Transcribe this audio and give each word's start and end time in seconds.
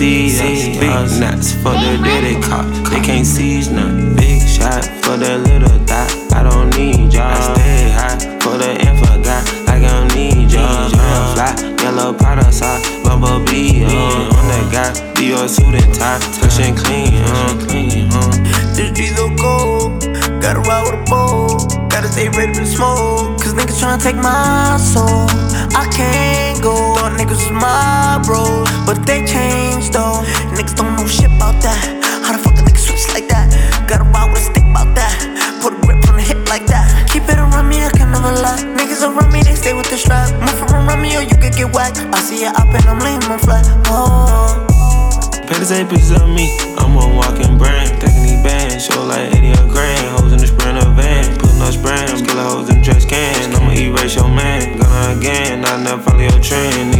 See 0.00 0.28
us, 0.28 0.78
big 0.80 1.20
nuts 1.20 1.52
for 1.52 1.76
the 1.76 2.00
dirty 2.02 2.40
cop. 2.40 2.64
They 2.88 3.00
can't 3.00 3.26
seize 3.26 3.68
none, 3.68 4.16
big 4.16 4.40
shot 4.48 4.82
for 5.04 5.18
the 5.18 5.36
little 5.36 5.78
dot. 5.84 6.08
I 6.32 6.42
don't 6.42 6.74
need 6.74 7.12
y'all, 7.12 7.28
I 7.28 7.52
stay 7.52 7.90
high 7.90 8.16
for 8.40 8.56
the 8.56 8.80
info 8.80 9.20
guy, 9.22 9.44
like 9.68 9.84
I 9.84 9.92
don't 9.92 10.16
need 10.16 10.50
y'all. 10.50 10.88
Fly, 10.88 11.52
yellow 11.82 12.14
powder 12.14 12.50
sauce, 12.50 12.80
bumblebee, 13.04 13.84
uh, 13.84 13.90
on 13.90 14.48
that 14.48 14.72
guy, 14.72 15.20
your 15.22 15.46
suit 15.46 15.74
and 15.74 15.94
tie, 15.94 16.18
touching 16.40 16.74
clean, 16.76 17.12
uh, 17.20 17.66
clean, 17.68 18.08
uh. 18.10 18.72
This 18.72 18.92
G 18.92 19.08
so 19.08 19.28
cold, 19.36 20.00
gotta 20.40 20.62
ride 22.10 22.28
with 22.28 22.36
a 22.36 22.36
gotta 22.36 22.38
ready 22.38 22.54
for 22.54 22.60
the 22.60 22.66
smoke. 22.66 23.40
Cause 23.40 23.54
niggas 23.54 23.80
tryna 23.80 24.02
take 24.02 24.16
my 24.16 24.76
soul. 24.78 25.26
I 25.76 25.86
can't 25.92 26.62
go. 26.62 26.74
Thought 26.94 27.18
niggas 27.18 27.38
was 27.38 27.50
my 27.50 28.20
bros, 28.24 28.68
but 28.86 29.06
they 29.06 29.24
changed 29.24 29.92
though. 29.92 30.22
Niggas 30.56 30.76
don't 30.76 30.96
know 30.96 31.06
shit 31.06 31.30
about 31.30 31.60
that. 31.62 31.78
How 32.24 32.32
the 32.32 32.38
fuck 32.38 32.54
a 32.58 32.62
nigga 32.62 32.78
switch 32.78 33.06
like 33.14 33.28
that? 33.28 33.50
Got 33.88 34.00
a 34.00 34.04
ride 34.04 34.30
with 34.30 34.42
a 34.42 34.44
stick 34.44 34.64
about 34.64 34.94
that. 34.94 35.12
Put 35.62 35.74
a 35.74 35.80
grip 35.80 36.02
on 36.08 36.16
the 36.16 36.22
hip 36.22 36.48
like 36.48 36.66
that. 36.66 37.08
Keep 37.10 37.28
it 37.28 37.38
around 37.38 37.68
me, 37.68 37.82
I 37.82 37.90
can 37.90 38.10
never 38.12 38.32
lie. 38.42 38.62
Niggas 38.76 39.02
around 39.02 39.32
me, 39.32 39.42
they 39.42 39.54
stay 39.54 39.74
with 39.74 39.88
the 39.90 39.96
strap. 39.96 40.30
Move 40.40 40.60
around 40.70 41.00
me 41.00 41.16
or 41.16 41.22
you 41.22 41.36
could 41.36 41.54
get 41.54 41.72
whacked. 41.72 41.98
I 41.98 42.18
see 42.20 42.44
it 42.44 42.54
up 42.56 42.68
and 42.68 42.84
I'm 42.86 42.98
leaning 43.00 43.30
on 43.30 43.38
flat. 43.38 43.66
Oh. 43.86 44.66
Pictures 45.46 45.72
ain't 45.72 45.90
pictures 45.90 46.12
of 46.12 46.28
me. 46.28 46.46
I'm 46.78 46.96
a 46.96 47.06
walking 47.14 47.58
brand. 47.58 48.00
Taking 48.00 48.22
these 48.22 48.42
bands, 48.42 48.86
show 48.86 49.02
like 49.04 49.34
80 49.34 49.50
a 49.50 49.66
grand. 49.66 50.09
No 51.70 51.82
spraying. 51.82 52.24
Killer 52.24 52.42
hoes 52.42 52.70
in 52.70 52.82
trash 52.82 53.04
can. 53.06 53.54
I'ma 53.54 53.72
erase 53.72 54.14
your 54.16 54.28
man. 54.28 54.78
Gonna 54.78 55.18
again. 55.18 55.64
I 55.64 55.82
never 55.82 56.02
follow 56.02 56.20
your 56.20 56.40
trend. 56.42 56.99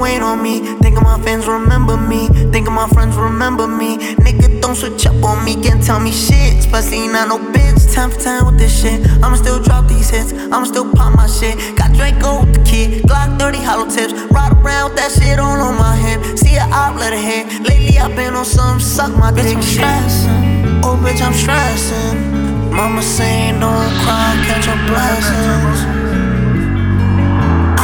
Wait 0.00 0.22
on 0.22 0.42
me. 0.42 0.60
Thinking 0.80 1.02
my 1.02 1.20
fans 1.22 1.46
remember 1.46 1.96
me. 1.96 2.28
Thinking 2.50 2.72
my 2.72 2.88
friends 2.88 3.16
remember 3.16 3.68
me. 3.68 3.98
Nigga, 4.24 4.60
don't 4.60 4.74
switch 4.74 5.06
up 5.06 5.22
on 5.22 5.44
me. 5.44 5.54
Can't 5.62 5.82
tell 5.84 6.00
me 6.00 6.10
shit. 6.10 6.58
Especially 6.58 7.06
not 7.06 7.28
no 7.28 7.38
bitch. 7.38 7.94
Time 7.94 8.10
for 8.10 8.20
time 8.20 8.46
with 8.46 8.58
this 8.58 8.72
shit. 8.80 9.06
I'ma 9.22 9.36
still 9.36 9.60
drop 9.62 9.86
these 9.86 10.08
hits. 10.08 10.32
I'ma 10.32 10.64
still 10.64 10.90
pop 10.92 11.14
my 11.14 11.26
shit. 11.26 11.54
Got 11.76 11.92
Draco 11.92 12.40
with 12.40 12.54
the 12.54 12.62
kid. 12.64 13.04
Glock 13.04 13.38
30 13.38 13.58
hollow 13.58 13.88
tips. 13.88 14.14
Ride 14.32 14.52
around 14.52 14.90
with 14.90 14.96
that 14.98 15.12
shit 15.12 15.38
all 15.38 15.60
on 15.60 15.76
my 15.76 15.94
hip. 15.96 16.38
See 16.38 16.56
a 16.56 16.64
op, 16.72 16.96
let 16.96 17.12
it 17.12 17.20
hit. 17.20 17.68
Lately 17.68 17.98
I've 17.98 18.16
been 18.16 18.34
on 18.34 18.44
some 18.44 18.80
suck 18.80 19.14
my 19.16 19.30
dick. 19.30 19.56
I'm 19.56 19.62
stressing. 19.62 20.82
Oh, 20.82 20.96
bitch, 21.04 21.20
I'm 21.20 21.34
stressing. 21.34 22.40
Mama 22.70 23.02
saying 23.02 23.60
don't 23.60 23.92
cry, 24.02 24.32
catch 24.46 24.66
your 24.66 24.80
blessings. 24.88 25.78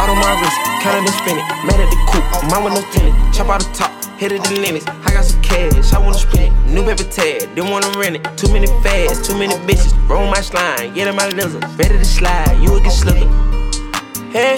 Out 0.00 0.08
on 0.08 0.16
my 0.16 0.32
wrist, 0.40 0.56
counted 0.80 1.04
and 1.04 1.16
spin 1.20 1.36
it. 1.36 1.44
Mad 1.66 1.80
at 1.80 1.90
the 1.90 2.00
coupe, 2.08 2.24
mine 2.50 2.64
with 2.64 2.72
no 2.72 2.82
tenant. 2.92 3.34
Chop 3.34 3.48
out 3.48 3.60
the 3.60 3.68
top, 3.74 3.92
hit 4.16 4.32
it 4.32 4.42
the 4.44 4.54
limits. 4.60 4.86
I 4.86 5.12
got 5.12 5.24
some 5.24 5.42
cash, 5.42 5.92
I 5.92 5.98
wanna 5.98 6.16
spend 6.16 6.48
it. 6.48 6.52
New 6.72 6.82
paper 6.82 7.04
tag, 7.04 7.54
didn't 7.54 7.70
wanna 7.70 7.90
rent 7.98 8.16
it. 8.16 8.24
Too 8.38 8.50
many 8.52 8.68
fads, 8.82 9.26
too 9.26 9.36
many 9.36 9.54
bitches. 9.68 9.92
Roll 10.08 10.26
my 10.30 10.40
slime, 10.40 10.94
get 10.94 11.08
in 11.08 11.16
my 11.16 11.28
lizard. 11.28 11.64
Ready 11.76 11.98
to 11.98 12.04
slide, 12.04 12.56
you 12.62 12.72
will 12.72 12.80
get 12.80 12.92
slipping. 12.92 13.28
Hey, 14.32 14.56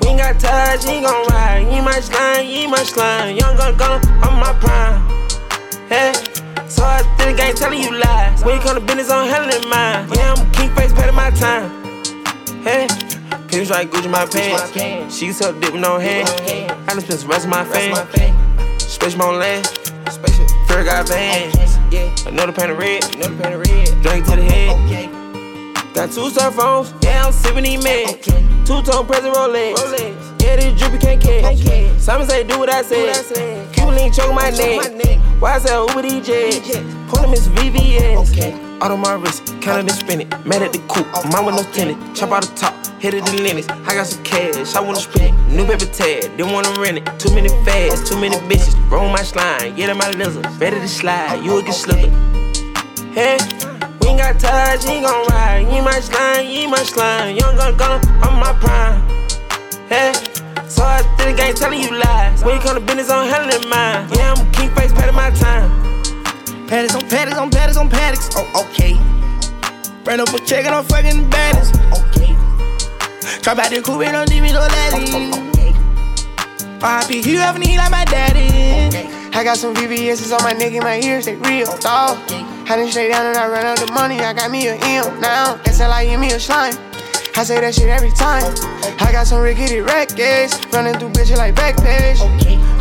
we 0.00 0.08
ain't 0.08 0.18
got 0.18 0.40
touch, 0.40 0.84
you 0.84 0.90
ain't 0.90 1.06
gon' 1.06 1.26
ride. 1.30 1.70
You 1.70 1.82
my 1.82 2.00
slime, 2.00 2.46
you 2.46 2.66
ain't 2.66 2.70
my 2.70 2.82
slime. 2.82 3.36
Young 3.36 3.56
gun 3.56 3.76
gun, 3.76 4.00
I'm 4.24 4.40
my 4.40 4.52
prime. 4.58 5.06
Hey, 5.88 6.12
so 6.66 6.82
I 6.82 7.02
think 7.18 7.38
I 7.38 7.48
ain't 7.48 7.56
telling 7.56 7.80
you 7.80 7.89
pinch 13.70 13.90
like 13.90 13.90
Gucci 13.90 14.10
my 14.10 14.26
pants. 14.26 15.16
She 15.16 15.26
used 15.26 15.42
to 15.42 15.52
dip 15.52 15.72
with 15.72 15.80
no 15.80 15.98
hand. 15.98 16.28
I 16.28 16.94
done 16.94 17.00
spent 17.00 17.20
the 17.20 17.26
rest 17.26 17.44
of 17.44 17.50
my 17.50 17.64
fame. 17.64 17.94
Space 18.78 19.16
my 19.16 19.30
land. 19.30 19.66
Fair 20.66 20.84
got 20.84 21.08
bands. 21.08 21.76
Another 22.26 22.52
pan 22.52 22.70
of 22.70 22.78
red. 22.78 23.02
Drink 24.02 24.24
to 24.26 24.36
the 24.36 24.42
head. 24.42 25.94
Got 25.94 26.12
two 26.12 26.30
cell 26.30 26.50
phones. 26.50 26.94
Yeah, 27.02 27.26
I'm 27.26 27.32
sipping 27.32 27.64
these 27.64 27.84
meds. 27.84 28.24
Two 28.66 28.82
tone 28.82 29.06
present 29.06 29.34
Rolex. 29.34 29.76
Yeah, 30.42 30.56
this 30.56 30.78
drippy 30.78 30.98
can't 30.98 31.20
catch. 31.20 32.00
Simon 32.00 32.28
say 32.28 32.44
do 32.44 32.58
what 32.58 32.70
I 32.70 32.82
said. 32.82 33.72
Cuban 33.72 33.94
link 33.94 34.14
choke 34.14 34.34
my 34.34 34.50
neck. 34.50 35.18
Why 35.40 35.54
I 35.54 35.58
say 35.58 35.74
Uber? 35.74 36.02
Point 37.08 37.22
them 37.22 37.32
is 37.32 37.48
VVS. 37.48 38.80
Out 38.82 38.90
on 38.90 39.00
my 39.00 39.12
wrist, 39.12 39.46
counted 39.60 39.80
and 39.80 39.92
spin 39.92 40.20
it. 40.22 40.46
Mad 40.46 40.62
at 40.62 40.72
the 40.72 40.78
coupe, 40.88 41.06
mine 41.30 41.44
with 41.44 41.54
no 41.54 41.62
tenant. 41.72 42.16
Chop 42.16 42.30
out 42.30 42.42
the 42.42 42.54
top, 42.56 42.74
hit 43.00 43.14
it 43.14 43.24
the 43.24 43.42
limits. 43.42 43.66
I 43.68 43.94
got 43.94 44.06
some 44.06 44.22
cash, 44.22 44.74
I 44.74 44.80
wanna 44.80 45.00
spend 45.00 45.34
it. 45.34 45.52
New 45.52 45.64
paper 45.64 45.86
tag, 45.86 46.36
didn't 46.36 46.52
wanna 46.52 46.78
rent 46.78 46.98
it. 46.98 47.18
Too 47.18 47.34
many 47.34 47.48
fads, 47.64 48.08
too 48.08 48.20
many 48.20 48.36
bitches. 48.48 48.76
Roll 48.90 49.08
my 49.08 49.22
slime, 49.22 49.74
get 49.74 49.88
in 49.88 49.96
my 49.96 50.10
lizard. 50.10 50.46
Ready 50.60 50.78
to 50.78 50.88
slide, 50.88 51.42
you 51.42 51.52
will 51.52 51.62
get 51.62 51.74
slipping. 51.74 52.12
Hey, 53.12 53.38
we 54.00 54.08
ain't 54.08 54.20
got 54.20 54.38
touch, 54.38 54.84
you 54.84 55.00
ain't 55.00 55.06
gon' 55.06 55.26
ride. 55.28 55.66
You 55.72 55.82
my 55.82 55.98
slime, 56.00 56.46
you 56.46 56.68
my 56.68 56.82
slime. 56.82 57.36
Young 57.36 57.56
gun 57.56 57.76
gun, 57.76 58.00
I'm 58.22 58.38
my 58.38 58.52
prime. 58.60 59.00
Hey, 59.88 60.12
so 60.68 60.84
I 60.84 61.00
think 61.16 61.40
I 61.40 61.48
ain't 61.48 61.56
telling 61.56 61.80
you 61.80 61.96
lies. 61.96 62.44
When 62.44 62.54
you 62.54 62.60
come 62.60 62.74
to 62.74 62.84
business, 62.84 63.08
I'm 63.08 63.26
handling 63.26 63.66
mine. 63.70 64.08
Yeah, 64.12 64.34
I'm 64.34 64.46
a 64.46 64.50
king 64.52 64.70
face, 64.76 64.92
patting 64.92 65.16
my 65.16 65.30
time. 65.30 65.70
Paddocks 66.68 66.94
on 66.94 67.08
paddocks 67.08 67.38
on 67.38 67.50
paddocks 67.50 67.76
on 67.78 67.88
paddocks. 67.88 68.28
Oh, 68.36 68.68
okay. 68.68 68.94
Burn 70.04 70.20
up 70.20 70.28
a 70.34 70.38
check 70.44 70.66
and 70.66 70.74
I'm 70.74 70.84
fucking 70.84 71.28
baddest. 71.30 71.74
Okay. 71.92 72.39
Drop 73.42 73.58
out 73.58 73.70
the 73.70 73.82
coupe 73.82 74.02
and 74.02 74.12
don't 74.12 74.28
leave 74.30 74.42
me 74.42 74.52
no 74.52 74.66
daddy. 74.66 75.30
RIP, 76.80 77.26
you 77.26 77.38
have 77.38 77.56
any 77.56 77.76
like 77.76 77.90
my 77.90 78.04
daddy. 78.04 79.08
I 79.36 79.44
got 79.44 79.58
some 79.58 79.74
VVS's 79.74 80.32
on 80.32 80.42
my 80.42 80.52
neck 80.52 80.72
and 80.72 80.82
my 80.82 80.98
ears, 81.00 81.26
they 81.26 81.36
real, 81.36 81.76
dawg. 81.78 82.18
I 82.28 82.76
done 82.76 82.88
straight 82.88 83.10
down 83.10 83.26
and 83.26 83.36
I 83.36 83.48
run 83.48 83.66
out 83.66 83.78
the 83.78 83.92
money, 83.92 84.20
I 84.20 84.32
got 84.32 84.50
me 84.50 84.68
a 84.68 84.74
M 84.74 85.20
now. 85.20 85.56
That's 85.64 85.78
how 85.78 85.90
I 85.90 86.06
give 86.06 86.18
me 86.18 86.32
a 86.32 86.40
slime. 86.40 86.89
I 87.36 87.44
say 87.44 87.60
that 87.60 87.74
shit 87.74 87.88
every 87.88 88.10
time. 88.10 88.52
I 89.00 89.12
got 89.12 89.26
some 89.26 89.40
rickety 89.40 89.80
records, 89.80 90.58
running 90.72 90.94
through 90.98 91.10
bitches 91.10 91.36
like 91.36 91.54
Backpage. 91.54 92.20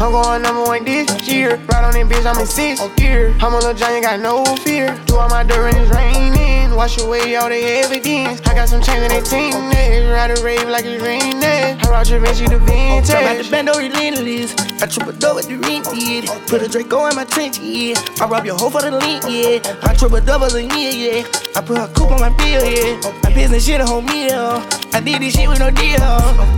I'm 0.01 0.12
going 0.12 0.42
number 0.42 0.63
one 0.63 0.84
this 0.84 1.10
year. 1.28 1.57
Right 1.72 1.84
on 1.84 1.94
that 1.94 2.06
bitch, 2.07 2.25
I'm 2.25 2.40
in 2.40 2.46
sixth 2.46 2.96
gear. 2.98 3.36
I'm 3.40 3.54
a 3.54 3.57
little 3.57 3.74
giant, 3.74 4.06
got 4.06 4.19
no 4.19 4.44
fear. 4.57 4.98
Do 5.06 5.18
all 5.18 5.30
my 5.30 5.44
dirt 5.44 5.74
and 5.74 5.78
it's 5.78 5.92
raining. 5.96 6.75
Wash 6.75 7.00
away 7.01 7.36
all 7.36 7.50
the 7.50 7.56
evidence. 7.56 8.42
I 8.48 8.54
got 8.54 8.69
some 8.69 8.81
chains 8.81 9.04
in 9.04 9.12
18 9.12 9.69
days. 9.72 10.07
Ride 10.10 10.31
a 10.38 10.42
rave 10.44 10.68
like 10.68 10.86
it's 10.86 11.02
raining. 11.04 11.39
I 11.44 11.78
route 11.90 12.10
your 12.10 12.20
Vinci 12.20 12.46
to 12.48 12.58
vintage. 12.60 13.10
Jump 13.10 13.26
out 13.26 13.38
the 13.38 13.50
bando 13.50 13.74
relentless. 13.78 14.56
I 14.82 14.88
triple 14.88 15.14
double 15.14 15.36
with 15.36 15.48
the 15.48 15.58
rent, 15.58 15.88
yeah. 15.94 16.24
Put 16.48 16.62
a 16.62 16.68
Draco 16.68 17.08
in 17.08 17.16
my 17.16 17.26
trench, 17.26 17.60
yeah. 17.60 17.96
I 18.22 18.28
rob 18.28 18.46
your 18.46 18.58
hoe 18.58 18.70
for 18.70 18.82
the 18.82 18.92
link, 18.92 19.24
yeah. 19.28 19.60
I 19.84 19.94
triple 19.94 20.22
double 20.22 20.48
a 20.56 20.62
year, 20.62 20.92
yeah. 20.92 21.28
I 21.56 21.62
put 21.62 21.78
a 21.78 21.88
coupe 21.94 22.12
on 22.12 22.20
my 22.20 22.30
bill, 22.30 22.64
yeah. 22.64 23.00
My 23.24 23.34
business 23.34 23.66
shit 23.66 23.82
a 23.82 23.86
whole 23.86 24.02
meal. 24.02 24.64
I 24.94 25.02
did 25.04 25.22
this 25.22 25.36
shit 25.36 25.48
with 25.48 25.60
no 25.60 25.70
deal. 25.72 26.00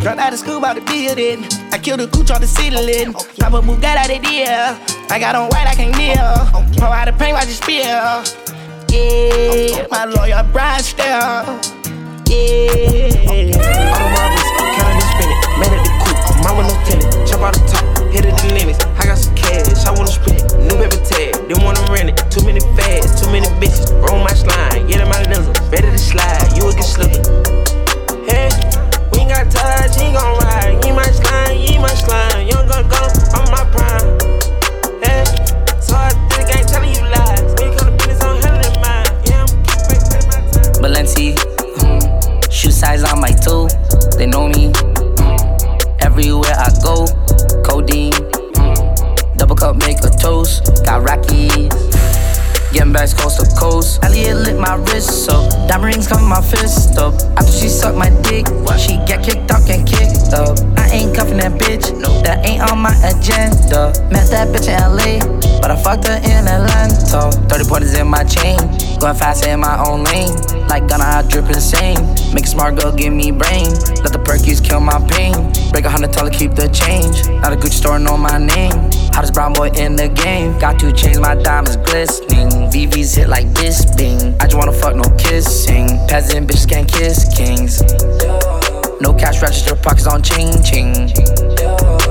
Dropped 0.02 0.20
out 0.20 0.34
of 0.34 0.40
school 0.40 0.62
by 0.62 0.74
the 0.74 0.82
building. 0.82 1.46
I 1.72 1.78
killed 1.78 2.02
a 2.02 2.08
cooch 2.08 2.32
on 2.32 2.42
the 2.42 2.48
ceiling. 2.48 3.14
Pop 3.14 3.54
a 3.54 3.62
Bugatti 3.62 3.98
out 3.98 4.08
the 4.08 4.20
deal. 4.20 5.08
I 5.10 5.20
got 5.20 5.36
on 5.36 5.50
white, 5.50 5.68
I 5.68 5.76
can't 5.76 5.96
kneel. 5.98 6.78
Pour 6.78 6.94
out 6.94 7.06
the 7.06 7.14
paint, 7.14 7.34
watch 7.34 7.50
it 7.50 7.58
spill. 7.58 8.24
Yeah, 8.92 9.88
my 9.90 10.06
lawyer, 10.06 10.48
Brian 10.52 10.84
Steel. 10.84 11.81
Yeah. 12.32 13.12
Out 13.92 14.00
on 14.00 14.12
my 14.16 14.24
wrist, 14.32 14.56
counting 14.80 15.04
and 15.04 15.10
spin 15.12 15.28
it. 15.28 15.40
Mad 15.60 15.76
at 15.76 15.84
the 15.84 15.92
coupe, 16.00 16.16
mine 16.40 16.56
with 16.56 16.72
no 16.72 16.76
tenant. 16.88 17.28
Chop 17.28 17.44
out 17.44 17.52
the 17.52 17.60
top, 17.68 17.84
hit 18.08 18.24
it 18.24 18.32
the 18.40 18.56
limits. 18.56 18.80
I 18.96 19.04
got 19.04 19.18
some 19.18 19.36
cash, 19.36 19.68
I 19.84 19.92
wanna 19.92 20.08
spend 20.08 20.40
it. 20.40 20.48
New 20.64 20.80
paper 20.80 21.04
tag, 21.04 21.36
didn't 21.50 21.62
wanna 21.68 21.84
rent 21.92 22.08
it. 22.08 22.16
Too 22.32 22.40
many 22.48 22.62
fads, 22.80 23.20
too 23.20 23.28
many 23.28 23.48
bitches. 23.60 23.92
Roll 24.00 24.24
my 24.24 24.32
slime, 24.32 24.88
get 24.88 25.04
them 25.04 25.12
out 25.12 25.28
of. 25.28 25.44
Better 25.70 25.92
to 25.92 26.00
slide, 26.00 26.56
you 26.56 26.64
will 26.64 26.72
get 26.72 26.88
slipped. 26.88 27.28
Hey, 28.24 28.48
we 29.12 29.28
ain't 29.28 29.36
got 29.36 29.52
touch, 29.52 30.00
he 30.00 30.16
gon' 30.16 30.40
ride. 30.40 30.80
He 30.86 30.96
might 30.96 31.12
slide, 31.12 31.60
he 31.60 31.78
might 31.80 32.00
slide. 32.00 32.48
Young 32.48 32.64
gun 32.64 32.88
go 32.88 33.12
on 33.36 33.52
my 33.52 33.68
prime. 33.76 34.21
My 43.22 43.32
toe, 43.34 43.68
they 44.18 44.26
know 44.26 44.48
me. 44.48 44.74
Everywhere 46.02 46.56
I 46.58 46.72
go, 46.82 47.06
codeine. 47.64 48.12
Double 49.38 49.56
cup 49.56 49.76
make 49.76 50.00
a 50.00 50.10
toast, 50.10 50.84
got 50.84 51.04
Rockies. 51.04 51.91
Getting 52.74 52.94
back 52.94 53.10
coast 53.18 53.40
to 53.40 53.56
coast. 53.60 54.04
Elliot 54.04 54.38
lit 54.38 54.58
my 54.58 54.76
wrist 54.76 55.26
so 55.26 55.50
diamond 55.68 55.96
rings 55.96 56.08
come 56.08 56.24
my 56.28 56.42
fist 56.42 56.98
up. 56.98 57.14
After 57.38 57.52
she 57.52 57.68
sucked 57.68 57.98
my 57.98 58.10
dick, 58.24 58.48
she 58.80 58.96
get 59.08 59.24
kicked 59.24 59.52
out 59.52 59.70
and 59.70 59.86
kicked 59.86 60.32
up. 60.34 60.58
I 60.78 60.88
ain't 60.90 61.16
cuffing 61.16 61.38
that 61.38 61.60
bitch, 61.60 61.92
no, 62.00 62.22
that 62.24 62.46
ain't 62.46 62.62
on 62.72 62.80
my 62.80 62.96
agenda. 63.04 63.92
Met 64.12 64.32
that 64.32 64.48
bitch 64.56 64.72
in 64.72 64.80
LA, 64.80 65.20
but 65.60 65.70
I 65.70 65.76
fucked 65.76 66.08
her 66.08 66.16
in 66.16 66.48
Atlanta. 66.48 67.32
30 67.50 67.70
pointers 67.70 67.94
in 67.94 68.08
my 68.08 68.24
chain, 68.24 68.58
going 69.00 69.16
fast 69.16 69.46
in 69.46 69.60
my 69.60 69.76
own 69.86 70.06
lane. 70.06 70.32
Like 70.68 70.88
Gunna, 70.88 71.04
I 71.04 71.24
drip 71.28 71.48
insane. 71.48 72.00
Make 72.34 72.46
a 72.46 72.48
smart 72.48 72.80
girl 72.80 72.94
give 72.96 73.12
me 73.12 73.32
brain. 73.32 73.68
Let 74.04 74.16
the 74.16 74.24
perkies 74.24 74.64
kill 74.64 74.80
my 74.80 75.00
pain. 75.12 75.36
Break 75.72 75.84
a 75.84 75.90
hundred, 75.90 76.12
dollar, 76.12 76.32
keep 76.32 76.56
the 76.56 76.68
change. 76.70 77.28
Not 77.44 77.52
a 77.52 77.58
Gucci 77.58 77.84
store, 77.84 78.00
know 78.00 78.16
my 78.16 78.38
name. 78.38 78.72
Hottest 79.12 79.31
boy 79.54 79.70
in 79.76 79.96
the 79.96 80.10
game. 80.10 80.58
Got 80.60 80.80
to 80.80 80.92
change 80.92 81.20
my 81.20 81.36
diamonds 81.36 81.78
glistening. 81.78 82.50
VVs 82.72 83.16
hit 83.16 83.30
like 83.30 83.48
this, 83.54 83.86
bing. 83.96 84.36
I 84.40 84.46
just 84.46 84.56
wanna 84.56 84.72
fuck, 84.72 84.96
no 84.96 85.04
kissing. 85.18 85.88
Peasant 86.08 86.50
bitches 86.50 86.68
can't 86.68 86.88
kiss 86.88 87.26
kings. 87.36 87.82
No 89.02 89.14
cash 89.14 89.42
register, 89.42 89.76
pockets 89.76 90.08
on 90.08 90.22
ching 90.22 90.62
ching. 90.64 90.94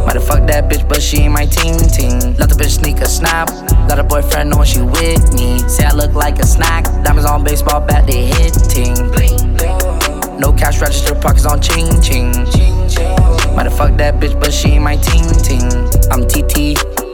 Might 0.04 0.16
have 0.16 0.26
fucked 0.26 0.48
that 0.48 0.68
bitch, 0.68 0.88
but 0.88 1.00
she 1.00 1.18
ain't 1.18 1.32
my 1.32 1.46
team 1.46 1.78
team. 1.78 2.34
Let 2.34 2.48
the 2.48 2.56
bitch 2.58 2.80
sneak 2.80 2.98
a 2.98 3.06
snap. 3.06 3.48
Let 3.88 3.98
her 3.98 4.04
boyfriend 4.04 4.50
know 4.50 4.64
she 4.64 4.82
with 4.82 5.32
me. 5.34 5.58
Say 5.68 5.84
I 5.84 5.92
look 5.92 6.14
like 6.14 6.38
a 6.38 6.46
snack. 6.46 6.84
Diamonds 7.04 7.26
on 7.26 7.44
baseball 7.44 7.80
bat, 7.80 8.06
they 8.06 8.26
hitting. 8.26 8.94
No 10.40 10.52
cash 10.52 10.80
register, 10.80 11.14
pockets 11.14 11.46
on 11.46 11.60
ching 11.60 12.00
ching. 12.02 12.32
Might 13.54 13.66
have 13.66 13.76
fucked 13.76 13.98
that 13.98 14.14
bitch, 14.18 14.38
but 14.40 14.52
she 14.52 14.70
ain't 14.70 14.82
my 14.82 14.96
team 14.96 15.26
team. 15.44 15.68
I'm 16.10 16.26
TT. 16.26 17.09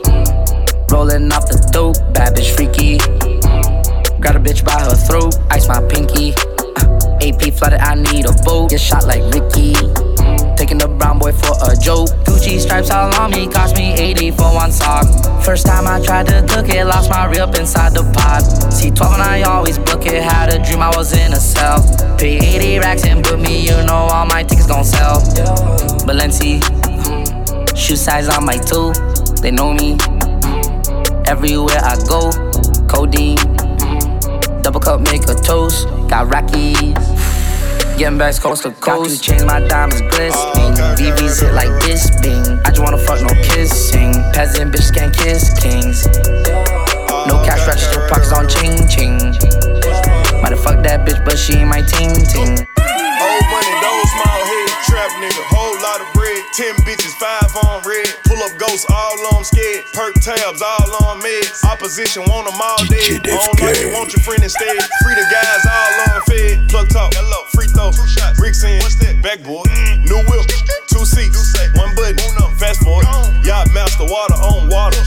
Rolling 0.91 1.33
off 1.33 1.49
the 1.49 1.59
dope, 1.73 1.97
bad 2.15 2.37
bitch 2.37 2.55
freaky. 2.55 2.99
Grab 4.21 4.37
a 4.37 4.39
bitch 4.39 4.65
by 4.65 4.79
her 4.81 4.95
throat, 4.95 5.35
ice 5.51 5.67
my 5.69 5.83
pinky. 5.89 6.33
Uh, 6.79 7.19
AP 7.21 7.53
flooded, 7.55 7.81
I 7.81 7.95
need 7.95 8.27
a 8.27 8.33
boat. 8.45 8.71
Get 8.71 8.81
shot 8.81 9.07
like 9.07 9.23
Ricky. 9.35 9.75
Taking 10.57 10.79
the 10.79 10.89
brown 10.89 11.19
boy 11.19 11.33
for 11.33 11.55
a 11.67 11.77
joke. 11.77 12.09
Gucci 12.25 12.59
stripes 12.59 12.91
all 12.91 13.15
on 13.17 13.31
me, 13.31 13.49
cost 13.49 13.77
me 13.77 13.93
80 13.95 14.31
for 14.33 14.55
one 14.55 14.73
sock. 14.73 15.07
First 15.45 15.67
time 15.67 15.87
I 15.87 16.01
tried 16.05 16.29
to 16.29 16.47
cook 16.49 16.69
it, 16.69 16.85
lost 16.85 17.11
my 17.11 17.27
rip 17.27 17.55
inside 17.57 17.93
the 17.93 18.03
pot. 18.15 18.43
C12 18.71 19.15
and 19.15 19.23
I 19.23 19.43
always 19.43 19.79
book 19.79 20.07
it, 20.07 20.23
had 20.23 20.55
a 20.55 20.65
dream 20.65 20.81
I 20.81 20.91
was 20.97 21.13
in 21.13 21.33
a 21.33 21.41
cell. 21.41 21.83
Pay 22.17 22.39
80 22.39 22.79
racks 22.79 23.05
and 23.05 23.23
book 23.23 23.39
me, 23.39 23.61
you 23.63 23.77
know 23.85 24.09
all 24.11 24.27
my 24.27 24.43
tickets 24.43 24.67
gon' 24.67 24.85
sell. 24.85 25.21
Balenci, 26.07 26.63
shoe 27.77 27.97
size 27.97 28.29
on 28.29 28.47
my 28.47 28.57
toe, 28.57 28.93
they 29.43 29.51
know 29.51 29.73
me. 29.73 29.99
Everywhere 31.27 31.83
I 31.83 31.97
go, 32.07 32.31
codeine. 32.87 33.37
Double 34.63 34.79
cup 34.79 35.01
make 35.01 35.29
a 35.29 35.35
toast, 35.35 35.89
got 36.09 36.33
Rockies. 36.33 36.95
Getting 37.99 38.17
back 38.17 38.37
coast 38.37 38.63
to 38.63 38.71
coast. 38.71 38.81
Got 38.81 39.09
to 39.09 39.19
change 39.19 39.43
my 39.43 39.59
diamonds 39.59 40.03
glistening. 40.03 40.79
VVs 40.95 41.43
oh, 41.43 41.47
hit 41.47 41.55
like 41.55 41.83
this, 41.83 42.11
bing. 42.23 42.47
I 42.65 42.71
just 42.71 42.81
wanna 42.81 42.99
fuck, 42.99 43.23
no 43.23 43.35
kissing. 43.43 44.13
Peasant 44.33 44.73
bitches 44.73 44.95
can't 44.95 45.17
kiss 45.17 45.51
kings. 45.59 46.07
No 47.27 47.35
oh, 47.35 47.43
cash 47.45 47.67
register, 47.67 48.07
pockets 48.09 48.33
on 48.33 48.47
ching 48.49 48.87
ching. 48.87 49.19
Might 50.43 50.55
have 50.55 50.63
fucked 50.63 50.85
that 50.85 51.09
bitch, 51.09 51.25
but 51.25 51.39
she 51.39 51.55
ain't 51.55 51.69
my 51.69 51.83
team 51.83 52.15
team. 52.31 52.55
Old 52.55 53.45
money, 53.51 53.75
those 53.83 54.09
small 54.15 54.41
head, 54.47 54.69
trap 54.87 55.11
nigga, 55.19 55.43
whole 55.51 55.75
lot 55.83 56.01
of. 56.03 56.16
Ten 56.57 56.73
bitches, 56.89 57.13
five 57.21 57.53
on 57.69 57.85
red. 57.85 58.09
Pull 58.25 58.41
up 58.41 58.57
ghosts, 58.57 58.89
all 58.89 59.37
on 59.37 59.45
scared. 59.45 59.85
Perk 59.93 60.15
tabs, 60.25 60.63
all 60.65 60.89
on 61.05 61.21
meds. 61.21 61.63
Opposition, 61.69 62.25
want 62.33 62.49
them 62.49 62.57
all 62.57 62.81
dead. 62.89 63.29
On 63.29 63.53
like 63.61 63.77
you 63.77 63.93
want 63.93 64.09
your 64.17 64.25
friend 64.25 64.41
instead. 64.43 64.81
Free 65.05 65.13
the 65.13 65.27
guys, 65.29 65.61
all 65.69 66.17
on 66.17 66.23
fed. 66.25 66.67
Plug 66.73 66.89
talk, 66.89 67.13
hello, 67.13 67.45
free 67.53 67.69
throw. 67.69 67.93
Two 67.93 68.09
shots, 68.09 68.41
bricks 68.41 68.65
in. 68.65 68.81
What's 68.81 68.97
that? 69.05 69.21
Backboard, 69.21 69.66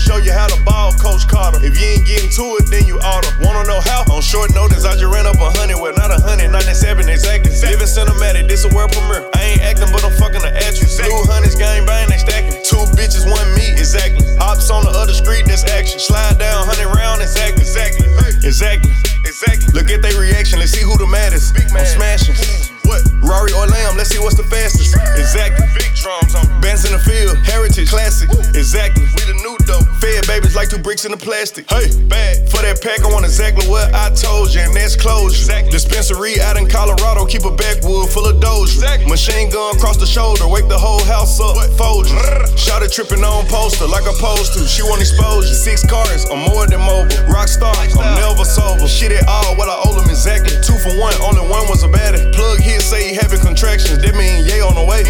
Show 0.09 0.17
you 0.17 0.33
how 0.33 0.49
to 0.49 0.57
ball, 0.65 0.89
Coach 0.97 1.29
Carter. 1.29 1.61
If 1.61 1.77
you 1.77 1.85
ain't 1.85 2.01
getting 2.01 2.33
to 2.33 2.57
it, 2.57 2.65
then 2.73 2.81
you 2.89 2.97
oughta. 2.97 3.29
Wanna 3.45 3.61
know 3.69 3.77
how? 3.77 4.09
On 4.09 4.25
short 4.25 4.49
notice, 4.57 4.81
I 4.81 4.97
just 4.97 5.05
ran 5.05 5.29
up 5.29 5.37
a 5.37 5.53
hundred, 5.53 5.77
well 5.77 5.93
not 5.93 6.09
a 6.09 6.17
hundred, 6.17 6.49
97 6.49 7.05
exactly. 7.05 7.53
Living 7.61 7.85
cinematic, 7.85 8.49
this 8.49 8.65
a 8.65 8.73
world 8.73 8.89
premiere. 8.89 9.29
I 9.37 9.53
ain't 9.53 9.61
acting, 9.61 9.93
but 9.93 10.01
I'm 10.01 10.09
fucking 10.17 10.41
the 10.41 10.49
actress. 10.49 10.97
Blue 10.97 11.29
hundreds, 11.29 11.53
gang 11.53 11.85
bang, 11.85 12.09
they 12.09 12.17
stacking. 12.17 12.57
Two 12.65 12.89
bitches, 12.97 13.29
one 13.29 13.45
me, 13.53 13.69
exactly. 13.77 14.25
Ops 14.41 14.73
on 14.73 14.81
the 14.81 14.89
other 14.89 15.13
street, 15.13 15.45
that's 15.45 15.61
action. 15.69 16.01
Slide 16.01 16.41
down, 16.41 16.65
hundred 16.65 16.89
round, 16.89 17.21
exactly, 17.21 17.61
exactly, 17.61 18.09
exactly, 18.41 18.89
exactly. 19.29 19.69
Look 19.77 19.93
at 19.93 20.01
their 20.01 20.17
reaction, 20.17 20.57
let's 20.57 20.73
see 20.73 20.81
who 20.81 20.97
the 20.97 21.05
maddest. 21.05 21.53
I'm 21.53 21.85
smashing. 21.85 22.33
What? 22.89 23.05
Rory 23.21 23.51
or 23.53 23.67
Lamb, 23.67 23.97
let's 23.97 24.09
see 24.09 24.19
what's 24.19 24.35
the 24.35 24.47
fastest. 24.47 24.95
Exactly. 25.17 25.65
Big 25.75 25.91
drums 25.95 26.35
on 26.35 26.49
Bands 26.61 26.83
in 26.83 26.91
the 26.91 26.99
field, 26.99 27.37
heritage, 27.43 27.89
classic. 27.89 28.29
Exactly. 28.51 29.03
We 29.15 29.23
the 29.27 29.37
new 29.39 29.55
dope. 29.63 29.87
Fed 30.03 30.27
babies 30.27 30.55
like 30.55 30.69
two 30.69 30.79
bricks 30.79 31.05
in 31.05 31.11
the 31.11 31.17
plastic. 31.17 31.69
Hey, 31.71 31.87
bad. 32.07 32.49
For 32.51 32.59
that 32.63 32.83
pack, 32.83 33.03
I 33.03 33.07
want 33.07 33.23
exactly 33.23 33.67
what 33.67 33.93
I 33.95 34.11
told 34.11 34.53
you, 34.53 34.61
and 34.61 34.75
that's 34.75 34.95
closure. 34.95 35.35
Exactly. 35.35 35.71
Dispensary 35.71 36.39
out 36.39 36.57
in 36.57 36.67
Colorado, 36.67 37.25
keep 37.25 37.43
a 37.43 37.51
backwood 37.51 38.11
full 38.11 38.27
of 38.27 38.43
doja. 38.43 38.75
Exactly. 38.75 39.07
Machine 39.07 39.49
gun 39.49 39.75
across 39.75 39.95
the 39.95 40.07
shoulder, 40.07 40.47
wake 40.47 40.67
the 40.67 40.77
whole 40.77 41.03
house 41.07 41.39
up. 41.39 41.55
Folgers. 41.79 42.15
Shot 42.57 42.83
it 42.83 42.91
tripping 42.91 43.23
on 43.23 43.45
poster 43.47 43.87
like 43.87 44.03
I'm 44.07 44.15
supposed 44.15 44.53
to. 44.59 44.67
She 44.67 44.83
want 44.83 44.99
exposure. 44.99 45.55
Six 45.55 45.85
cars, 45.87 46.27
I'm 46.27 46.43
more 46.43 46.67
than 46.67 46.83
mobile. 46.83 47.15
Rockstar, 47.31 47.71
I'm 47.71 48.15
never 48.19 48.43
sober. 48.43 48.87
Shit 48.87 49.11
at 49.11 49.27
all, 49.27 49.55
what 49.55 49.69
I 49.69 49.79
owe 49.87 49.95
them 49.95 50.09
exactly. 50.09 50.55
Two 50.63 50.75
for 50.83 50.91
one, 50.99 51.15
only 51.23 51.43
one 51.47 51.67
was 51.71 51.83
a 51.83 51.89
baddie. 51.89 52.19
Plug 52.35 52.59
here, 52.59 52.79
say 52.79 53.08
he 53.09 53.17
having 53.17 53.41
contractions. 53.41 53.97
That 54.05 54.13
mean 54.13 54.45
yay 54.45 54.61
on 54.61 54.77
the 54.77 54.85
way. 54.85 55.01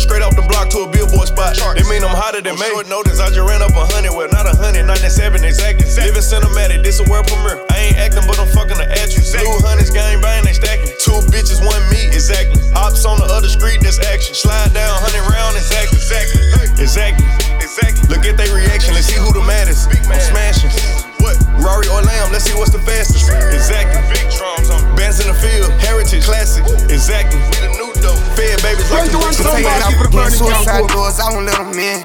Straight 0.00 0.24
off 0.24 0.32
the 0.32 0.44
block 0.48 0.72
to 0.72 0.88
a 0.88 0.88
billboard 0.88 1.28
spot. 1.28 1.60
That 1.60 1.86
mean 1.92 2.00
I'm 2.00 2.16
hotter 2.16 2.40
than 2.40 2.56
May. 2.56 2.72
Short 2.72 2.88
notice, 2.88 3.20
I 3.20 3.28
just 3.28 3.44
ran 3.44 3.60
up 3.60 3.76
a 3.76 3.84
hundred. 3.84 4.16
Well, 4.16 4.32
not 4.32 4.48
a 4.48 4.56
hundred, 4.56 4.88
97 4.88 5.44
exactly. 5.44 5.84
Living 6.00 6.24
cinematic, 6.24 6.80
this 6.80 7.04
a 7.04 7.06
world 7.06 7.28
premiere. 7.28 7.60
I 7.68 7.92
ain't 7.92 7.98
acting, 8.00 8.24
but 8.24 8.40
I'm 8.40 8.48
fucking 8.48 8.80
the 8.80 8.88
actress. 8.88 9.36
Blue 9.36 9.60
hundreds, 9.60 9.92
gang 9.92 10.24
bang, 10.24 10.44
they 10.48 10.56
stacking. 10.56 10.88
Two 10.96 11.20
bitches, 11.28 11.60
one 11.60 11.84
me, 11.92 12.08
exactly. 12.08 12.56
Ops 12.72 13.04
on 13.04 13.20
the 13.20 13.28
other 13.28 13.48
street, 13.52 13.84
that's 13.84 14.00
action. 14.00 14.32
Slide 14.32 14.72
down, 14.72 14.96
hundred 15.04 15.28
round, 15.28 15.54
exactly, 15.60 16.00
exactly, 16.00 16.40
exactly, 16.80 17.28
exactly. 17.60 18.04
Look 18.08 18.24
at 18.24 18.40
their 18.40 18.52
reaction, 18.56 18.96
let's 18.96 19.06
see 19.06 19.20
who 19.20 19.32
the 19.36 19.44
maddest. 19.44 19.92
I'm 20.08 20.20
smashing. 20.20 21.13
What? 21.24 21.40
Rory 21.56 21.88
or 21.88 22.04
Lamb, 22.04 22.28
let's 22.36 22.44
see 22.44 22.52
what's 22.52 22.68
the 22.68 22.84
fastest. 22.84 23.32
Exactly. 23.32 23.96
Big 24.12 24.28
drums 24.28 24.68
on 24.68 24.84
Bands 24.92 25.24
in 25.24 25.32
the 25.32 25.38
field, 25.40 25.72
heritage, 25.80 26.28
classic. 26.28 26.68
Exactly. 26.92 27.40
We 27.40 27.64
the 27.64 27.72
new 27.80 27.88
dope. 28.04 28.20
Fed 28.36 28.60
babies 28.60 28.92
like 28.92 29.08
the 29.08 29.16
bricks 29.16 29.40
in 29.40 29.48
the 29.48 29.64
plastic. 29.64 29.96
Getting 30.12 30.36
suicide 30.36 30.84
doors, 30.92 31.16
I 31.16 31.32
won't 31.32 31.48
let 31.48 31.56
them 31.56 31.72
in. 31.80 32.04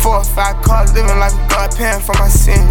Four 0.00 0.24
or 0.24 0.24
five 0.24 0.56
cars, 0.64 0.96
living 0.96 1.12
like 1.20 1.36
a 1.36 1.44
god, 1.52 1.76
paying 1.76 2.00
for 2.00 2.16
my 2.16 2.32
sin. 2.32 2.64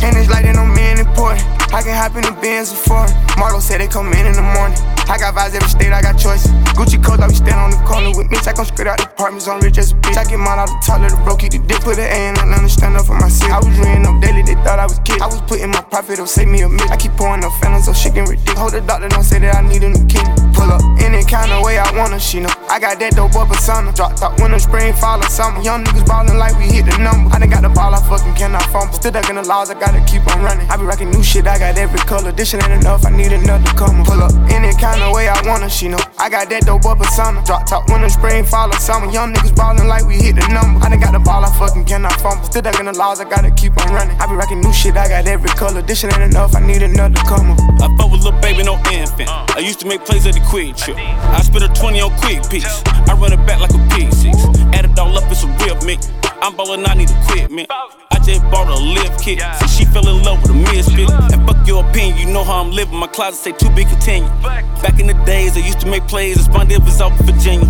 And 0.00 0.16
it's 0.16 0.32
like 0.32 0.48
they 0.48 0.56
know 0.56 0.64
me 0.64 0.96
ain't 0.96 1.04
important. 1.04 1.44
I 1.76 1.84
can 1.84 1.92
hop 1.92 2.16
in 2.16 2.24
the 2.24 2.32
Benz 2.40 2.72
or 2.72 2.80
foreign. 2.80 3.12
Marlo 3.36 3.60
said 3.60 3.84
they 3.84 3.88
come 3.92 4.08
in 4.16 4.24
in 4.24 4.32
the 4.32 4.46
morning. 4.56 4.80
I 5.10 5.18
got 5.18 5.34
vibes 5.34 5.58
every 5.58 5.66
state, 5.68 5.90
I 5.90 6.00
got 6.00 6.14
choices. 6.14 6.54
Gucci 6.78 7.02
coats, 7.02 7.18
I 7.18 7.26
be 7.26 7.34
standing 7.34 7.58
on 7.58 7.70
the 7.74 7.82
corner 7.82 8.14
with 8.14 8.30
Mitch. 8.30 8.46
I 8.46 8.52
come 8.54 8.64
straight 8.64 8.86
out 8.86 8.98
the 9.02 9.10
apartments, 9.10 9.48
I'm 9.48 9.58
rich 9.58 9.78
as 9.78 9.90
a 9.90 9.96
bitch. 9.98 10.14
I 10.14 10.22
get 10.22 10.38
mine 10.38 10.62
out 10.62 10.70
the 10.70 10.78
top, 10.86 11.02
let 11.02 11.10
the 11.10 11.18
broke, 11.26 11.42
keep 11.42 11.50
the 11.50 11.58
dick, 11.58 11.82
put 11.82 11.98
the 11.98 12.06
A 12.06 12.30
in, 12.30 12.38
I 12.38 12.46
understand 12.46 12.94
up 12.94 13.10
for 13.10 13.18
my 13.18 13.30
myself. 13.30 13.50
I 13.50 13.58
was 13.58 13.74
reading 13.78 14.06
up 14.06 14.22
daily, 14.22 14.42
they 14.42 14.54
thought 14.62 14.78
I 14.78 14.86
was 14.86 14.98
kid. 15.02 15.22
I 15.22 15.26
was 15.26 15.40
putting 15.42 15.70
my 15.70 15.82
profit 15.82 16.18
up, 16.18 16.28
save 16.28 16.48
me 16.48 16.62
a 16.62 16.68
minute. 16.68 16.90
I 16.90 16.96
keep 16.96 17.12
pouring 17.18 17.44
up 17.44 17.52
phantoms, 17.58 17.86
so 17.86 17.92
shit 17.92 18.14
can 18.14 18.26
ridiculous. 18.26 18.58
Hold 18.58 18.72
the 18.72 18.80
doctor, 18.82 19.08
don't 19.08 19.26
say 19.26 19.38
that 19.38 19.54
I 19.54 19.62
need 19.66 19.82
a 19.82 19.90
new 19.90 20.06
kid. 20.06 20.26
Pull 20.54 20.70
up 20.70 20.82
any 21.02 21.22
kind 21.24 21.50
of 21.52 21.62
way 21.62 21.78
I 21.78 21.86
her, 21.90 22.18
she 22.18 22.40
know. 22.40 22.50
I 22.68 22.78
got 22.78 22.98
that 22.98 23.14
dope 23.14 23.34
up 23.34 23.48
persona. 23.48 23.92
Dropped 23.92 24.22
out 24.22 24.38
winter, 24.40 24.58
spring, 24.58 24.92
fall, 24.94 25.18
or 25.18 25.30
summer. 25.30 25.62
Young 25.62 25.84
niggas 25.84 26.06
ballin' 26.06 26.38
like 26.38 26.58
we 26.58 26.66
hit 26.66 26.86
the 26.86 26.96
number. 26.98 27.32
I 27.34 27.38
done 27.38 27.50
got 27.50 27.62
the 27.62 27.70
ball, 27.70 27.94
I 27.94 28.00
fucking 28.02 28.34
cannot 28.34 28.66
fumble. 28.70 28.94
Still 28.94 29.12
duckin' 29.12 29.36
the 29.36 29.42
laws, 29.42 29.70
I 29.70 29.74
gotta 29.74 30.02
keep 30.04 30.26
on 30.30 30.42
running. 30.42 30.68
I 30.68 30.76
be 30.76 30.84
rocking 30.84 31.10
new 31.10 31.22
shit, 31.22 31.46
I 31.46 31.58
got 31.58 31.78
every 31.78 32.00
color. 32.00 32.32
This 32.32 32.50
shit 32.50 32.62
ain't 32.62 32.82
enough, 32.82 33.06
I 33.06 33.10
need 33.10 33.32
another 33.32 33.70
comer. 33.78 34.04
Pull 34.04 34.22
up 34.22 34.34
any 34.50 34.74
kind 34.76 34.99
of 35.02 35.14
way 35.14 35.28
I 35.28 35.40
want 35.46 35.62
her, 35.62 35.70
she 35.70 35.88
know. 35.88 35.98
I 36.18 36.28
got 36.28 36.48
that 36.50 36.66
dope 36.66 36.84
up 36.84 36.98
persona. 36.98 37.42
Drop 37.44 37.66
top 37.66 37.88
winter, 37.88 38.08
spring, 38.08 38.44
fall, 38.44 38.68
or 38.68 38.80
summer. 38.80 39.10
Young 39.10 39.32
niggas 39.32 39.54
ballin' 39.54 39.88
like 39.88 40.04
we 40.04 40.16
hit 40.16 40.36
the 40.36 40.46
number. 40.48 40.84
I 40.84 40.90
done 40.90 41.00
got 41.00 41.12
the 41.12 41.18
ball, 41.18 41.44
I 41.44 41.50
fucking 41.58 41.84
cannot 41.84 42.20
fumble. 42.20 42.44
Still 42.44 42.62
ducking 42.62 42.86
the 42.86 42.92
laws, 42.92 43.20
I 43.20 43.24
gotta 43.24 43.50
keep 43.50 43.76
on 43.80 43.92
running. 43.94 44.16
I 44.20 44.26
be 44.26 44.34
rockin' 44.34 44.60
new 44.60 44.72
shit, 44.72 44.96
I 44.96 45.08
got 45.08 45.26
every 45.26 45.50
color. 45.50 45.82
This 45.82 46.00
shit 46.00 46.12
ain't 46.12 46.22
enough, 46.32 46.54
I 46.54 46.60
need 46.60 46.82
another 46.82 47.20
comer. 47.24 47.56
I 47.80 47.88
fuck 47.96 48.10
with 48.10 48.24
little 48.24 48.40
baby, 48.40 48.62
no 48.62 48.76
infant. 48.92 49.28
I 49.30 49.60
used 49.60 49.80
to 49.80 49.86
make 49.86 50.04
plays 50.04 50.26
at 50.26 50.34
the 50.34 50.44
quick 50.48 50.76
trip. 50.76 50.96
I 50.98 51.40
spit 51.42 51.62
a 51.62 51.68
20 51.68 52.00
on 52.00 52.10
quick 52.20 52.48
piece. 52.50 52.82
I 53.08 53.14
run 53.14 53.32
it 53.32 53.42
back 53.46 53.60
like 53.60 53.70
a 53.70 53.82
P6. 53.94 54.74
Add 54.74 54.84
it 54.84 54.98
all 54.98 55.16
up, 55.16 55.24
it's 55.30 55.44
a 55.44 55.48
real 55.64 55.80
mix. 55.86 56.08
I'm 56.42 56.56
ballin', 56.56 56.86
I 56.86 56.94
need 56.94 57.10
equipment. 57.10 57.68
I 57.70 58.18
just 58.24 58.42
bought 58.50 58.68
a 58.68 58.74
lift 58.74 59.22
kit. 59.22 59.40
So 59.60 59.66
she 59.66 59.84
fell 59.84 60.08
in 60.08 60.22
love 60.24 60.40
with 60.42 60.50
a 60.50 60.54
misfit. 60.54 61.10
And 61.32 61.46
fuck 61.46 61.66
your 61.66 61.84
opinion, 61.88 62.18
you 62.18 62.32
know 62.32 62.44
how 62.44 62.60
I'm 62.62 62.70
living. 62.70 62.96
My 62.96 63.06
closet 63.06 63.36
say 63.36 63.52
to 63.52 63.74
be 63.74 63.84
continued. 63.84 64.30
Back 64.42 64.98
in 64.98 65.06
the 65.06 65.14
days, 65.24 65.56
I 65.56 65.60
used 65.60 65.80
to 65.80 65.86
make 65.86 66.06
plays. 66.08 66.36
and 66.36 66.46
Responded 66.46 66.82
was 66.84 67.00
out 67.00 67.12
Virginia. 67.20 67.68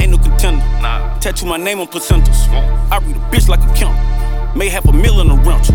Ain't 0.00 0.12
no 0.12 0.18
contender. 0.18 0.62
Tattoo 1.20 1.46
my 1.46 1.56
name 1.56 1.80
on 1.80 1.88
placentas. 1.88 2.48
I 2.90 2.98
read 2.98 3.16
a 3.16 3.20
bitch 3.30 3.48
like 3.48 3.60
a 3.60 3.74
count. 3.74 3.96
May 4.56 4.68
have 4.68 4.86
a 4.86 4.92
mill 4.92 5.20
in 5.20 5.30
a 5.30 5.36
wrench. 5.42 5.70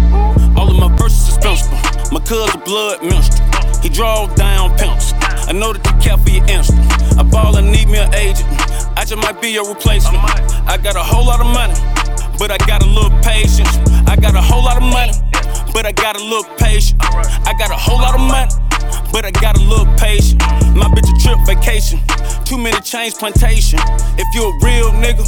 All 0.58 0.69
of 0.69 0.77
my 0.77 0.96
verses 0.96 1.29
is 1.29 1.36
expensive. 1.36 1.72
My 2.12 2.19
cousin 2.22 2.62
blood 2.63 3.03
minstrel. 3.03 3.48
He 3.81 3.89
draw 3.89 4.27
down 4.36 4.77
pimps. 4.77 5.13
I 5.48 5.51
know 5.51 5.74
that 5.74 5.86
you 5.86 5.93
care 6.00 6.17
for 6.17 6.29
your 6.29 6.46
answer. 6.50 6.74
I 7.19 7.24
ball 7.24 7.58
and 7.58 7.72
need 7.72 7.89
me 7.89 7.98
an 7.98 8.13
agent. 8.13 8.48
I 8.98 9.03
just 9.05 9.22
might 9.22 9.41
be 9.41 9.50
your 9.50 9.67
replacement. 9.67 10.24
I 10.67 10.77
got 10.77 10.96
a 10.96 11.03
whole 11.03 11.25
lot 11.25 11.39
of 11.39 11.48
money, 11.48 11.74
but 12.39 12.51
I 12.51 12.58
got 12.65 12.81
a 12.81 12.88
little 12.88 13.12
patience. 13.19 13.67
I 14.08 14.15
got 14.15 14.34
a 14.34 14.41
whole 14.41 14.63
lot 14.63 14.77
of 14.77 14.84
money, 14.84 15.12
but 15.74 15.86
I 15.86 15.91
got 15.91 16.15
a 16.15 16.24
little 16.24 16.50
patience. 16.55 16.96
I 17.01 17.53
got 17.60 17.69
a 17.69 17.75
whole 17.75 18.00
lot 18.00 18.15
of 18.15 18.22
money, 18.22 18.50
but 19.12 19.25
I 19.25 19.31
got 19.31 19.58
a 19.58 19.62
little 19.62 19.86
patience. 19.98 20.41
My 20.74 20.88
bitch 20.88 21.12
a 21.12 21.19
trip 21.19 21.39
vacation, 21.46 22.00
too 22.46 22.58
many 22.58 22.79
chains 22.79 23.15
plantation. 23.15 23.79
If 24.17 24.27
you 24.34 24.48
a 24.48 24.53
real 24.63 24.91
nigga, 24.91 25.27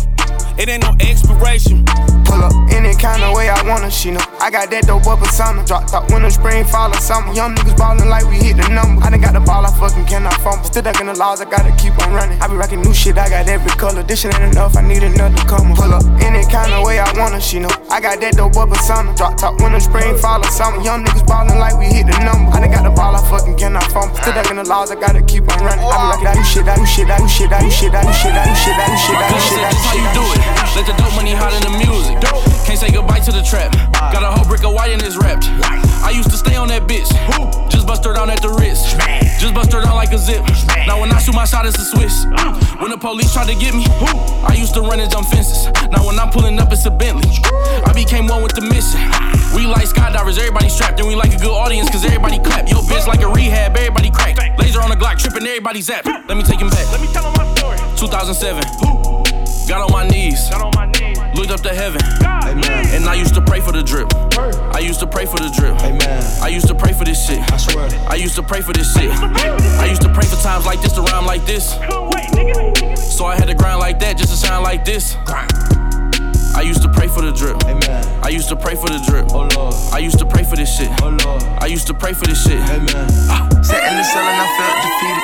it 0.58 0.70
ain't 0.70 0.84
no 0.84 0.94
expiration. 1.00 1.86
Pull 2.32 2.44
up 2.48 2.56
any 2.72 2.96
kind 2.96 3.22
of 3.24 3.36
way 3.36 3.50
I 3.50 3.60
her, 3.60 3.92
she 3.92 4.12
know. 4.12 4.24
I 4.40 4.50
got 4.50 4.72
that 4.72 4.88
dope 4.88 5.06
up 5.08 5.20
persona. 5.20 5.66
Drop 5.66 5.88
top 5.88 6.10
winter, 6.12 6.30
spring, 6.30 6.64
fall, 6.64 6.90
or 6.90 7.02
summer. 7.04 7.34
Young 7.34 7.56
niggas 7.56 7.76
ballin' 7.76 8.08
like 8.08 8.24
we 8.24 8.40
hit 8.40 8.56
the 8.56 8.68
number. 8.72 9.04
I 9.04 9.12
done 9.12 9.20
got 9.20 9.34
the 9.34 9.44
ball, 9.44 9.66
I 9.66 9.72
fucking 9.76 10.06
cannot 10.06 10.40
fumble. 10.40 10.64
Still 10.64 10.84
ducking 10.84 11.08
the 11.08 11.16
laws, 11.20 11.42
I 11.42 11.46
gotta 11.46 11.76
keep 11.76 11.92
on 12.00 12.14
running. 12.14 12.40
I 12.40 12.48
be 12.48 12.56
rockin' 12.56 12.82
new 12.82 12.94
shit, 12.94 13.18
I 13.18 13.28
got 13.28 13.52
every 13.52 13.72
color. 13.76 14.04
This 14.04 14.22
shit 14.22 14.32
ain't 14.32 14.56
enough, 14.56 14.78
I 14.78 14.82
need 14.82 15.04
another 15.04 15.44
comer. 15.44 15.76
Pull 15.76 15.92
up 15.92 16.08
any 16.24 16.48
kind 16.48 16.72
of 16.72 16.88
way 16.88 17.00
I 17.00 17.12
her, 17.12 17.42
she 17.42 17.60
know. 17.60 17.72
I 17.92 18.00
got 18.00 18.22
that 18.22 18.40
dope 18.40 18.56
up 18.56 18.70
persona. 18.70 19.12
Drop 19.16 19.36
top 19.36 19.60
winter, 19.60 19.80
spring, 19.80 20.16
fall, 20.18 20.40
or 20.40 20.52
summer. 20.56 20.80
Young 20.80 21.04
niggas 21.04 21.28
ballin' 21.28 21.60
like 21.60 21.76
we 21.76 21.92
hit 21.92 22.08
the 22.08 22.16
number. 22.24 22.48
I 22.56 22.64
done 22.64 22.72
got 22.72 22.84
the 22.88 22.96
ball, 22.96 23.12
I 23.12 23.22
fucking 23.28 23.60
cannot 23.60 23.92
fumble. 23.92 24.16
Still 24.16 24.34
ducking 24.34 24.56
the 24.56 24.64
laws, 24.64 24.92
I 24.92 24.96
gotta 24.96 25.22
keep 25.22 25.44
on 25.52 25.60
running. 25.68 25.84
I 25.84 26.00
be 26.00 26.08
rocking 26.16 26.32
that 26.32 26.38
new 26.40 26.48
shit, 26.48 26.64
that 26.64 26.80
new 26.80 26.88
shit, 26.88 27.08
that 27.12 27.20
new 27.20 27.28
shit, 27.28 27.50
that 27.52 27.60
new 27.60 27.72
shit, 27.72 27.92
that 27.92 28.08
new 28.08 28.16
shit, 28.16 28.32
that 28.32 28.48
new 28.48 28.56
shit, 28.56 28.76
that 28.80 28.88
new 28.88 29.00
shit, 29.04 29.16
that 29.20 29.32
new 29.32 29.44
shit, 29.44 29.60
that 29.60 30.16
new 30.16 30.26
shit. 30.32 30.41
That's 30.42 30.74
how 30.74 30.80
you 30.80 30.86
do 30.86 30.88
it. 30.88 30.88
Let 30.88 30.88
the 30.88 30.96
dope 30.98 31.16
money 31.16 31.34
hot 31.34 31.54
in 31.54 31.62
the 31.62 31.74
music. 31.78 32.18
Can't 32.66 32.80
say 32.80 32.92
goodbye 32.92 33.20
to 33.20 33.32
the 33.32 33.44
trap. 33.44 33.72
Got 34.14 34.24
a 34.24 34.32
whole 34.32 34.46
brick 34.46 34.64
of 34.64 34.74
white 34.74 34.92
in 34.92 35.00
this 35.00 35.18
wrapped. 35.18 35.46
I 36.02 36.12
used 36.12 36.30
to 36.32 36.38
stay 36.38 36.56
on 36.56 36.68
that 36.70 36.88
bitch. 36.88 37.10
Just 37.70 37.86
bust 37.88 38.04
her 38.06 38.14
down 38.14 38.30
at 38.30 38.42
the 38.42 38.50
wrist. 38.50 38.98
Just 39.40 39.54
bust 39.54 39.72
her 39.74 39.82
down 39.82 39.96
like 39.96 40.12
a 40.12 40.18
zip. 40.18 40.44
Now 40.88 41.00
when 41.00 41.12
I 41.12 41.20
shoot 41.20 41.36
my 41.36 41.46
shot, 41.46 41.66
it's 41.66 41.78
a 41.78 41.86
Swiss. 41.86 42.26
When 42.80 42.90
the 42.90 42.98
police 42.98 43.34
try 43.34 43.46
to 43.46 43.56
get 43.56 43.74
me, 43.76 43.86
I 44.46 44.56
used 44.58 44.74
to 44.76 44.82
run 44.82 45.00
and 45.00 45.12
jump 45.12 45.28
fences. 45.28 45.66
Now 45.92 46.06
when 46.06 46.18
I'm 46.20 46.30
pulling 46.30 46.58
up, 46.60 46.72
it's 46.72 46.86
a 46.86 46.92
Bentley. 46.92 47.30
I 47.86 47.94
became 47.94 48.28
one 48.28 48.42
with 48.42 48.54
the 48.54 48.62
mission. 48.62 49.02
We 49.56 49.68
like 49.68 49.86
skydivers, 49.86 50.38
everybody 50.38 50.70
strapped, 50.70 51.00
and 51.00 51.08
we 51.08 51.16
like 51.16 51.34
a 51.34 51.38
good 51.38 51.54
audience, 51.54 51.90
cause 51.90 52.06
everybody 52.06 52.40
clap. 52.40 52.70
Yo, 52.70 52.82
bitch 52.82 53.08
like 53.08 53.22
a 53.22 53.28
rehab, 53.28 53.76
everybody 53.76 54.10
crack. 54.10 54.38
Laser 54.58 54.82
on 54.82 54.90
the 54.90 54.96
Glock, 54.96 55.18
tripping, 55.20 55.46
everybody 55.46 55.82
zap. 55.82 56.06
Let 56.06 56.38
me 56.38 56.44
take 56.44 56.60
him 56.60 56.70
back. 56.70 56.90
Let 56.92 57.02
me 57.02 57.08
tell 57.12 57.26
him 57.30 57.34
my 57.38 57.46
story. 57.56 57.78
2007. 57.98 59.21
Got 59.68 59.82
on 59.82 59.92
my 59.92 60.08
knees. 60.08 60.50
Looked 61.36 61.52
up 61.52 61.62
to 61.62 61.74
heaven. 61.74 62.02
Amen. 62.24 62.88
And 62.96 63.06
I 63.06 63.16
used 63.16 63.34
to 63.36 63.42
pray 63.42 63.60
for 63.62 63.72
the 63.72 63.82
drip. 63.82 64.14
I 64.76 64.80
used 64.80 65.00
to 65.00 65.08
pray 65.08 65.26
for 65.26 65.38
the 65.38 65.50
drip. 65.58 65.80
Amen. 65.82 66.24
I 66.42 66.50
used 66.50 66.68
to 66.68 66.76
pray 66.76 66.94
for 66.94 67.06
this 67.06 67.26
shit. 67.26 67.40
I 67.52 67.58
swear. 67.58 67.88
I 68.08 68.16
used 68.16 68.36
to 68.36 68.44
pray 68.44 68.62
for 68.62 68.74
this 68.74 68.94
shit. 68.94 69.12
I 69.12 69.86
used 69.86 70.02
to 70.02 70.10
pray 70.10 70.26
for 70.26 70.36
times 70.42 70.66
like 70.66 70.82
this 70.82 70.94
to 70.94 71.02
rhyme 71.02 71.26
like 71.26 71.46
this. 71.46 71.72
So 73.16 73.26
I 73.26 73.36
had 73.36 73.48
to 73.48 73.56
grind 73.56 73.80
like 73.80 74.00
that 74.00 74.18
just 74.18 74.32
to 74.32 74.38
sound 74.38 74.64
like 74.64 74.84
this. 74.84 75.16
I 76.54 76.64
used 76.64 76.82
to 76.82 76.90
pray 76.90 77.08
for 77.08 77.22
the 77.22 77.32
drip. 77.32 77.64
Amen. 77.64 78.04
I 78.22 78.30
used 78.30 78.50
to 78.50 78.56
pray 78.56 78.76
for 78.76 78.88
the 78.90 79.00
drip. 79.08 79.32
Oh 79.32 79.48
Lord. 79.56 79.74
I 79.94 80.00
used 80.00 80.20
to 80.20 80.26
pray 80.26 80.44
for 80.44 80.58
this 80.58 80.76
shit. 80.76 80.92
Oh 81.02 81.16
Lord. 81.24 81.44
I 81.64 81.68
used 81.68 81.88
to 81.88 81.94
pray 81.94 82.14
for 82.14 82.26
this 82.26 82.44
shit. 82.44 82.60
Amen. 82.60 83.10
Sat 83.64 83.84
in 83.88 83.96
the 83.96 84.04
cell 84.04 84.26
and 84.28 84.42
I 84.42 84.48
felt 84.60 84.76
defeated. 84.84 85.24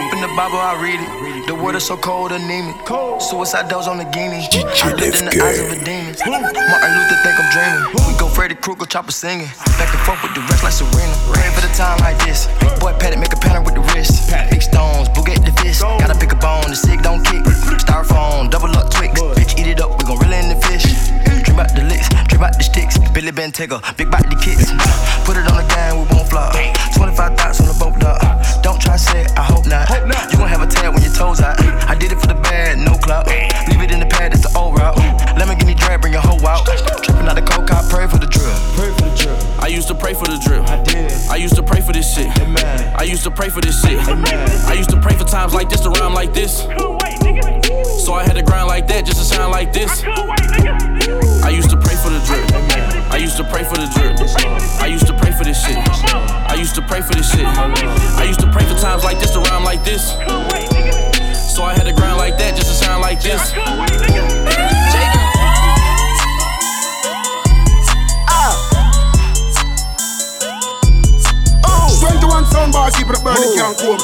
Open 0.00 0.20
the 0.22 0.32
Bible, 0.34 0.58
I 0.58 0.74
read 0.80 1.00
it. 1.00 1.33
The 1.46 1.54
water 1.54 1.78
so 1.78 1.96
cold, 1.96 2.32
anemic. 2.32 2.88
Suicide 3.20 3.68
doors 3.68 3.86
on 3.86 3.98
the 3.98 4.08
guinea. 4.08 4.48
I 4.80 4.96
looked 4.96 5.20
in 5.20 5.28
the 5.28 5.36
eyes 5.44 5.60
of 5.60 5.76
a 5.76 5.78
demon. 5.84 6.16
Martin 6.24 6.90
Luther 6.96 7.20
think 7.20 7.36
I'm 7.36 7.48
dreaming. 7.52 7.84
We 8.08 8.16
go 8.16 8.32
Freddy 8.32 8.54
Krueger, 8.54 8.86
chopper 8.86 9.12
singing. 9.12 9.52
Back 9.76 9.92
and 9.92 10.00
forth 10.08 10.24
with 10.24 10.32
the 10.32 10.40
rest 10.48 10.64
like 10.64 10.72
Serena. 10.72 11.12
Ready 11.28 11.52
for 11.52 11.60
the 11.60 11.68
time 11.76 12.00
like 12.00 12.16
this. 12.24 12.48
Boy, 12.80 12.96
Patty 12.96 13.20
make 13.20 13.32
a 13.32 13.36
pattern 13.36 13.64
with 13.64 13.76
the 13.76 13.84
wrist. 13.92 14.32
Big 14.48 14.62
stones, 14.62 15.12
Bugatti 15.12 15.44
the 15.44 15.52
fist. 15.60 15.82
Gotta 15.84 16.16
pick 16.16 16.32
a 16.32 16.40
bone, 16.40 16.72
the 16.72 16.76
sick 16.76 17.04
don't 17.04 17.20
kick. 17.20 17.44
Styrofoam, 17.76 18.48
double 18.48 18.72
up 18.72 18.88
Twix. 18.88 19.20
Bitch, 19.36 19.60
eat 19.60 19.68
it 19.68 19.80
up, 19.84 20.00
we 20.00 20.08
gon' 20.08 20.16
reel 20.24 20.32
in 20.32 20.48
the 20.48 20.56
fish. 20.64 20.88
Dream 21.44 21.60
about 21.60 21.76
the 21.76 21.84
licks, 21.84 22.08
dream 22.08 22.40
about 22.40 22.56
the 22.56 22.64
sticks. 22.64 22.96
Billy 23.12 23.36
Ben 23.36 23.52
Tigger, 23.52 23.84
big 24.00 24.10
body 24.10 24.32
the 24.32 24.40
kicks. 24.40 24.72
Put 25.28 25.36
it 25.36 25.44
on 25.44 25.60
the 25.60 25.66
gang, 25.68 26.00
we 26.00 26.08
won't 26.08 26.24
flop. 26.24 26.56
25 26.96 27.36
thoughts 27.36 27.60
on 27.60 27.68
the 27.68 27.76
boat 27.76 28.00
dock. 28.00 28.33
Don't 28.64 28.80
try 28.80 28.96
to 28.96 28.98
say 28.98 29.20
it, 29.20 29.30
I 29.36 29.42
hope 29.44 29.66
not. 29.66 29.92
You 30.32 30.38
gon' 30.38 30.48
have 30.48 30.62
a 30.62 30.66
tag 30.66 30.88
when 30.88 31.02
your 31.02 31.12
toes 31.12 31.42
out. 31.42 31.58
Mm. 31.58 31.84
I 31.84 31.94
did 31.94 32.12
it 32.12 32.18
for 32.18 32.28
the 32.28 32.40
bad, 32.48 32.78
no 32.78 32.96
clout. 32.96 33.28
Leave 33.28 33.84
it 33.84 33.92
in 33.92 34.00
the 34.00 34.08
pad, 34.08 34.32
it's 34.32 34.40
the 34.40 34.58
old 34.58 34.78
route. 34.78 34.96
Mm. 34.96 35.36
Let 35.36 35.48
me 35.48 35.54
give 35.54 35.66
me 35.66 35.74
drag, 35.74 36.00
bring 36.00 36.14
your 36.14 36.22
hoe 36.22 36.40
out. 36.48 36.64
Tripping 37.04 37.28
out 37.28 37.36
the 37.36 37.44
coke, 37.44 37.70
I 37.70 37.84
pray 37.92 38.08
for 38.08 38.16
the 38.16 38.24
drill. 38.24 38.56
Pray 38.72 38.88
for 38.96 39.04
the 39.04 39.12
drip. 39.20 39.36
I 39.62 39.68
used 39.68 39.88
to 39.88 39.94
pray 39.94 40.14
for 40.14 40.24
the 40.24 40.40
drip. 40.40 40.64
I 40.64 40.82
did. 40.82 41.12
I 41.28 41.36
used 41.36 41.56
to 41.56 41.62
pray 41.62 41.82
for 41.82 41.92
this 41.92 42.08
shit. 42.08 42.32
Amen. 42.40 42.96
I 42.96 43.02
used 43.04 43.22
to 43.24 43.30
pray 43.30 43.50
for 43.50 43.60
this 43.60 43.84
shit. 43.84 44.00
Amen. 44.08 44.48
I 44.64 44.72
used 44.72 44.88
to 44.90 45.00
pray 45.00 45.14
for 45.14 45.24
times 45.24 45.52
like 45.52 45.68
this 45.68 45.80
to 45.82 45.90
rhyme 45.90 46.14
like 46.14 46.32
this. 46.32 46.64
So 48.00 48.14
I 48.14 48.24
had 48.24 48.36
to 48.36 48.42
grind 48.42 48.68
like 48.68 48.86
that 48.88 49.04
just 49.04 49.18
to 49.18 49.24
sound 49.24 49.52
like 49.52 49.74
this. 49.74 50.02
I 51.44 51.50
used 51.52 51.68
to 51.68 51.76
pray 51.76 51.96
for 52.00 52.08
the 52.08 52.20
drip. 52.24 52.48
I 53.12 53.18
used 53.18 53.36
to 53.36 53.44
pray 53.44 53.64
for 53.64 53.76
the 53.76 53.92
drip. 53.92 54.16
I 54.80 54.86
used 54.86 55.06
to 55.06 55.12
pray 55.12 55.32
for 55.32 55.44
this 55.44 55.60
shit. 55.60 55.76
I 56.74 56.76
used 56.76 56.88
to 56.88 56.92
pray 56.92 57.02
for 57.06 57.14
this 57.14 57.30
shit. 57.30 57.46
I 57.46 58.24
used 58.26 58.40
to 58.40 58.50
pray 58.50 58.66
for 58.66 58.74
times 58.74 59.04
like 59.04 59.20
this 59.20 59.30
to 59.30 59.38
rhyme 59.38 59.62
like 59.62 59.84
this. 59.84 60.10
So 61.54 61.62
I 61.62 61.70
had 61.70 61.86
to 61.86 61.92
grind 61.92 62.18
like 62.18 62.36
that 62.38 62.56
just 62.56 62.66
to 62.66 62.74
sound 62.74 63.00
like 63.00 63.22
this. 63.22 63.54
Twenty-one 72.02 72.44
sound 72.50 72.72
bars, 72.72 72.96
keep 72.96 73.06
it 73.06 73.22
burning, 73.22 73.54
can't 73.54 73.78
cope. 73.78 74.02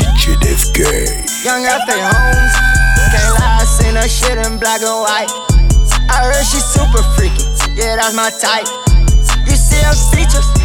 DJ 0.00 0.32
Def 0.40 0.64
Young 1.44 1.68
after 1.68 1.92
homes. 1.92 2.56
Can't 3.12 3.36
lie, 3.36 3.60
I 3.60 3.64
seen 3.68 4.00
her 4.00 4.08
shit 4.08 4.38
in 4.48 4.56
black 4.56 4.80
and 4.80 5.04
white. 5.04 5.28
I 6.08 6.24
heard 6.24 6.40
she 6.48 6.56
super 6.56 7.04
freaky. 7.20 7.44
Yeah, 7.76 8.00
that's 8.00 8.16
my 8.16 8.32
type. 8.40 8.64
You 9.44 9.56
see 9.56 9.76
her 9.84 9.92
features? 10.16 10.57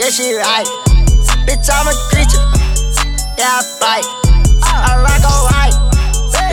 Yeah, 0.00 0.08
she 0.08 0.32
right. 0.32 0.64
Bitch, 1.44 1.68
I'm 1.68 1.84
a 1.84 1.92
creature. 2.08 2.40
Yeah, 3.36 3.60
I 3.60 3.76
bite. 3.76 4.08
I 4.64 4.96
rock 4.96 5.20
all 5.28 5.44
right. 5.52 5.76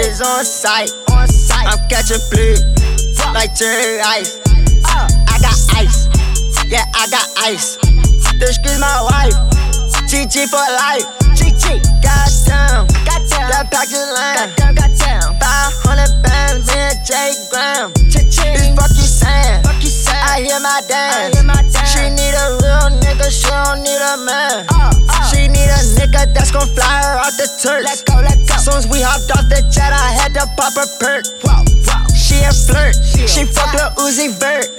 It's 0.03 0.19
on 0.19 0.43
sight. 0.43 0.91
I'm 1.07 1.79
catching 1.87 2.19
bleed 2.29 2.59
like 3.33 3.55
cherry 3.55 4.01
ice. 4.01 4.41
I 4.83 5.39
got 5.39 5.55
ice. 5.79 6.09
Yeah, 6.67 6.83
I 6.93 7.07
got 7.07 7.25
ice. 7.37 7.77
This 8.35 8.59
is 8.59 8.79
my 8.81 8.99
wife. 9.07 9.39
GG 10.11 10.51
for 10.51 10.59
life. 10.83 11.07
GG. 11.31 11.79
Goddamn. 12.03 12.83
Goddamn. 13.07 13.47
That 13.47 13.71
package 13.71 14.11
line. 14.11 14.51
Goddamn. 14.59 14.75
Goddamn. 14.75 15.39
500 15.39 16.21
bands, 16.21 16.67
me 16.67 16.75
and 16.75 16.99
Jay 17.07 17.31
Graham. 17.49 17.93
Bitch, 18.11 18.75
fuck 18.75 18.89
you 18.91 19.07
saying. 19.07 19.63
Fuck 19.63 19.81
you. 19.83 19.96
I 20.13 20.41
hear 20.43 20.59
my 20.59 20.81
dance. 20.87 21.15
I 21.15 21.31
hear 21.33 21.43
my 21.43 21.61
dance. 21.61 21.91
She 21.91 22.03
need 22.09 22.35
a 22.35 22.45
real 22.61 22.87
nigga. 23.01 23.27
She 23.29 23.47
don't 23.49 23.83
need 23.83 23.99
a 23.99 24.17
man. 24.23 24.65
Uh, 24.69 24.91
uh. 24.93 25.23
She 25.29 25.47
need 25.47 25.69
a 25.69 25.81
nigga 25.97 26.33
that's 26.33 26.51
gon' 26.51 26.67
fly 26.75 27.01
her 27.03 27.17
out 27.19 27.33
the 27.37 27.47
turf. 27.61 27.83
Let 27.83 28.03
go, 28.05 28.21
let 28.21 28.39
go. 28.47 28.55
Soon 28.57 28.75
as 28.75 28.87
we 28.87 29.01
hopped 29.01 29.31
off 29.31 29.49
the 29.49 29.65
jet, 29.71 29.91
I 29.93 30.11
had 30.13 30.33
to 30.35 30.45
pop 30.55 30.75
a 30.77 30.85
perk. 30.99 31.25
Whoa, 31.43 31.63
whoa. 31.63 32.15
She 32.15 32.43
a 32.43 32.51
flirt. 32.53 32.95
She, 33.03 33.27
she 33.27 33.45
fuck 33.45 33.73
Lil 33.73 34.07
Uzi 34.07 34.31
Vert. 34.39 34.71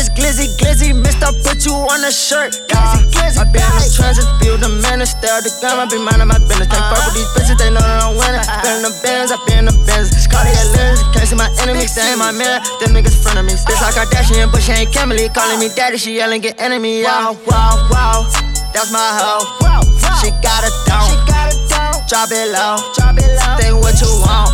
It's 0.00 0.08
glizzy, 0.16 0.48
glizzy, 0.56 0.96
Mister, 0.96 1.28
put 1.44 1.60
you 1.68 1.76
on 1.76 2.00
a 2.00 2.08
shirt. 2.08 2.56
Glizzy, 2.72 3.04
uh, 3.04 3.12
glizzy, 3.12 3.36
I 3.36 3.44
been 3.52 3.60
in 3.60 3.84
the 3.84 3.92
trenches, 3.92 4.24
build 4.40 4.64
a 4.64 4.72
man, 4.80 5.04
and 5.04 5.10
stare 5.12 5.36
at 5.36 5.44
the 5.44 5.52
gun. 5.60 5.76
I 5.76 5.84
be 5.92 6.00
minding 6.00 6.24
my 6.24 6.40
business. 6.40 6.72
Can't 6.72 6.88
fuck 6.88 7.04
with 7.04 7.20
these 7.20 7.28
uh-huh. 7.28 7.36
bitches, 7.36 7.60
they 7.60 7.68
know 7.68 7.84
that 7.84 8.48
uh-huh. 8.48 8.64
been 8.64 8.80
in 8.80 8.84
the 8.88 8.96
Benz, 9.04 9.28
I 9.28 9.36
been 9.44 9.60
in 9.60 9.68
the 9.68 9.76
Benz. 9.84 10.08
Cartier 10.24 10.56
lens, 10.72 11.04
can't 11.12 11.28
see 11.28 11.36
my 11.36 11.52
enemies, 11.60 11.92
they 11.92 12.00
ain't 12.00 12.16
my 12.16 12.32
man. 12.32 12.64
Them 12.80 12.96
niggas 12.96 13.12
front 13.20 13.36
of 13.36 13.44
me. 13.44 13.52
Bitch 13.52 13.76
like 13.84 13.92
Kardashian, 13.92 14.48
but 14.48 14.64
she 14.64 14.72
ain't 14.72 14.88
Kimberly. 14.88 15.28
Calling 15.36 15.60
me 15.60 15.68
daddy, 15.76 16.00
she 16.00 16.16
yelling, 16.16 16.40
get 16.40 16.56
enemy. 16.56 17.04
Wow, 17.04 17.36
wow, 17.44 17.76
wow. 17.92 18.24
That's 18.72 18.88
my 18.88 19.04
hoe. 19.04 19.44
She 20.24 20.32
got 20.40 20.64
a 20.64 20.72
dome. 20.88 21.12
Drop 22.08 22.32
it 22.32 22.48
low. 22.56 22.80
Drop 22.96 23.20
it 23.20 23.28
low. 23.36 23.52
Think 23.60 23.76
what 23.84 24.00
you 24.00 24.08
want. 24.24 24.48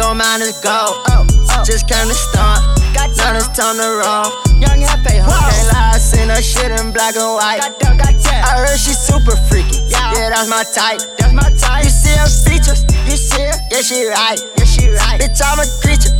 Your 0.00 0.16
mind 0.16 0.40
is 0.40 0.56
gold. 0.64 0.96
Oh, 1.12 1.28
oh. 1.28 1.60
Just 1.60 1.84
came 1.92 2.08
to 2.08 2.16
stunt. 2.16 2.80
Now 2.92 3.38
it's 3.38 3.48
time 3.56 3.80
to 3.80 3.88
roll. 4.02 4.28
Young 4.60 4.84
and 4.84 5.00
pay 5.06 5.18
her. 5.18 5.30
Can't 5.30 5.68
lie, 5.72 5.94
I 5.94 5.98
seen 5.98 6.28
her 6.28 6.42
shit 6.42 6.68
in 6.68 6.92
black 6.92 7.16
and 7.16 7.32
white. 7.32 7.64
I 7.64 8.60
heard 8.60 8.78
she 8.78 8.92
super 8.92 9.36
freaky. 9.48 9.80
Yeah, 9.88 10.28
that's 10.28 10.48
my 10.50 10.64
type. 10.64 11.00
That's 11.16 11.32
my 11.32 11.48
type. 11.56 11.84
You 11.84 11.90
see 11.90 12.12
her 12.18 12.28
features? 12.28 12.84
You 13.08 13.16
see 13.16 13.40
her? 13.40 13.56
Yeah, 13.70 13.80
she 13.80 14.04
right. 14.04 14.40
Yeah, 14.58 14.64
she 14.64 14.88
right. 14.92 15.20
Bitch, 15.20 15.40
I'm 15.40 15.62
a 15.62 15.66
creature. 15.80 16.12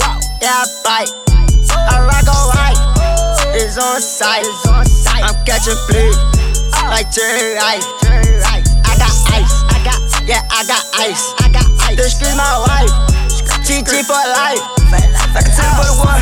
Wow. 0.00 0.20
Yeah, 0.40 0.62
I 0.62 0.66
bite. 0.84 1.12
I 1.74 2.00
rock 2.06 2.26
all 2.32 2.48
right. 2.56 2.78
It's 3.52 3.76
on 3.76 4.00
sight. 4.00 4.46
It's 4.46 4.66
on 4.66 4.86
sight. 4.86 5.22
I'm 5.22 5.36
catching 5.44 5.76
fleas 5.86 6.16
uh. 6.72 6.88
like 6.88 7.12
Jerry 7.12 7.54
Rice. 7.54 7.86
I 8.08 8.94
got 8.96 9.12
ice. 9.36 9.54
I 9.68 9.78
got 9.84 10.00
yeah, 10.26 10.40
I 10.50 10.64
got 10.64 10.84
ice. 10.96 11.34
I 11.38 11.48
got 11.52 11.66
ice. 11.84 11.96
This 11.96 12.22
is 12.22 12.36
my 12.36 12.64
wife. 12.66 13.13
GG 13.64 14.04
for 14.04 14.12
life. 14.12 14.60
I 14.92 15.40
can 15.40 15.52
tell 15.56 15.64
you 15.64 15.76
for 15.80 15.86
the 15.88 15.96
war. 15.96 16.20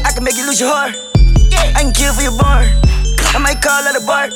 I 0.00 0.10
can 0.16 0.24
make 0.24 0.40
you 0.40 0.48
lose 0.48 0.56
your 0.56 0.72
heart. 0.72 0.96
I 1.76 1.84
can 1.84 1.92
kill 1.92 2.16
for 2.16 2.24
your 2.24 2.32
barn. 2.40 2.64
I 3.36 3.38
might 3.38 3.60
call 3.60 3.84
it 3.84 3.92
a 3.92 4.04
bark. 4.08 4.32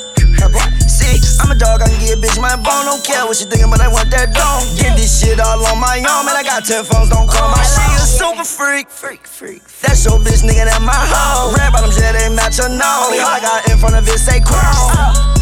See, 0.85 1.17
I'm 1.41 1.49
a 1.49 1.57
dog, 1.57 1.81
I 1.81 1.89
can 1.89 1.97
get 1.97 2.17
a 2.17 2.21
bitch 2.21 2.37
my 2.37 2.53
bone. 2.53 2.85
Don't 2.85 3.01
care 3.01 3.25
what 3.25 3.41
you 3.41 3.49
thinking, 3.49 3.73
but 3.73 3.81
I 3.81 3.89
want 3.89 4.13
that 4.13 4.29
dome. 4.29 4.61
Get 4.77 4.93
this 4.93 5.09
shit 5.09 5.41
all 5.41 5.57
on 5.57 5.81
my 5.81 5.97
own, 6.05 6.29
man. 6.29 6.37
I 6.37 6.45
got 6.45 6.69
10 6.69 6.85
phones, 6.85 7.09
don't 7.09 7.25
call 7.25 7.49
my 7.49 7.65
shit. 7.65 7.97
a 7.97 8.05
super 8.05 8.45
freak. 8.45 8.93
Freak, 8.93 9.25
freak. 9.25 9.65
That's 9.81 10.05
your 10.05 10.21
bitch, 10.21 10.45
nigga, 10.45 10.69
that 10.69 10.85
my 10.85 10.93
hoe. 10.93 11.57
Red 11.57 11.73
bottoms, 11.73 11.97
yeah, 11.97 12.13
they 12.13 12.29
match 12.29 12.61
her 12.61 12.69
nose. 12.69 13.17
I 13.17 13.41
got 13.41 13.65
in 13.73 13.77
front 13.81 13.97
of 13.97 14.05
it, 14.05 14.21
say 14.21 14.37
chrome. 14.37 14.61
Oh. 14.61 15.38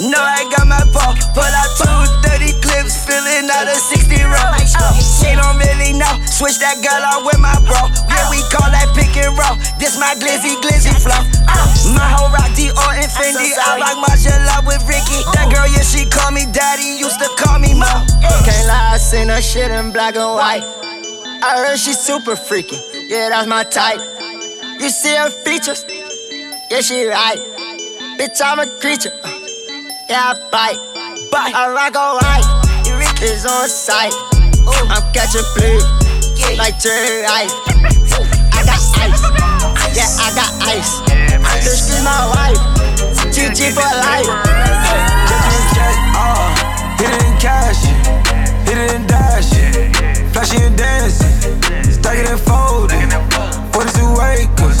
No, 0.00 0.20
I 0.20 0.44
got 0.52 0.66
my 0.68 0.82
ball. 0.92 1.14
Pull 1.32 1.46
out 1.46 1.70
two 1.78 2.28
30 2.28 2.60
clips, 2.60 3.04
filling 3.04 3.48
out 3.48 3.68
a 3.68 3.76
60 3.76 4.20
roll. 4.24 4.52
she 4.98 5.32
don't 5.32 5.56
really 5.56 5.96
know. 5.96 6.12
Switch 6.28 6.58
that 6.60 6.80
girl 6.84 7.00
on 7.00 7.24
with 7.24 7.40
my 7.40 7.54
bro. 7.64 7.88
Yeah, 8.10 8.28
we 8.28 8.40
call 8.52 8.68
that 8.68 8.92
pick 8.92 9.14
and 9.16 9.32
roll. 9.36 9.56
This 9.80 9.96
my 9.96 10.12
glizzy, 10.18 10.58
glizzy 10.60 10.92
flow. 10.92 11.20
My 11.94 12.08
whole 12.08 12.32
rock 12.32 12.52
Dior 12.56 12.92
and 12.96 13.10
Fendi. 13.10 13.52
I 13.56 13.78
like 13.78 13.98
martial 14.00 14.36
love 14.48 14.66
with 14.66 14.82
Ricky. 14.88 15.20
That 15.36 15.48
girl, 15.52 15.68
yeah, 15.68 15.84
she 15.84 16.04
call 16.08 16.30
me 16.32 16.44
daddy. 16.52 16.98
Used 17.00 17.20
to 17.20 17.28
call 17.40 17.58
me 17.58 17.72
Mo. 17.72 17.90
Can't 18.44 18.66
lie, 18.68 18.94
I 18.94 18.98
seen 18.98 19.28
her 19.28 19.40
shit 19.40 19.70
in 19.70 19.92
black 19.92 20.16
and 20.16 20.34
white. 20.34 20.64
I 21.42 21.64
heard 21.66 21.78
she's 21.78 21.98
super 21.98 22.36
freaky. 22.36 22.76
Yeah, 23.08 23.30
that's 23.30 23.48
my 23.48 23.64
type. 23.64 24.00
You 24.80 24.90
see 24.90 25.14
her 25.16 25.30
features? 25.30 25.84
Yeah, 26.70 26.80
she 26.80 27.06
right. 27.06 27.38
Bitch, 28.18 28.40
I'm 28.44 28.60
a 28.60 28.66
creature 28.78 29.12
uh, 29.24 29.41
yeah, 30.08 30.34
bite, 30.50 30.78
bite. 31.30 31.54
I 31.54 31.72
rock 31.72 31.96
all 31.96 32.18
right. 32.18 32.44
It's 33.22 33.46
on 33.46 33.68
sight. 33.68 34.12
Ooh. 34.66 34.88
I'm 34.90 35.02
catching 35.12 35.46
blue. 35.56 35.78
Yeah. 36.36 36.58
Like 36.58 36.80
turn 36.80 37.24
ice. 37.24 37.52
I 38.52 38.62
got 38.66 38.80
ice. 38.98 39.22
Yeah, 39.96 40.08
I 40.20 40.32
got 40.34 40.52
ice. 40.68 41.00
Yeah, 41.08 41.40
I 41.42 41.60
just 41.62 41.88
scream 41.88 42.04
my 42.04 42.26
wife. 42.34 42.60
GG 43.32 43.72
for 43.72 43.82
life. 43.82 44.28
He 46.98 47.08
didn't 47.08 47.40
cash 47.40 47.82
it, 47.84 48.68
he 48.68 48.74
didn't 48.74 49.06
dash 49.06 49.52
it. 49.54 50.26
Flashy 50.32 50.62
and 50.62 50.76
dancing, 50.76 51.60
stacking 51.90 52.26
and 52.26 52.40
folding. 52.40 53.10
42 53.72 54.20
acres, 54.22 54.78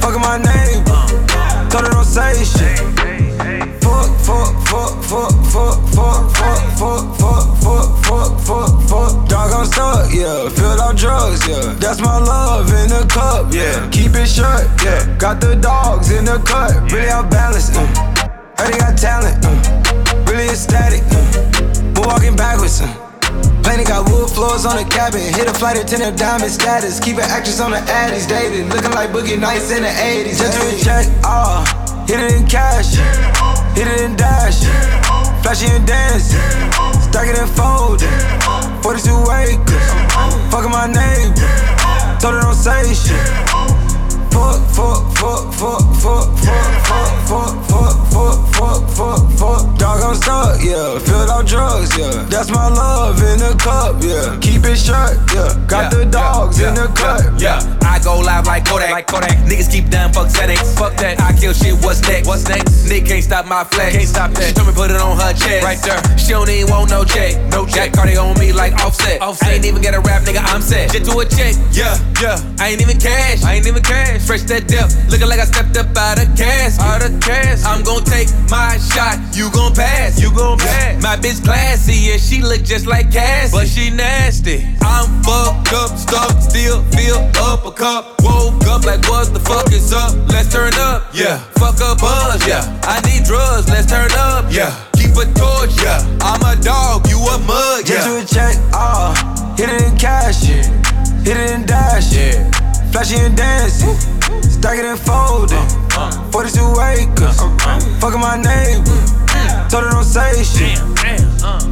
fucking 0.00 0.20
my 0.20 0.38
neighbor. 0.38 1.70
Told 1.70 1.84
her 1.84 1.92
don't 1.92 2.04
say 2.04 2.42
shit 2.42 3.11
fuck, 4.22 4.54
fuck, 4.66 4.92
fuck, 5.04 5.32
fuck, 5.50 5.76
fuck, 5.94 6.20
fuck, 6.36 6.64
fuck, 6.78 7.04
fuck, 7.18 7.44
fuck, 7.62 7.88
fuck, 8.04 8.40
fuck, 8.40 8.70
fuck. 8.88 9.28
Dog, 9.28 9.52
I'm 9.52 9.66
stuck, 9.66 10.12
yeah. 10.12 10.48
Filled 10.48 10.80
out 10.80 10.96
drugs, 10.96 11.46
yeah. 11.46 11.74
That's 11.78 12.00
my 12.00 12.18
love 12.18 12.68
in 12.68 12.88
the 12.88 13.06
cup, 13.08 13.52
yeah. 13.52 13.88
Keep 13.90 14.14
it 14.14 14.26
shut, 14.26 14.66
yeah. 14.84 15.16
Got 15.18 15.40
the 15.40 15.56
dogs 15.56 16.10
in 16.10 16.24
the 16.24 16.38
cut, 16.46 16.90
really 16.92 17.08
out 17.08 17.30
balanced, 17.30 17.74
uh. 17.76 17.86
Heard 18.56 18.72
they 18.72 18.78
got 18.78 18.96
talent, 18.96 19.44
uh. 19.44 20.30
Really 20.30 20.48
ecstatic, 20.48 21.02
uh. 21.10 21.92
We're 21.94 22.06
walking 22.06 22.36
backwards, 22.36 22.80
uh. 22.80 23.02
Planet 23.62 23.86
got 23.86 24.10
wood 24.10 24.28
floors 24.28 24.66
on 24.66 24.76
the 24.76 24.84
cabin. 24.84 25.20
Hit 25.20 25.48
a 25.48 25.54
flight 25.54 25.78
attendant, 25.78 26.18
diamond 26.18 26.50
status. 26.50 26.98
Keep 26.98 27.18
an 27.18 27.30
actress 27.30 27.60
on 27.60 27.70
the 27.70 27.78
addies. 27.78 28.28
Dated, 28.28 28.68
looking 28.68 28.90
like 28.90 29.10
Boogie 29.10 29.38
Nights 29.38 29.70
in 29.70 29.82
the 29.82 29.88
80s. 29.88 30.38
Just 30.38 30.60
to 30.60 30.76
a 30.76 30.78
check, 30.78 31.06
ah. 31.24 31.62
Uh, 31.62 32.06
hit 32.06 32.20
it 32.20 32.32
in 32.32 32.46
cash. 32.46 33.41
Hit 33.74 33.88
it 33.88 34.00
and 34.00 34.16
dash. 34.16 34.64
Flashy 35.42 35.66
and 35.66 35.86
dance. 35.86 36.32
Stack 37.04 37.28
it 37.28 37.38
and 37.38 37.50
fold. 37.50 38.00
42 38.82 39.10
acres. 39.32 39.88
Fucking 40.50 40.70
my 40.70 40.86
neighbor. 40.86 41.48
Told 42.20 42.34
her 42.34 42.40
don't 42.42 42.54
say 42.54 42.94
shit. 42.94 43.18
Fuck, 44.32 44.60
fuck, 44.72 45.12
fuck, 45.16 45.52
fuck, 45.52 45.82
fuck, 46.00 46.28
fuck, 46.38 46.68
fuck, 46.88 47.12
fuck, 47.28 47.54
fuck, 47.68 47.96
fuck, 48.12 48.38
fuck, 48.54 48.90
fuck, 48.90 49.30
fuck. 49.38 49.78
Dog, 49.78 50.02
I'm 50.02 50.14
stuck, 50.14 50.62
yeah. 50.62 50.98
Filled 50.98 51.30
out 51.30 51.46
drugs, 51.46 51.96
yeah. 51.98 52.24
That's 52.30 52.50
my 52.50 52.68
love 52.68 53.16
in 53.22 53.38
the 53.38 53.54
cup, 53.58 54.02
yeah. 54.02 54.38
Keep 54.40 54.64
it 54.64 54.76
shut, 54.76 55.16
yeah. 55.34 55.64
Got 55.66 55.92
the 55.92 56.06
dogs 56.06 56.60
in 56.60 56.74
the 56.74 56.86
cut, 56.94 57.40
yeah. 57.40 57.60
I 57.84 57.98
go 58.02 58.20
live 58.20 58.46
like 58.46 58.64
Kodak. 58.64 58.90
Like 58.90 59.06
Kodak. 59.06 59.36
Niggas 59.48 59.70
keep 59.70 59.88
down, 59.88 60.12
fuck 60.12 60.30
settings. 60.30 60.62
Fuck 60.78 60.96
that. 60.98 61.20
I 61.20 61.32
kill 61.32 61.52
shit. 61.52 61.74
What's 61.82 62.02
next? 62.02 62.26
What's 62.28 62.48
next? 62.48 62.88
Nick 62.88 63.06
can't 63.06 63.22
stop 63.22 63.46
my 63.46 63.64
flex. 63.64 63.96
Can't 63.96 64.08
stop 64.08 64.30
that. 64.32 64.48
She 64.48 64.54
told 64.54 64.68
me 64.68 64.74
put 64.74 64.90
it 64.90 65.00
on 65.00 65.16
her 65.16 65.32
chest. 65.32 65.64
Right 65.64 65.80
there. 65.82 66.00
She 66.18 66.30
don't 66.32 66.48
even 66.48 66.70
want 66.70 66.90
no 66.90 67.04
check. 67.04 67.36
No 67.50 67.66
check. 67.66 67.92
Got 67.92 68.04
Cardi 68.04 68.16
on 68.16 68.38
me 68.38 68.52
like 68.52 68.74
offset. 68.84 69.20
offset. 69.20 69.48
I 69.48 69.52
ain't 69.54 69.64
even 69.64 69.82
get 69.82 69.94
a 69.94 70.00
rap, 70.00 70.22
nigga. 70.22 70.42
I'm 70.42 70.62
set. 70.62 70.92
Shit 70.92 71.04
to 71.04 71.18
a 71.18 71.24
check. 71.24 71.54
Yeah, 71.72 71.96
yeah. 72.20 72.38
I 72.58 72.70
ain't 72.70 72.80
even 72.80 72.98
cash. 72.98 73.42
I 73.42 73.54
ain't 73.54 73.66
even 73.66 73.82
cash. 73.82 74.26
Fresh 74.26 74.42
that 74.52 74.68
depth. 74.68 74.94
Looking 75.10 75.28
like 75.28 75.40
I 75.40 75.44
stepped 75.44 75.76
up 75.76 75.96
out 75.96 76.22
of 76.22 76.28
cash. 76.36 76.78
Out 76.78 77.02
of 77.02 77.18
cash. 77.20 77.64
I'm 77.64 77.82
gon' 77.82 78.04
take 78.04 78.28
my 78.50 78.78
shot. 78.78 79.18
You 79.32 79.50
gon' 79.50 79.74
pass. 79.74 80.20
You 80.20 80.30
gon' 80.34 80.58
pass. 80.58 81.02
My 81.02 81.16
bitch 81.16 81.42
classy. 81.44 81.94
Yeah, 81.94 82.16
she 82.16 82.42
look 82.42 82.62
just 82.62 82.86
like 82.86 83.12
Cass. 83.12 83.52
But 83.52 83.68
she 83.68 83.90
nasty. 83.90 84.64
I'm 84.82 85.06
fucked 85.22 85.72
up, 85.72 85.96
stuck, 85.96 86.40
still 86.40 86.82
feel 86.92 87.18
up 87.36 87.64
a 87.72 87.78
cup. 87.78 88.22
Woke 88.22 88.66
up 88.66 88.84
like 88.84 89.02
what 89.08 89.32
the 89.32 89.40
fuck 89.40 89.72
is 89.72 89.92
up? 89.92 90.14
Let's 90.28 90.52
turn 90.52 90.72
up, 90.74 91.08
yeah. 91.12 91.38
Fuck 91.58 91.76
a 91.80 91.94
buzz, 91.96 92.46
yeah. 92.46 92.62
I 92.82 93.00
need 93.06 93.24
drugs, 93.24 93.68
let's 93.68 93.86
turn 93.86 94.10
up, 94.12 94.46
yeah. 94.50 94.72
Keep 94.94 95.16
a 95.16 95.24
torch, 95.34 95.72
yeah. 95.82 96.00
I'm 96.20 96.42
a 96.42 96.60
dog, 96.60 97.08
you 97.08 97.18
a 97.18 97.38
mug, 97.46 97.88
yeah. 97.88 97.96
Get 97.96 98.06
you 98.06 98.16
a 98.18 98.24
check, 98.24 98.56
ah. 98.72 99.12
Uh, 99.12 99.56
hit 99.56 99.68
it 99.68 99.82
in 99.82 99.96
cash, 99.96 100.48
yeah. 100.48 100.64
Hit 101.24 101.36
it 101.36 101.50
in 101.50 101.66
dash, 101.66 102.14
yeah. 102.14 102.50
Flashy 102.90 103.16
and 103.16 103.36
dancing. 103.36 103.96
Stack 104.42 104.78
it 104.78 104.84
and 104.84 104.98
fold 104.98 105.52
it. 105.52 105.58
Uh, 105.96 106.10
uh. 106.12 106.30
42 106.30 106.60
acres. 106.80 107.38
Uh, 107.40 107.80
Fucking 108.00 108.20
my 108.20 108.36
neighbor. 108.36 109.00
Told 109.70 109.84
her 109.84 109.90
don't 109.90 110.04
say 110.04 110.42
shit. 110.42 110.78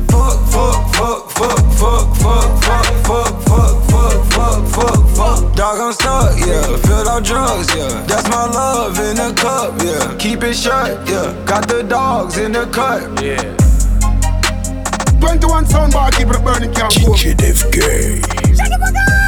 Fuck, 0.09 0.39
fuck, 0.49 0.95
fuck, 0.95 1.31
fuck, 1.31 1.71
fuck, 1.77 2.17
fuck, 2.17 2.57
fuck, 2.57 2.93
fuck, 3.05 3.43
fuck, 3.43 3.85
fuck, 3.91 4.27
fuck, 4.33 4.67
fuck, 4.67 5.17
fuck. 5.17 5.50
Dog, 5.61 5.79
I'm 5.79 5.93
stuck, 5.93 6.39
yeah. 6.39 6.75
Filled 6.79 7.07
out 7.07 7.23
drugs, 7.23 7.69
yeah. 7.77 8.03
That's 8.07 8.27
my 8.31 8.47
love 8.47 8.99
in 8.99 9.17
the 9.17 9.31
cup, 9.37 9.75
yeah. 9.83 10.17
Keep 10.17 10.43
it 10.45 10.55
shut, 10.55 11.07
yeah. 11.07 11.37
Got 11.45 11.69
the 11.69 11.83
dogs 11.83 12.39
in 12.39 12.53
the 12.53 12.65
cut, 12.73 13.03
yeah. 13.23 13.37
21 15.21 15.67
soundbar, 15.67 16.17
keep 16.17 16.29
it 16.29 16.43
burning, 16.43 16.73
can't 16.73 16.95
go. 17.05 17.13
DJ 17.13 17.37
Def 17.37 17.71
Gay. 17.73 18.23
Shut 18.57 18.71
the 18.71 18.79
fuck 18.81 19.20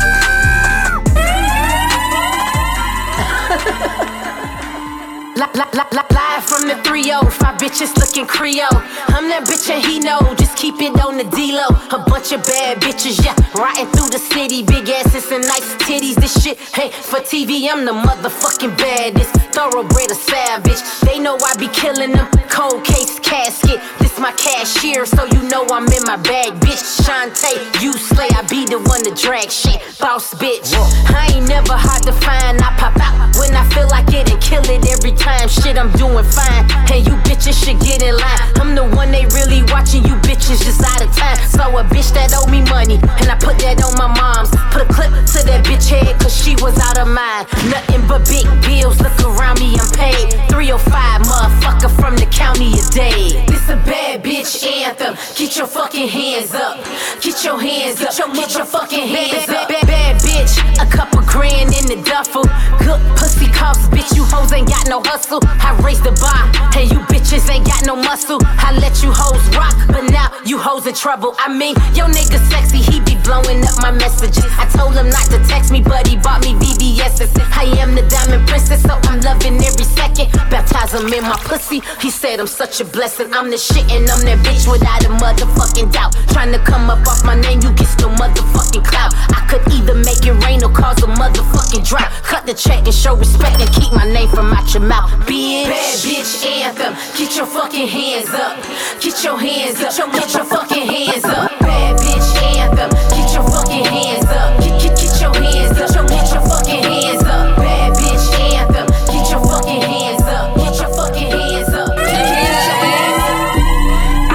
Live 5.43 6.45
from 6.45 6.69
the 6.69 6.79
3 6.85 7.03
Five 7.03 7.59
bitches 7.59 7.97
looking 7.99 8.27
Creole. 8.27 8.79
I'm 9.11 9.27
that 9.27 9.43
bitch 9.43 9.69
and 9.75 9.85
he 9.85 9.99
know. 9.99 10.21
Just 10.39 10.57
keep 10.57 10.79
it 10.79 10.95
on 11.03 11.19
the 11.19 11.25
D-Low. 11.35 11.67
A 11.91 11.99
bunch 12.07 12.31
of 12.31 12.47
bad 12.47 12.79
bitches, 12.79 13.19
yeah. 13.19 13.35
Riding 13.51 13.91
through 13.91 14.11
the 14.15 14.23
city. 14.23 14.63
Big 14.63 14.89
asses 14.89 15.33
and 15.33 15.43
nice 15.43 15.75
titties. 15.83 16.15
This 16.15 16.41
shit, 16.41 16.59
hey, 16.79 16.91
for 16.91 17.19
TV, 17.19 17.67
I'm 17.67 17.85
the 17.85 17.91
motherfucking 17.91 18.79
baddest. 18.79 19.35
Thoroughbred 19.51 20.13
a 20.13 20.15
savage. 20.15 20.79
They 21.03 21.19
know 21.19 21.35
I 21.35 21.59
be 21.59 21.67
killing 21.75 22.13
them. 22.13 22.31
Cold 22.47 22.85
case 22.85 23.19
casket. 23.19 23.83
This 23.99 24.12
my 24.23 24.33
cashier, 24.39 25.05
so 25.05 25.27
you 25.35 25.43
know 25.51 25.67
I'm 25.75 25.91
in 25.91 26.05
my 26.07 26.15
bag. 26.15 26.55
Bitch, 26.63 26.79
Shantae, 27.03 27.59
you 27.83 27.93
slay, 27.93 28.31
I 28.39 28.47
be 28.47 28.65
the 28.65 28.79
one 28.79 29.03
to 29.03 29.11
drag 29.11 29.51
shit. 29.51 29.83
Boss 29.99 30.33
bitch, 30.39 30.71
I 31.11 31.35
ain't 31.35 31.49
never 31.51 31.75
hard 31.75 32.07
to 32.07 32.15
find. 32.23 32.63
I 32.63 32.71
pop 32.79 32.95
out 33.03 33.35
when 33.35 33.51
I 33.59 33.67
feel 33.75 33.91
like 33.91 34.15
it 34.15 34.31
and 34.31 34.41
kill 34.41 34.63
it 34.71 34.87
every 34.87 35.11
time. 35.19 35.49
Shit, 35.49 35.75
I'm 35.75 35.91
doing 35.99 36.23
fine. 36.23 36.71
And 36.95 37.03
you 37.03 37.19
bitches 37.27 37.59
should 37.59 37.83
get 37.83 37.99
in 37.99 38.15
line. 38.15 38.47
I'm 38.63 38.79
the 38.79 38.87
one 38.95 39.11
they 39.11 39.27
really 39.35 39.67
watching, 39.75 40.07
you 40.07 40.15
bitches 40.23 40.63
just 40.63 40.87
out 40.87 41.03
of 41.03 41.11
time. 41.19 41.43
So 41.51 41.67
a 41.75 41.83
bitch 41.83 42.15
that 42.15 42.31
owe 42.39 42.47
me 42.47 42.63
money, 42.71 43.03
and 43.03 43.27
I 43.27 43.35
put 43.43 43.59
that 43.67 43.83
on 43.83 43.99
my 43.99 44.07
mom's. 44.07 44.55
Put 44.71 44.87
a 44.87 44.89
clip 44.93 45.11
to 45.35 45.41
that 45.51 45.67
bitch 45.67 45.91
head, 45.91 46.15
cause 46.23 46.31
she 46.31 46.55
was 46.63 46.79
out 46.79 46.95
of 46.95 47.11
mind. 47.11 47.51
Nothing 47.67 48.07
but 48.07 48.23
big 48.31 48.47
bills, 48.63 49.03
look 49.03 49.19
around 49.27 49.59
me, 49.59 49.75
I'm 49.75 49.91
paid. 49.99 50.31
305, 50.47 51.27
motherfucker 51.27 51.91
from 51.99 52.15
the 52.15 52.31
county 52.31 52.71
is 52.79 52.87
dead. 52.95 53.51
This 53.51 53.67
a 53.69 53.77
bad 53.83 54.12
bitch 54.19 54.67
anthem. 54.67 55.17
Get 55.37 55.57
your 55.57 55.67
fucking 55.67 56.09
hands 56.09 56.55
up. 56.55 56.77
Get 57.21 57.45
your 57.45 57.61
hands 57.61 58.03
up. 58.03 58.35
Get 58.35 58.55
your 58.55 58.65
fucking 58.65 59.07
hands 59.07 59.49
up. 59.49 59.69
Bad, 59.69 59.87
bad 59.87 60.21
bitch, 60.21 60.59
a 60.81 60.87
couple 60.91 61.23
grand 61.23 61.73
in 61.75 61.87
the 61.87 62.03
duffel. 62.05 62.45
Good 62.85 63.01
pussy 63.17 63.47
cops, 63.53 63.87
bitch. 63.89 64.15
You 64.17 64.25
hoes 64.25 64.53
ain't 64.53 64.69
got 64.69 64.89
no 64.89 65.01
hustle. 65.05 65.41
I 65.43 65.79
raised 65.85 66.05
the 66.05 66.13
bar, 66.21 66.51
and 66.77 66.91
you 66.91 66.99
bitches 67.07 67.49
ain't 67.51 67.67
got 67.67 67.87
no 67.87 67.97
muscle. 67.97 68.41
I 68.43 68.77
let 68.81 69.03
you 69.03 69.13
hoes 69.15 69.45
rock, 69.57 69.75
but 69.89 70.11
now 70.11 70.29
you 70.45 70.59
hoes 70.59 70.87
in 70.87 70.95
trouble. 70.95 71.35
I 71.39 71.53
mean, 71.53 71.75
yo 71.95 72.07
nigga 72.07 72.39
sexy, 72.51 72.79
he 72.79 73.01
be 73.01 73.22
blowing 73.25 73.63
up 73.65 73.77
my 73.81 73.91
messages. 73.91 74.47
I 74.59 74.67
told 74.71 74.95
him 74.95 75.09
not 75.09 75.27
to 75.31 75.39
text 75.49 75.73
me, 75.73 75.81
but 75.81 76.07
he 76.07 76.17
bought 76.17 76.43
me 76.43 76.55
VVS's. 76.55 77.33
I 77.55 77.65
am 77.79 77.95
the 77.95 78.03
diamond 78.11 78.47
princess, 78.49 78.83
so 78.83 78.99
I'm 79.09 79.21
loving 79.21 79.57
every 79.63 79.87
second. 79.87 80.31
Baptize 80.51 80.95
him 80.95 81.13
in 81.13 81.23
my 81.23 81.39
pussy. 81.47 81.81
He 82.01 82.11
said 82.11 82.41
I'm 82.41 82.47
such 82.47 82.81
a 82.81 82.85
blessing. 82.85 83.33
I'm 83.33 83.51
the 83.51 83.59
shit 83.59 83.87
and 83.91 84.09
I'm 84.11 84.23
that 84.27 84.39
bitch 84.43 84.67
without 84.71 85.05
a 85.05 85.11
motherfucking 85.23 85.93
doubt. 85.93 86.15
Trying 86.35 86.53
to 86.53 86.59
come 86.59 86.91
up 86.91 87.07
off 87.07 87.25
my 87.25 87.39
name, 87.39 87.61
you 87.63 87.71
get 87.73 87.91
no 88.03 88.09
motherfucking 88.19 88.85
clout. 88.85 89.15
I 89.31 89.47
could 89.49 89.63
either 89.73 89.95
make 89.95 90.27
it 90.27 90.35
rain 90.45 90.65
or 90.65 90.73
cause 90.73 90.99
a 91.03 91.07
motherfucking 91.07 91.87
drought. 91.87 92.11
Cut 92.27 92.47
the 92.47 92.55
check 92.55 92.85
and 92.85 92.95
show 92.95 93.15
respect 93.17 93.61
and 93.61 93.71
keep 93.75 93.93
my 93.93 94.05
name 94.05 94.29
from 94.29 94.53
out 94.53 94.67
your 94.75 94.83
mouth. 94.83 95.11
Bitch, 95.29 95.71
bad 95.71 95.99
bitch 96.03 96.47
anthem. 96.47 96.95
Get 97.17 97.37
your 97.37 97.47
fucking 97.47 97.87
hands 97.87 98.31
up. 98.35 98.59
Get 99.01 99.23
your 99.23 99.39
hands 99.39 99.81
up. 99.83 100.13
Get 100.13 100.35
your 100.35 100.45
fucking 100.45 100.87
hands 100.87 101.25
up. 101.25 101.52
Bad 101.63 101.97
bitch 101.99 102.31
anthem. 102.59 102.91
Get 103.17 103.33
your 103.35 103.45
fucking 103.49 103.85
hands 103.85 104.27
up. 104.27 104.61
Get, 104.61 104.83
get, 104.83 104.95
get 104.99 105.21
your 105.21 105.35
hands 105.35 105.79
up. 105.81 106.09
Get 106.09 106.33
your 106.33 106.43
fucking 106.43 106.83
hands 106.83 107.23
up. 107.25 107.57
Bad 107.57 107.93
bitch 107.95 108.27
anthem. 108.41 108.87
Get 109.13 109.31
your 109.31 109.41
fucking 109.41 109.83
hands 109.83 110.23
up. 110.23 110.57
Get 110.57 110.75
your 110.81 110.91
fucking 110.95 111.31
hands 111.31 111.69
up. 111.75 111.91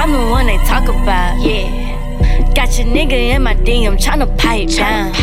I'm 0.01 0.11
the 0.11 0.29
one 0.31 0.47
they 0.47 0.57
talk 0.65 0.87
about. 0.87 1.39
Yeah. 1.41 1.87
Got 2.55 2.77
your 2.77 2.87
nigga 2.87 3.35
in 3.35 3.43
my 3.43 3.55
DM 3.55 3.97
tryna 3.97 4.37
pipe 4.37 4.69
down. 4.69 5.13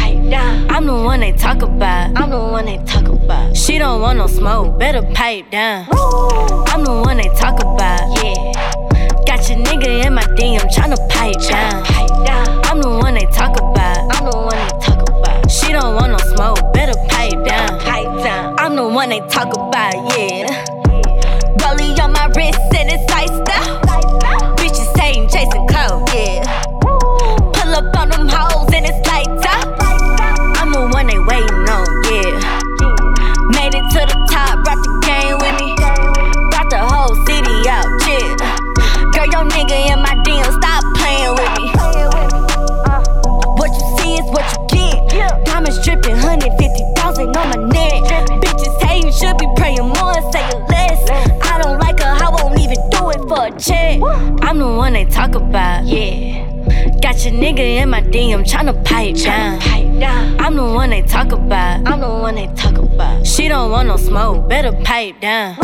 I'm 0.70 0.86
the 0.86 0.92
one 0.92 1.20
they 1.20 1.32
talk 1.32 1.62
about. 1.62 2.16
I'm 2.18 2.30
the 2.30 2.38
one 2.38 2.66
they 2.66 2.78
talk 2.84 3.06
about. 3.08 3.56
She 3.56 3.78
don't 3.78 4.00
want 4.00 4.18
no 4.18 4.26
smoke, 4.26 4.78
better 4.78 5.02
pipe 5.14 5.50
down. 5.50 5.86
I'm 6.68 6.84
the 6.84 7.02
one 7.04 7.16
they 7.18 7.28
talk 7.38 7.60
about. 7.60 8.00
Yeah. 8.22 8.52
Got 9.26 9.48
your 9.48 9.58
nigga 9.58 10.04
in 10.04 10.14
my 10.14 10.22
DM 10.22 10.60
tryna 10.74 10.98
pipe 11.08 11.40
down. 11.48 11.93
I'm 12.74 12.82
the 12.82 12.88
one 12.90 13.14
they 13.14 13.26
talk 13.26 13.56
about. 13.56 13.98
I'm 14.16 14.28
the 14.28 14.36
one 14.36 14.50
they 14.50 14.78
talk 14.84 15.08
about. 15.08 15.48
She 15.48 15.70
don't 15.70 15.94
want 15.94 16.10
no 16.10 16.18
smoke, 16.34 16.58
better 16.72 16.98
pipe 17.08 17.44
down. 17.46 17.78
Pipe 17.78 18.24
down. 18.24 18.56
I'm 18.58 18.74
the 18.74 18.88
one 18.88 19.10
they 19.10 19.20
talk 19.30 19.54
about. 19.54 19.94
Yeah. 20.18 20.50
Rollie 21.62 21.96
on 22.02 22.12
my 22.12 22.26
wrist 22.34 22.58
and 22.74 22.90
it's 22.90 23.06
iced 23.12 23.30
out. 23.30 24.58
Bitches 24.58 24.90
hating, 24.98 25.28
chasing 25.28 25.68
clout. 25.68 26.02
Yeah. 26.12 26.42
Pull 26.82 27.74
up 27.78 27.96
on 27.96 28.08
them 28.08 28.26
hoes 28.26 28.66
and 28.74 28.86
it's 28.86 29.03
150,000 47.14 47.36
on 47.36 47.48
my 47.50 47.56
neck. 47.72 48.02
Bitches 48.42 48.82
hating, 48.82 49.12
should 49.12 49.38
be 49.38 49.46
praying 49.56 49.82
more 49.82 50.16
and 50.16 50.32
say 50.32 50.46
less. 50.68 51.10
I 51.42 51.60
don't 51.62 51.78
like 51.78 52.00
her, 52.00 52.06
I 52.06 52.30
won't 52.30 52.58
even 52.58 52.78
do 52.90 53.10
it 53.10 53.20
for 53.28 53.46
a 53.46 53.58
check. 53.58 54.00
I'm 54.42 54.58
the 54.58 54.66
one 54.66 54.92
they 54.94 55.04
talk 55.04 55.34
about, 55.34 55.84
yeah. 55.84 56.50
Got 57.00 57.24
your 57.24 57.34
nigga 57.34 57.82
in 57.82 57.90
my 57.90 58.02
DM 58.02 58.44
tryna 58.44 58.84
pipe 58.84 59.16
down. 59.16 59.60
I'm 60.40 60.56
the 60.56 60.62
one 60.62 60.90
they 60.90 61.02
talk 61.02 61.32
about. 61.32 61.86
I'm 61.86 62.00
the 62.00 62.08
one 62.08 62.34
they 62.34 62.46
talk 62.54 62.76
about. 62.78 63.26
She 63.26 63.48
don't 63.48 63.70
want 63.70 63.88
no 63.88 63.96
smoke, 63.96 64.48
better 64.48 64.72
pipe 64.84 65.20
down. 65.20 65.56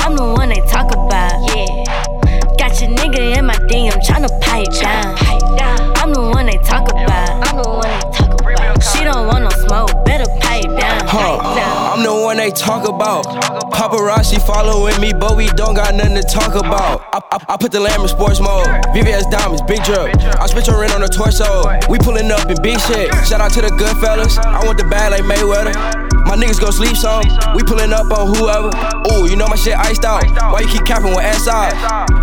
I'm 0.00 0.16
the 0.16 0.34
one 0.36 0.48
they 0.50 0.60
talk 0.68 0.92
about. 0.92 1.32
Yeah. 1.54 1.84
Got 2.58 2.80
your 2.80 2.90
nigga 2.90 3.36
in 3.38 3.46
my 3.46 3.54
DM 3.54 3.92
tryna 4.04 4.28
pipe 4.40 4.70
down. 4.80 5.16
I'm 5.96 6.12
the 6.12 6.20
one 6.20 6.46
they 6.46 6.58
talk 6.58 6.88
about. 6.88 7.48
I'm 7.48 7.62
the 7.62 7.68
one 7.68 7.82
they 7.82 8.00
talk 8.16 8.40
about. 8.40 8.82
Don't 9.06 9.28
want 9.28 9.44
no 9.44 9.50
smoke, 9.50 10.04
better 10.04 10.26
pipe 10.40 10.64
down. 10.64 11.06
Huh. 11.06 11.38
I'm 11.94 12.02
the 12.02 12.12
one 12.12 12.38
they 12.38 12.50
talk 12.50 12.88
about. 12.88 13.24
Paparazzi 13.70 14.44
following 14.44 15.00
me, 15.00 15.12
but 15.12 15.36
we 15.36 15.46
don't 15.54 15.74
got 15.74 15.94
nothing 15.94 16.16
to 16.16 16.24
talk 16.24 16.56
about. 16.56 17.06
I, 17.14 17.20
I, 17.30 17.54
I 17.54 17.56
put 17.56 17.70
the 17.70 17.78
lamb 17.78 18.00
in 18.00 18.08
sports 18.08 18.40
mode. 18.40 18.66
VVS 18.90 19.30
diamonds, 19.30 19.62
big 19.62 19.84
drip. 19.84 20.10
I 20.42 20.46
spit 20.48 20.66
your 20.66 20.80
rent 20.80 20.92
on 20.92 21.02
the 21.02 21.08
torso. 21.08 21.62
We 21.88 21.98
pulling 21.98 22.32
up 22.32 22.50
in 22.50 22.60
big 22.62 22.80
shit. 22.80 23.14
Shout 23.30 23.40
out 23.40 23.52
to 23.52 23.62
the 23.62 23.70
good 23.78 23.96
fellas. 23.98 24.38
I 24.38 24.66
want 24.66 24.78
the 24.78 24.84
bag 24.84 25.12
like 25.12 25.22
Mayweather. 25.22 26.06
My 26.26 26.34
niggas 26.34 26.60
gon' 26.60 26.72
sleep 26.72 26.96
some. 26.96 27.22
We 27.54 27.62
pulling 27.62 27.92
up 27.92 28.10
on 28.10 28.34
whoever. 28.34 28.74
Ooh, 29.14 29.30
you 29.30 29.36
know 29.36 29.46
my 29.46 29.54
shit 29.54 29.78
iced 29.78 30.04
out. 30.04 30.26
Why 30.50 30.60
you 30.60 30.68
keep 30.68 30.84
capping 30.84 31.14
with 31.14 31.22
ass 31.22 31.46
out? 31.46 31.70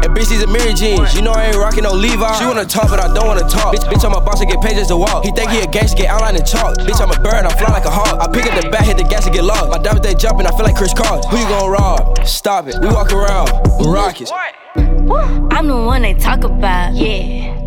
And 0.03 0.11
bitch, 0.11 0.27
these 0.27 0.43
are 0.43 0.51
mirror 0.51 0.75
jeans. 0.75 1.15
You 1.15 1.21
know 1.21 1.31
I 1.31 1.47
ain't 1.47 1.55
rocking 1.55 1.83
no 1.83 1.93
Levi. 1.93 2.37
She 2.37 2.45
wanna 2.45 2.65
talk, 2.65 2.89
but 2.89 2.99
I 2.99 3.07
don't 3.13 3.25
wanna 3.25 3.47
talk. 3.47 3.73
Bitch, 3.73 3.87
bitch, 3.87 4.03
I'm 4.03 4.13
a 4.13 4.19
boss 4.19 4.41
to 4.41 4.45
get 4.45 4.59
pages 4.59 4.87
to 4.87 4.97
walk. 4.97 5.23
He 5.23 5.31
think 5.31 5.51
he 5.51 5.61
a 5.61 5.67
gangster, 5.67 6.03
get 6.03 6.07
outline 6.11 6.35
and 6.35 6.45
chalk. 6.45 6.72
Bitch, 6.79 7.01
I'm 7.01 7.11
a 7.11 7.19
bird, 7.21 7.45
I 7.45 7.49
fly 7.49 7.71
like 7.71 7.85
a 7.85 7.91
hawk. 7.91 8.19
I 8.21 8.27
pick 8.31 8.45
up 8.45 8.61
the 8.61 8.69
bat, 8.69 8.85
hit 8.85 8.97
the 8.97 9.03
gas 9.03 9.25
and 9.25 9.33
get 9.33 9.43
lost. 9.43 9.69
My 9.69 9.77
diamonds 9.77 10.07
they 10.07 10.15
jumping, 10.15 10.47
I 10.47 10.51
feel 10.51 10.65
like 10.65 10.75
Kris 10.75 10.93
Kross. 10.93 11.25
Who 11.29 11.37
you 11.37 11.47
gon' 11.47 11.71
rob? 11.71 12.25
Stop 12.25 12.67
it. 12.67 12.75
We 12.81 12.87
walk 12.87 13.11
around 13.11 13.51
with 13.77 13.87
rockets. 13.87 14.31
I'm 14.75 15.67
the 15.67 15.75
one 15.75 16.01
they 16.01 16.13
talk 16.13 16.43
about, 16.43 16.93
yeah. 16.93 17.59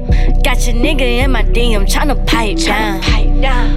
Got 0.43 0.67
your 0.67 0.77
nigga 0.77 1.25
in 1.25 1.33
my 1.33 1.43
DM 1.43 1.87
tryna 1.87 2.27
pipe 2.27 2.59
down. 2.59 3.03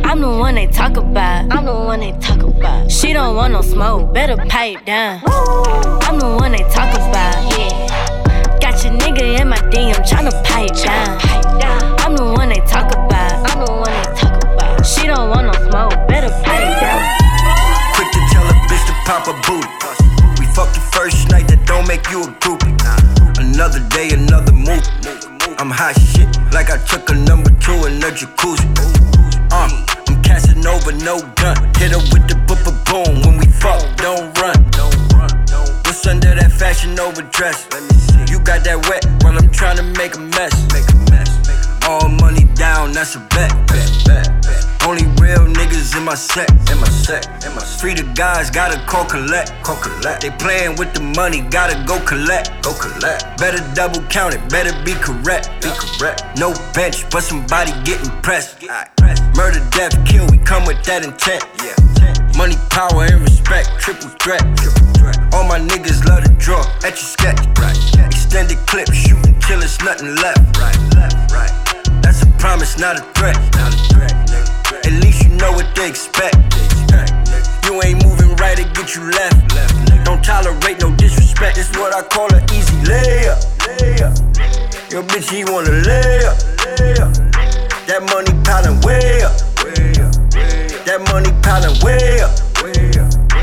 I'm 0.06 0.22
the 0.22 0.28
one 0.28 0.56
they 0.56 0.68
talk 0.68 0.98
about. 0.98 1.52
I'm 1.52 1.66
the 1.66 1.74
one 1.74 2.00
they 2.00 2.12
talk 2.14 2.42
about. 2.42 2.92
She 2.92 3.14
don't 3.14 3.36
want 3.36 3.54
no 3.54 3.62
smoke, 3.62 4.14
better 4.14 4.38
pipe 4.38 4.86
down. 4.86 5.22
I'm 5.26 6.20
the 6.20 6.36
one 6.40 6.52
they 6.52 6.64
talk 6.70 6.94
about, 6.94 7.58
yeah. 7.58 8.58
Got 8.60 8.84
your 8.84 8.94
nigga 8.94 9.40
in 9.40 9.50
my 9.50 9.58
DM 9.58 9.96
tryna 10.08 10.44
pipe 10.44 10.74
down. 10.84 11.20
I'm 12.00 12.16
the 12.16 12.24
one 12.24 12.50
they 12.50 12.62
talk 12.62 12.92
about. 12.92 13.50
I'm 13.50 13.66
the 13.66 13.72
one 13.72 13.84
they 13.84 14.04
talk 14.04 14.22
about. 14.22 14.29
She 14.90 15.06
don't 15.06 15.30
want 15.30 15.46
no 15.46 15.54
smoke, 15.70 15.94
better 16.08 16.34
pipe 16.42 16.66
down. 16.82 17.02
Quick 17.94 18.10
to 18.10 18.22
tell 18.34 18.42
a 18.50 18.56
bitch 18.66 18.86
to 18.90 18.94
pop 19.06 19.28
a 19.30 19.34
booty. 19.46 19.70
We 20.42 20.50
fucked 20.50 20.74
the 20.74 20.82
first 20.92 21.30
night, 21.30 21.48
that 21.50 21.62
don't 21.68 21.88
make 21.88 22.10
you 22.10 22.24
a 22.24 22.28
groupie. 22.42 22.74
Another 23.38 23.86
day, 23.94 24.10
another 24.10 24.52
move. 24.52 24.82
I'm 25.60 25.70
hot 25.70 25.94
shit, 25.94 26.26
like 26.52 26.72
I 26.72 26.78
took 26.90 27.08
a 27.12 27.14
number 27.14 27.52
two 27.62 27.86
in 27.86 28.00
the 28.02 28.10
jacuzzi. 28.10 28.66
Uh, 29.54 29.70
I'm 30.10 30.24
casting 30.24 30.66
over, 30.66 30.92
no 31.06 31.22
gun. 31.38 31.56
Hit 31.78 31.94
her 31.94 32.02
with 32.10 32.26
the 32.26 32.34
boop 32.50 32.66
a 32.66 32.74
boom. 32.90 33.22
When 33.22 33.38
we 33.38 33.46
fuck, 33.46 33.86
don't 33.98 34.34
run. 34.42 34.58
What's 35.86 36.06
under 36.08 36.34
that 36.34 36.52
fashion 36.52 37.00
over 37.00 37.22
dress? 37.22 37.68
You 38.26 38.40
got 38.40 38.64
that 38.66 38.82
wet 38.90 39.06
while 39.22 39.38
I'm 39.38 39.52
trying 39.52 39.78
to 39.78 39.84
make 39.84 40.16
a 40.16 40.24
mess. 40.34 40.58
All 41.88 42.10
money 42.10 42.46
down, 42.56 42.92
that's 42.92 43.16
a 43.16 43.20
bet. 43.30 43.69
In 46.00 46.06
my 46.06 46.16
set. 46.16 46.50
In 46.72 46.80
my 46.80 46.88
set. 46.88 47.28
In 47.46 47.54
my 47.54 47.62
Free 47.62 47.94
the 47.94 48.08
guys, 48.16 48.50
gotta 48.50 48.80
call 48.88 49.04
collect. 49.04 49.52
Call 49.64 49.76
collect. 49.76 50.22
They 50.22 50.30
playing 50.32 50.78
with 50.78 50.94
the 50.94 51.04
money, 51.04 51.42
gotta 51.42 51.76
go 51.84 52.00
collect. 52.00 52.56
Go 52.64 52.72
collect. 52.72 53.38
Better 53.38 53.60
double 53.76 54.00
count 54.08 54.34
it, 54.34 54.40
better 54.48 54.72
be 54.88 54.94
correct. 54.96 55.52
Be 55.60 55.68
correct. 55.76 56.24
No 56.40 56.56
bench, 56.72 57.04
but 57.12 57.24
somebody 57.24 57.74
getting 57.84 58.10
pressed. 58.24 58.64
Murder, 59.36 59.60
death, 59.76 59.92
kill, 60.08 60.26
we 60.32 60.38
come 60.38 60.64
with 60.64 60.82
that 60.86 61.04
intent. 61.04 61.44
Yeah. 61.60 61.76
Money, 62.38 62.56
power, 62.72 63.04
and 63.04 63.20
respect, 63.20 63.68
triple 63.84 64.08
threat. 64.24 64.40
All 65.36 65.44
my 65.44 65.60
niggas 65.60 66.08
love 66.08 66.24
to 66.24 66.32
draw, 66.40 66.64
at 66.88 66.96
your 66.96 67.12
sketch. 67.12 67.44
Extended 68.08 68.58
clip, 68.72 68.88
shooting 68.94 69.36
till 69.42 69.60
it's 69.60 69.84
nothing 69.84 70.16
left. 70.16 70.40
That's 72.00 72.24
a 72.24 72.28
promise, 72.40 72.80
not 72.80 72.96
a 72.96 73.04
threat. 73.20 73.36
Not 73.60 73.76
a 73.76 73.78
threat, 73.92 74.29
At 74.90 75.04
least 75.04 75.22
you 75.24 75.30
know 75.38 75.52
what 75.52 75.70
they 75.76 75.88
expect. 75.88 76.34
You 77.64 77.80
ain't 77.84 78.04
moving 78.04 78.36
right, 78.38 78.58
it 78.58 78.74
get 78.74 78.96
you 78.96 79.04
left. 79.12 79.54
Don't 80.04 80.24
tolerate 80.24 80.82
no 80.82 80.90
disrespect. 80.96 81.58
This 81.58 81.70
what 81.78 81.94
I 81.94 82.02
call 82.02 82.26
an 82.34 82.44
easy 82.50 82.74
layup. 82.90 83.38
Yo, 84.90 85.04
bitch, 85.04 85.30
he 85.30 85.46
wanna 85.46 85.70
lay 85.86 86.26
up. 86.26 86.38
That 87.86 88.02
money 88.10 88.34
piling 88.42 88.82
way 88.82 89.22
up. 89.22 89.38
That 90.90 91.06
money 91.14 91.30
piling 91.46 91.78
way 91.86 92.22
up. 92.22 92.34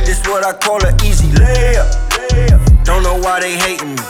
This 0.05 0.27
what 0.27 0.45
I 0.45 0.53
call 0.53 0.85
an 0.85 0.97
easy 1.05 1.29
layup. 1.29 1.87
Don't 2.85 3.05
know 3.05 3.21
why 3.21 3.39
they 3.39 3.55
hating 3.55 3.95
me. 3.95 4.03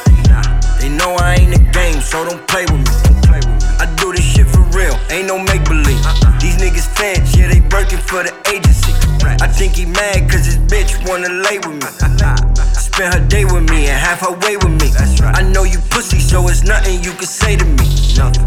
They 0.80 0.88
know 0.88 1.14
I 1.16 1.34
ain't 1.34 1.54
a 1.54 1.58
game, 1.70 2.00
so 2.00 2.24
don't 2.24 2.48
play 2.48 2.64
with 2.64 2.80
me. 2.80 3.55
I 3.78 3.86
do 3.96 4.12
this 4.12 4.24
shit 4.24 4.46
for 4.46 4.62
real, 4.76 4.96
ain't 5.10 5.28
no 5.28 5.38
make 5.38 5.64
believe. 5.64 6.00
Uh-uh. 6.04 6.38
These 6.40 6.56
niggas 6.56 6.88
fans, 6.96 7.36
yeah, 7.36 7.48
they 7.48 7.60
working 7.72 7.98
for 7.98 8.22
the 8.22 8.32
agency. 8.48 8.92
I 9.40 9.48
think 9.48 9.76
he 9.76 9.84
mad 9.84 10.30
cause 10.30 10.46
his 10.46 10.58
bitch 10.58 10.96
wanna 11.08 11.28
lay 11.28 11.58
with 11.58 11.76
me. 11.76 11.88
Uh-huh. 12.00 12.06
Uh-huh. 12.06 12.64
Spend 12.72 13.12
her 13.12 13.20
day 13.28 13.44
with 13.44 13.68
me 13.68 13.88
and 13.88 13.98
half 13.98 14.20
her 14.20 14.32
way 14.46 14.56
with 14.56 14.72
me. 14.80 14.88
I 15.36 15.42
know 15.42 15.64
you 15.64 15.78
pussy, 15.90 16.18
so 16.18 16.48
it's 16.48 16.62
nothing 16.64 17.02
you 17.04 17.12
can 17.12 17.26
say 17.26 17.56
to 17.56 17.64
me. 17.64 17.86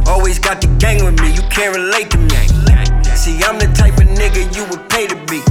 Always 0.07 0.39
got 0.39 0.61
the 0.61 0.67
gang 0.79 1.05
with 1.05 1.19
me, 1.21 1.33
you 1.33 1.43
can't 1.53 1.75
relate 1.75 2.09
to 2.11 2.17
me. 2.17 2.33
See, 3.13 3.37
I'm 3.43 3.59
the 3.59 3.69
type 3.77 3.97
of 4.01 4.07
nigga 4.07 4.49
you 4.55 4.65
would 4.71 4.89
pay 4.89 5.05
to 5.05 5.15
be. 5.29 5.41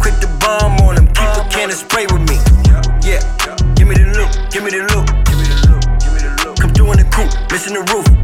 Quick 0.00 0.18
to 0.20 0.28
bomb 0.40 0.80
on 0.82 0.96
him, 0.96 1.06
keep 1.14 1.30
a 1.38 1.46
can 1.50 1.70
of 1.70 1.76
spray 1.76 2.06
with 2.10 2.26
me. 2.26 2.36
Yeah, 3.06 3.20
give 3.76 3.86
me 3.86 3.94
the 3.94 4.10
look, 4.18 4.32
give 4.50 4.64
me 4.64 4.70
the 4.70 4.82
look. 4.90 5.06
Come 6.58 6.72
through 6.72 6.92
in 6.92 6.98
the 6.98 7.08
coupe, 7.12 7.30
missing 7.52 7.74
the 7.74 7.82
roof. 7.92 8.19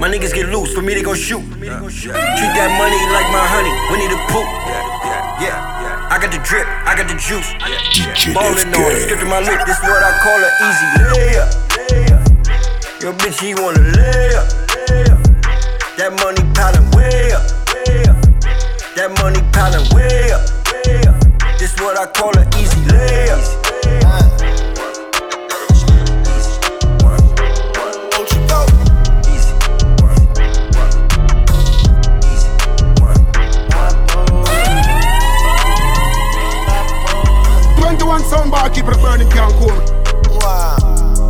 My 0.00 0.08
niggas 0.08 0.32
get 0.32 0.48
loose, 0.48 0.72
for 0.72 0.80
me 0.80 0.94
they 0.94 1.02
gon' 1.02 1.14
shoot. 1.14 1.44
Treat 1.60 1.68
that 1.68 2.72
money 2.80 2.96
like 3.12 3.28
my 3.28 3.44
honey, 3.44 3.68
Winnie 3.92 4.08
the 4.08 4.16
Pooh. 4.32 4.40
Yeah, 4.40 4.80
yeah. 5.04 5.44
Yeah. 5.44 6.08
I 6.08 6.16
got 6.16 6.32
the 6.32 6.40
drip, 6.40 6.64
I 6.88 6.96
got 6.96 7.04
the 7.04 7.20
juice. 7.20 7.52
Ballin' 8.32 8.72
on, 8.72 8.92
it, 8.96 9.04
skipping 9.04 9.28
my 9.28 9.44
look, 9.44 9.60
this 9.68 9.76
what 9.84 10.00
I 10.00 10.16
call 10.24 10.40
an 10.40 10.52
easy 10.64 10.88
layup. 11.04 11.52
Your 13.02 13.12
bitch, 13.12 13.44
he 13.44 13.52
wanna 13.52 13.92
lay 13.92 14.32
up. 14.40 14.48
That 16.00 16.16
money 16.16 16.48
piling 16.56 16.88
way 16.96 17.36
up. 17.36 17.44
That 18.96 19.12
money 19.20 19.44
piling 19.52 19.84
way 19.92 20.32
up. 20.32 20.48
This 21.58 21.76
what 21.76 22.00
I 22.00 22.06
call 22.06 22.32
an 22.38 22.48
easy 22.56 22.80
layup. 22.88 23.59
Twenty-one 38.40 38.60
soundbar 38.60 38.74
keep 38.74 38.86
it 38.86 38.96
burning 39.02 39.28
can 39.30 39.50
cool. 39.58 39.68
Wow. 40.40 40.76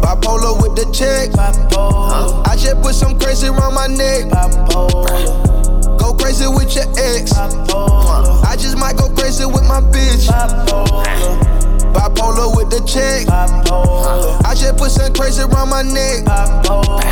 Bipolar 0.01 0.63
with 0.63 0.77
the 0.77 0.85
check. 0.93 1.31
Bipolar. 1.31 2.47
I 2.47 2.57
just 2.57 2.81
put 2.83 2.95
some 2.95 3.19
crazy 3.19 3.49
around 3.49 3.75
my 3.75 3.89
neck. 3.89 4.27
Bipolar. 4.31 5.99
Go 5.99 6.15
crazy 6.15 6.47
with 6.47 6.75
your 6.75 6.87
ex. 6.97 7.33
Bipolar. 7.33 8.45
I 8.45 8.55
just 8.57 8.79
might 8.79 8.97
go 8.97 9.09
crazy 9.09 9.45
with 9.45 9.67
my 9.67 9.81
bitch. 9.81 10.29
Bipolar. 10.29 11.60
Bipolar 11.93 12.57
with 12.57 12.71
the 12.71 12.81
check. 12.87 13.27
Bipolar. 13.27 14.45
I 14.47 14.55
just 14.55 14.77
put 14.77 14.91
some 14.91 15.13
crazy 15.13 15.43
around 15.43 15.69
my 15.69 15.83
neck. 15.83 16.25
Bipolar. 16.25 17.03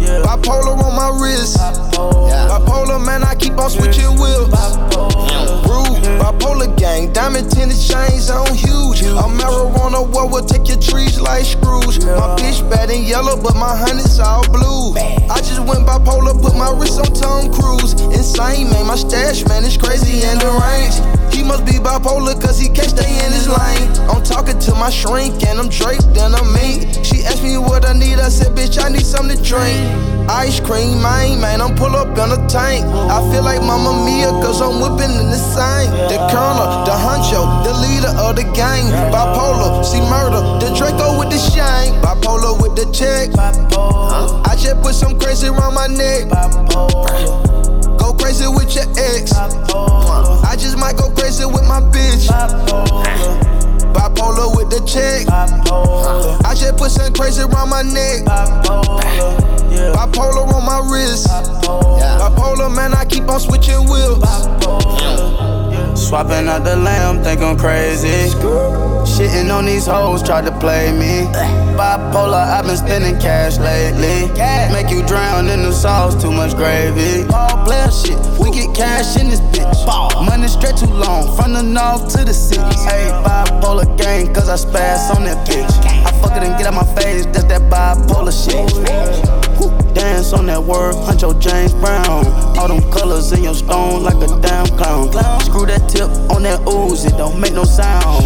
Yeah. 0.00 0.22
Bipolar 0.24 0.78
on 0.78 0.94
my 0.96 1.10
wrist. 1.20 1.58
Bipolar. 1.58 2.48
Bipolar, 2.48 3.04
man, 3.04 3.24
I 3.24 3.34
keep 3.34 3.58
on 3.58 3.70
switching 3.70 4.14
wheels. 4.20 4.48
Bipolar. 4.48 5.64
Rude. 5.66 6.04
Bipolar 6.20 6.76
gang, 6.76 7.12
diamond 7.12 7.50
tennis 7.50 7.88
chains 7.88 8.30
on 8.30 8.54
huge. 8.54 9.02
A 9.02 9.24
marijuana 9.24 10.06
war 10.12 10.28
will 10.28 10.44
take 10.44 10.68
your 10.68 10.78
trees 10.78 11.20
like 11.20 11.44
screws. 11.44 12.04
My 12.04 12.36
bitch 12.36 12.68
bad 12.70 12.90
and 12.90 13.04
yellow, 13.04 13.40
but 13.40 13.54
my 13.56 13.76
honey's 13.76 14.18
all 14.20 14.46
blue. 14.48 14.94
I 15.30 15.38
just 15.40 15.60
went 15.60 15.86
bipolar, 15.86 16.40
put 16.40 16.56
my 16.56 16.72
wrist 16.72 16.98
on 16.98 17.06
Tom 17.14 17.52
Cruise. 17.52 17.92
Insane, 18.12 18.68
man, 18.70 18.86
my 18.86 18.96
stash, 18.96 19.46
man, 19.46 19.64
it's 19.64 19.76
crazy 19.76 20.24
and 20.26 20.40
deranged. 20.40 21.00
He 21.32 21.42
must 21.42 21.64
be 21.64 21.78
bipolar, 21.78 22.40
cause 22.40 22.58
he 22.58 22.68
can't 22.68 22.90
stay 22.90 23.08
in 23.24 23.32
his 23.32 23.48
lane. 23.48 23.88
I'm 24.10 24.22
talking 24.24 24.58
to 24.58 24.74
my 24.74 24.90
shrink, 24.90 25.42
and 25.46 25.58
I'm 25.58 25.68
draped, 25.68 26.18
and 26.18 26.34
I'm. 26.34 26.50
She 27.02 27.24
asked 27.24 27.42
me 27.42 27.58
what 27.58 27.84
I 27.88 27.92
need, 27.92 28.18
I 28.18 28.28
said, 28.28 28.54
bitch, 28.54 28.82
I 28.82 28.88
need 28.88 29.04
something 29.04 29.36
to 29.36 29.42
drink. 29.42 29.80
Ice 30.30 30.60
cream, 30.60 31.02
man, 31.02 31.40
man, 31.40 31.60
I'm 31.60 31.74
pull 31.74 31.96
up 31.96 32.08
in 32.16 32.30
a 32.30 32.40
tank. 32.46 32.86
I 32.86 33.18
feel 33.32 33.42
like 33.42 33.60
Mama 33.60 34.04
Mia, 34.04 34.30
cause 34.44 34.60
I'm 34.62 34.78
whipping 34.80 35.10
in 35.10 35.28
the 35.28 35.40
same. 35.40 35.90
The 36.08 36.18
colonel, 36.30 36.84
the 36.84 36.92
honcho, 36.92 37.64
the 37.64 37.74
leader 37.74 38.14
of 38.20 38.36
the 38.36 38.44
gang. 38.54 38.86
Bipolar, 39.10 39.84
see 39.84 40.00
murder, 40.06 40.40
the 40.62 40.72
Draco 40.76 41.18
with 41.18 41.30
the 41.30 41.38
shine. 41.38 41.92
Bipolar 42.00 42.60
with 42.62 42.76
the 42.76 42.86
check. 42.92 43.30
I 43.36 44.54
just 44.56 44.80
put 44.82 44.94
some 44.94 45.18
crazy 45.18 45.48
around 45.48 45.74
my 45.74 45.88
neck. 45.88 46.30
Go 47.98 48.14
crazy 48.14 48.46
with 48.46 48.74
your 48.74 48.86
ex. 48.96 49.32
I 49.34 50.56
just 50.56 50.78
might 50.78 50.96
go 50.96 51.10
crazy 51.10 51.44
with 51.44 51.66
my 51.66 51.80
bitch. 51.80 52.30
Bipolar 53.92 54.56
with 54.56 54.70
the 54.70 54.80
check. 54.86 55.26
I 56.46 56.54
just 56.54 56.76
put 56.76 56.90
some 56.90 57.12
crazy 57.12 57.42
around 57.42 57.68
my 57.70 57.82
neck. 57.82 58.24
Bipolar 59.94 60.46
on 60.52 60.64
my 60.64 60.80
wrist. 60.90 61.28
Bipolar, 61.28 62.74
man, 62.74 62.94
I 62.94 63.04
keep 63.04 63.28
on 63.28 63.40
switching 63.40 63.88
wheels. 63.88 64.22
Swapping 66.00 66.48
out 66.48 66.64
the 66.64 66.76
lamb, 66.76 67.22
think 67.22 67.40
I'm 67.40 67.56
crazy. 67.56 68.34
Shitting 69.04 69.54
on 69.54 69.66
these 69.66 69.86
hoes, 69.86 70.22
try 70.22 70.40
to 70.40 70.50
play 70.58 70.90
me. 70.90 71.28
Bipolar, 71.76 72.42
I've 72.42 72.64
been 72.64 72.76
spending 72.76 73.20
cash 73.20 73.58
lately. 73.58 74.26
Make 74.72 74.90
you 74.90 75.06
drown 75.06 75.48
in 75.48 75.62
the 75.62 75.72
sauce, 75.72 76.20
too 76.20 76.32
much 76.32 76.56
gravy. 76.56 77.28
Ball 77.28 77.64
player 77.64 77.90
shit, 77.90 78.18
we 78.40 78.50
get 78.50 78.74
cash 78.74 79.20
in 79.20 79.28
this 79.28 79.40
bitch. 79.52 79.86
Money 80.26 80.48
straight 80.48 80.76
too 80.76 80.86
long, 80.86 81.36
from 81.36 81.52
the 81.52 81.62
north 81.62 82.08
to 82.16 82.24
the 82.24 82.34
city. 82.34 82.62
Hey, 82.88 83.10
bipolar 83.22 83.86
gang, 83.96 84.32
cause 84.34 84.48
I 84.48 84.56
spaz 84.56 85.14
on 85.14 85.24
that 85.24 85.46
bitch. 85.46 85.70
I 85.84 86.10
fuck 86.20 86.36
it 86.36 86.42
and 86.42 86.58
get 86.58 86.66
out 86.66 86.74
my 86.74 86.94
face, 86.94 87.26
that's 87.26 87.44
that 87.44 87.62
bipolar 87.70 88.32
shit. 88.32 89.49
Dance 89.94 90.32
on 90.32 90.46
that 90.46 90.62
word, 90.62 90.94
Huncho 90.94 91.38
James 91.40 91.74
Brown. 91.74 92.26
All 92.58 92.68
them 92.68 92.82
colors 92.90 93.32
in 93.32 93.42
your 93.42 93.54
stone 93.54 94.02
like 94.02 94.16
a 94.16 94.40
damn 94.40 94.66
clown. 94.76 95.12
Screw 95.42 95.66
that 95.66 95.88
tip 95.88 96.08
on 96.30 96.42
that 96.44 96.60
ooze, 96.68 97.04
it 97.04 97.16
don't 97.16 97.40
make 97.40 97.52
no 97.52 97.64
sound. 97.64 98.24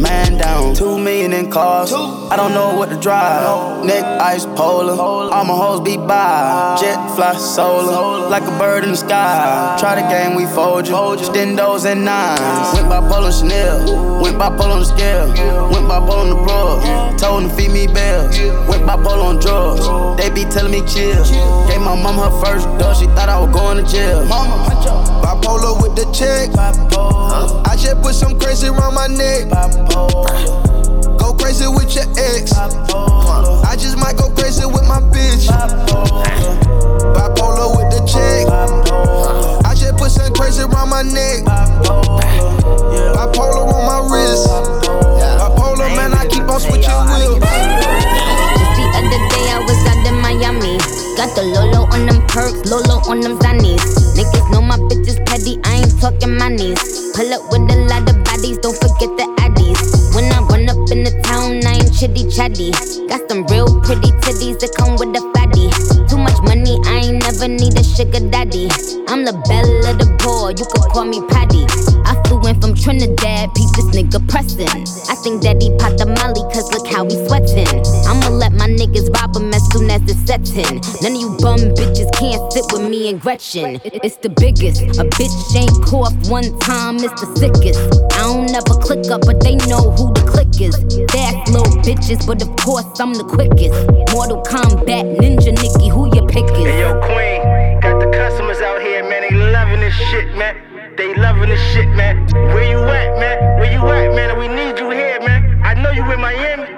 Man 0.00 0.38
down, 0.38 0.74
two 0.74 0.98
million 0.98 1.32
in 1.32 1.50
cars. 1.50 1.92
I 1.92 2.34
don't 2.34 2.54
know 2.54 2.74
what 2.76 2.88
to 2.90 2.98
drive. 2.98 3.84
Neck 3.84 4.02
ice 4.04 4.46
polar, 4.46 5.00
all 5.00 5.44
my 5.44 5.54
hoes 5.54 5.80
be 5.80 5.96
by. 5.96 6.76
Jet 6.80 7.14
fly 7.14 7.36
solar, 7.36 8.28
like 8.28 8.41
bird 8.62 8.84
in 8.84 8.90
the 8.90 8.96
sky. 8.96 9.76
Try 9.80 9.98
the 9.98 10.06
game, 10.06 10.36
we 10.36 10.46
fold 10.46 10.86
you. 10.86 10.94
Stendos 10.94 11.84
and 11.84 12.04
nines. 12.04 12.38
Went 12.74 12.88
by 12.88 13.00
Polo 13.10 13.30
Chanel, 13.32 14.22
went 14.22 14.38
by 14.38 14.50
Polo 14.50 14.78
on 14.78 14.80
the 14.80 14.86
scale. 14.86 15.26
Went 15.72 15.88
by 15.88 15.98
Polo 15.98 16.22
on 16.22 16.30
the 16.30 16.36
rug, 16.36 17.18
told 17.18 17.42
them 17.42 17.50
feed 17.56 17.72
me 17.72 17.88
bells. 17.88 18.38
Went 18.70 18.86
by 18.86 18.94
Polo 18.94 19.34
on 19.34 19.40
drugs, 19.40 19.82
they 20.16 20.30
be 20.30 20.44
telling 20.44 20.70
me 20.70 20.80
chill. 20.86 21.24
Gave 21.66 21.82
my 21.82 21.98
mom 21.98 22.22
her 22.22 22.30
first 22.38 22.66
dose, 22.78 23.00
she 23.00 23.06
thought 23.18 23.28
I 23.28 23.40
was 23.42 23.50
going 23.50 23.82
to 23.82 23.84
jail. 23.90 24.24
Mama, 24.26 24.54
bipolar 25.24 25.74
with 25.82 25.98
the 25.98 26.06
check. 26.14 26.54
I 27.66 27.74
just 27.74 28.00
put 28.00 28.14
some 28.14 28.38
crazy 28.38 28.68
around 28.68 28.94
my 28.94 29.08
neck. 29.08 29.50
Go 31.18 31.34
crazy 31.34 31.66
with 31.66 31.90
your 31.96 32.06
ex. 32.14 32.54
I 32.54 33.74
just 33.74 33.98
might 33.98 34.16
go 34.16 34.30
crazy 34.30 34.64
with 34.66 34.86
my 34.86 35.00
bitch. 35.10 35.50
Bipolar 37.16 37.74
with 37.74 37.90
the 37.90 38.06
check. 38.06 38.51
My 40.92 41.00
neck. 41.00 41.40
Bipolar 43.16 43.64
on 43.64 43.82
my 43.88 43.98
wrist. 44.12 44.44
Bipolar, 45.40 45.88
man, 45.96 46.12
I 46.12 46.28
keep 46.28 46.44
on 46.44 46.60
switching 46.60 47.00
wheels. 47.08 47.40
Just 47.40 48.72
the 48.76 48.84
other 49.00 49.20
day 49.32 49.46
I 49.56 49.64
was 49.64 49.80
out 49.88 50.04
in 50.04 50.20
Miami. 50.20 50.76
Got 51.16 51.32
the 51.32 51.48
Lolo 51.48 51.88
on 51.96 52.04
them 52.04 52.20
perks, 52.28 52.68
Lolo 52.68 53.00
on 53.08 53.20
them 53.24 53.38
zannies. 53.40 53.80
Niggas 54.12 54.52
know 54.52 54.60
my 54.60 54.76
bitches 54.76 55.16
petty, 55.24 55.56
I 55.64 55.80
ain't 55.80 55.98
talking 55.98 56.36
monies. 56.36 56.76
Pull 57.16 57.32
up 57.32 57.40
with 57.48 57.72
a 57.72 57.78
lot 57.88 58.04
of 58.12 58.22
bodies, 58.24 58.58
don't 58.58 58.76
forget 58.76 59.08
the 59.16 59.24
addies. 59.40 59.80
When 60.14 60.28
I 60.28 60.44
run 60.44 60.68
up 60.68 60.76
in 60.92 61.04
the 61.08 61.14
town, 61.24 61.64
I 61.64 61.80
ain't 61.80 61.94
chitty 61.96 62.28
chatty. 62.28 62.70
Got 63.08 63.30
some 63.30 63.46
real 63.46 63.80
pretty 63.80 64.12
titties 64.20 64.60
that 64.60 64.76
come 64.76 65.00
with 65.00 65.16
a 65.16 65.31
call 70.92 71.04
me 71.04 71.20
Patty. 71.28 71.64
I 72.04 72.20
flew 72.26 72.44
in 72.46 72.60
from 72.60 72.74
Trinidad, 72.74 73.54
peep 73.54 73.70
this 73.74 73.88
nigga 73.96 74.20
pressin'. 74.28 74.68
I 75.08 75.14
think 75.24 75.42
that 75.42 75.60
he 75.60 75.72
popped 75.80 75.98
the 75.98 76.06
molly, 76.06 76.44
cause 76.52 76.68
look 76.72 76.86
how 76.86 77.04
he 77.04 77.16
sweatin'. 77.26 77.80
I'ma 78.06 78.28
let 78.28 78.52
my 78.52 78.68
niggas 78.68 79.08
rob 79.16 79.34
him 79.36 79.52
as 79.54 79.64
soon 79.72 79.90
as 79.90 80.02
it's 80.02 80.20
settin'. 80.28 80.80
None 81.00 81.16
of 81.16 81.20
you 81.20 81.30
bum 81.40 81.60
bitches 81.72 82.12
can't 82.12 82.52
sit 82.52 82.64
with 82.72 82.88
me 82.88 83.08
and 83.08 83.20
Gretchen. 83.20 83.80
It's 83.84 84.16
the 84.16 84.28
biggest. 84.28 84.82
A 85.00 85.04
bitch 85.16 85.56
ain't 85.56 85.72
cough 85.88 86.14
one 86.28 86.52
time, 86.60 86.96
it's 87.00 87.20
the 87.20 87.28
sickest. 87.40 87.80
I 88.12 88.28
don't 88.28 88.52
ever 88.52 88.76
click 88.84 89.10
up, 89.10 89.22
but 89.24 89.40
they 89.40 89.56
know 89.66 89.90
who 89.96 90.12
the 90.12 90.24
click 90.28 90.52
is. 90.60 90.76
Fast 91.10 91.48
little 91.48 91.72
bitches, 91.80 92.26
but 92.26 92.42
of 92.42 92.54
course 92.60 92.86
I'm 93.00 93.14
the 93.14 93.24
quickest. 93.24 93.72
Mortal 94.12 94.42
Kombat, 94.44 95.16
Ninja 95.16 95.56
Nikki, 95.56 95.88
who 95.88 96.12
you 96.12 96.26
pickin'? 96.28 96.68
Hey, 96.68 96.80
yo, 96.84 97.00
Queen, 97.00 97.80
got 97.80 97.98
the 97.98 98.10
customers 98.12 98.60
out 98.60 98.82
here, 98.82 99.02
man. 99.08 99.22
They 99.22 99.34
loving 99.34 99.80
this 99.80 99.94
shit, 99.94 100.36
man. 100.36 100.71
They 100.96 101.14
loving 101.14 101.48
this 101.48 101.60
shit, 101.72 101.88
man. 101.96 102.28
Where 102.52 102.68
you 102.68 102.76
at, 102.84 103.18
man? 103.18 103.58
Where 103.58 103.72
you 103.72 103.80
at, 103.80 104.14
man? 104.14 104.38
We 104.38 104.46
need 104.46 104.78
you 104.78 104.90
here, 104.90 105.20
man. 105.20 105.58
I 105.64 105.72
know 105.72 105.90
you 105.90 106.04
in 106.04 106.20
Miami. 106.20 106.68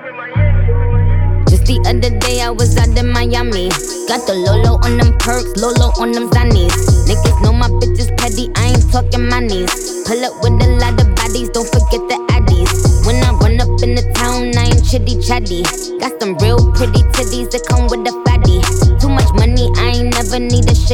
Just 1.50 1.66
the 1.66 1.82
other 1.82 2.14
day 2.20 2.40
I 2.40 2.50
was 2.50 2.76
out 2.76 2.96
in 2.96 3.10
Miami. 3.10 3.70
Got 4.06 4.22
the 4.30 4.34
Lolo 4.38 4.78
on 4.86 4.98
them 4.98 5.18
perks, 5.18 5.58
Lolo 5.58 5.90
on 5.98 6.12
them 6.12 6.30
zannies. 6.30 6.70
Niggas 7.10 7.42
know 7.42 7.52
my 7.52 7.66
bitches 7.82 8.16
petty, 8.16 8.50
I 8.54 8.78
ain't 8.78 8.86
talking 8.92 9.28
my 9.28 9.40
knees. 9.40 10.06
Pull 10.06 10.22
up 10.24 10.38
with 10.46 10.62
a 10.62 10.70
lot 10.78 10.94
of 10.94 11.10
bodies, 11.16 11.50
don't 11.50 11.66
forget 11.66 12.06
the 12.06 12.18
addies. 12.30 12.70
When 13.06 13.18
I 13.18 13.34
run 13.42 13.58
up 13.58 13.82
in 13.82 13.96
the 13.98 14.06
town, 14.14 14.56
I 14.56 14.70
ain't 14.70 14.86
chitty 14.86 15.18
chatty. 15.26 15.66
Got 15.98 16.22
some 16.22 16.38
real 16.38 16.62
pretty 16.72 17.02
titties 17.18 17.50
that 17.50 17.66
come 17.66 17.90
with 17.90 18.06
a 18.06 18.23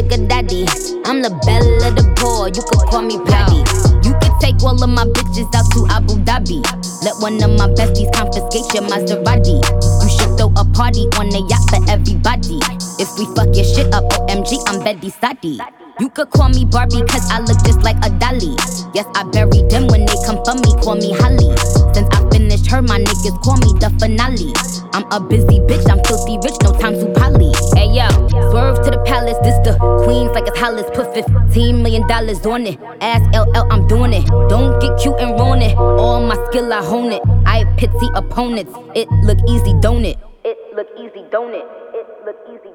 sugar 0.00 0.26
daddy. 0.26 0.64
I'm 1.04 1.20
the 1.22 1.30
belle 1.44 1.84
of 1.84 1.92
the 1.96 2.04
poor, 2.16 2.48
you 2.48 2.62
could 2.64 2.82
call 2.88 3.02
me 3.02 3.18
Patty. 3.28 3.60
You 4.06 4.16
could 4.20 4.34
take 4.40 4.62
all 4.62 4.76
of 4.76 4.88
my 4.88 5.04
bitches 5.04 5.52
out 5.52 5.68
to 5.76 5.84
Abu 5.92 6.16
Dhabi. 6.24 6.64
Let 7.04 7.16
one 7.20 7.42
of 7.42 7.52
my 7.56 7.68
besties 7.76 8.12
confiscate 8.12 8.72
your 8.72 8.84
Maserati. 8.88 9.60
You 9.60 10.08
should 10.08 10.36
throw 10.36 10.52
a 10.56 10.64
party 10.72 11.08
on 11.20 11.28
the 11.28 11.44
yacht 11.48 11.64
for 11.68 11.80
everybody. 11.90 12.60
If 13.00 13.12
we 13.18 13.28
fuck 13.36 13.52
your 13.56 13.64
shit 13.64 13.92
up, 13.92 14.04
OMG, 14.12 14.62
I'm 14.68 14.82
Betty 14.82 15.10
Sadi. 15.10 15.60
You 15.98 16.08
could 16.08 16.30
call 16.30 16.48
me 16.48 16.64
Barbie, 16.64 17.04
cause 17.04 17.28
I 17.30 17.40
look 17.40 17.60
just 17.64 17.82
like 17.82 18.00
a 18.04 18.10
dolly. 18.16 18.56
Yes, 18.94 19.04
I 19.14 19.24
buried 19.24 19.68
them 19.68 19.86
when 19.88 20.06
they 20.06 20.16
come 20.24 20.40
for 20.44 20.56
me, 20.56 20.72
call 20.80 20.96
me 20.96 21.12
Holly. 21.12 21.52
Since 21.92 22.08
I 22.16 22.24
her, 22.70 22.82
my 22.82 22.98
niggas 23.00 23.42
call 23.42 23.56
me 23.58 23.74
the 23.82 23.90
finale. 23.98 24.54
I'm 24.94 25.04
a 25.10 25.20
busy 25.20 25.58
bitch, 25.66 25.88
I'm 25.90 26.02
filthy 26.04 26.38
rich, 26.38 26.54
no 26.62 26.72
time 26.78 26.94
to 26.94 27.06
poly. 27.18 27.50
Hey 27.74 27.90
yo, 27.90 28.06
swerve 28.50 28.82
to 28.84 28.90
the 28.90 29.02
palace, 29.04 29.38
this 29.42 29.58
the 29.66 29.76
queens 30.04 30.30
like 30.30 30.46
it's 30.46 30.58
Hollis. 30.58 30.86
Put 30.94 31.12
15 31.14 31.82
million 31.82 32.06
dollars 32.06 32.46
on 32.46 32.66
it. 32.66 32.78
Ask 33.00 33.24
LL, 33.34 33.66
I'm 33.70 33.86
doing 33.88 34.12
it. 34.14 34.26
Don't 34.48 34.80
get 34.80 34.98
cute 35.00 35.18
and 35.18 35.38
ruin 35.38 35.62
it. 35.62 35.76
All 35.76 36.24
my 36.24 36.36
skill, 36.46 36.72
I 36.72 36.82
hone 36.82 37.12
it. 37.12 37.22
I 37.44 37.64
pity 37.76 38.08
opponents. 38.14 38.72
It 38.94 39.08
look 39.24 39.38
easy, 39.48 39.74
don't 39.80 40.04
it? 40.04 40.18
It 40.44 40.56
look 40.74 40.88
easy, 40.96 41.24
don't 41.30 41.54
it? 41.54 41.89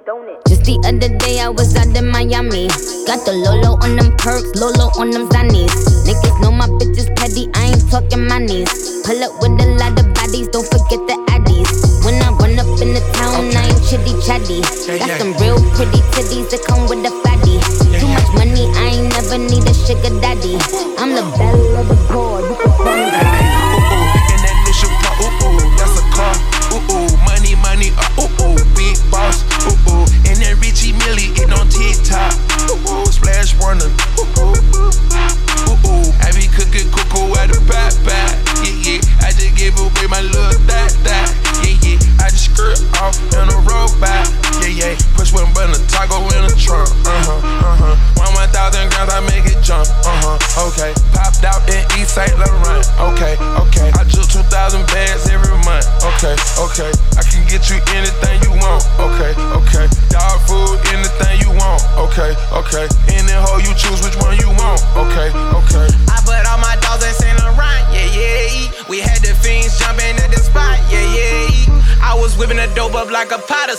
Just 0.05 0.69
the 0.69 0.77
other 0.85 1.09
day 1.17 1.41
I 1.41 1.49
was 1.49 1.73
out 1.73 1.89
in 1.97 2.05
Miami. 2.13 2.69
Got 3.09 3.25
the 3.25 3.33
Lolo 3.33 3.73
on 3.81 3.97
them 3.97 4.13
perks, 4.21 4.53
Lolo 4.53 4.93
on 5.01 5.09
them 5.09 5.25
zannies. 5.33 5.73
Niggas 6.05 6.37
know 6.45 6.53
my 6.53 6.69
bitches 6.77 7.09
petty, 7.17 7.49
I 7.57 7.73
ain't 7.73 7.81
talking 7.89 8.29
money. 8.29 8.69
Pull 9.01 9.17
up 9.25 9.33
with 9.41 9.57
a 9.57 9.67
lot 9.81 9.97
of 9.97 10.05
bodies, 10.13 10.45
don't 10.53 10.69
forget 10.69 11.01
the 11.09 11.17
addies. 11.33 11.73
When 12.05 12.21
I 12.21 12.29
run 12.37 12.53
up 12.53 12.69
in 12.85 12.93
the 12.93 13.01
town, 13.17 13.49
I 13.57 13.65
ain't 13.65 13.81
chitty 13.89 14.13
chatty. 14.21 14.61
Got 15.01 15.09
some 15.17 15.33
real 15.41 15.57
pretty 15.73 15.97
titties 16.13 16.53
that 16.53 16.61
come 16.69 16.85
with 16.85 17.01
a 17.01 17.09
fatty. 17.25 17.57
Too 17.97 18.05
much 18.05 18.29
money, 18.37 18.69
I 18.77 19.01
ain't 19.01 19.09
never 19.09 19.41
need 19.41 19.65
a 19.65 19.73
sugar 19.73 20.13
daddy. 20.21 20.61
I'm 21.01 21.17
the 21.17 21.25
belle 21.33 21.81
of 21.81 21.89
the 21.89 21.97
board, 22.13 22.44
Ooh 33.65 33.71
ooh, 33.71 34.53
ooh 34.77 35.89
ooh, 35.89 36.13
I 36.21 36.29
be 36.37 36.45
cooking 36.53 36.85
cuckoo 36.91 37.33
at 37.33 37.49
the 37.49 37.59
back 37.65 37.97
back. 38.05 38.37
Yeah 38.61 38.77
yeah, 38.85 39.25
I 39.25 39.31
just 39.31 39.57
gave 39.57 39.73
away 39.79 40.05
my 40.07 40.21
little 40.21 40.53
that 40.69 40.93
that. 41.01 41.33
Yeah 41.65 41.73
yeah, 41.81 42.23
I 42.23 42.29
just 42.29 42.53
skirt 42.53 42.77
off 43.01 43.17
in 43.33 43.49
a 43.49 43.57
robot. 43.65 44.29
Yeah 44.61 44.69
yeah, 44.69 44.95
push 45.17 45.33
one 45.33 45.51
button, 45.55 45.81
toggle 45.87 46.29
in 46.37 46.45
a 46.45 46.53
trunk. 46.53 46.89
Uh 47.09 47.23
huh. 47.25 47.64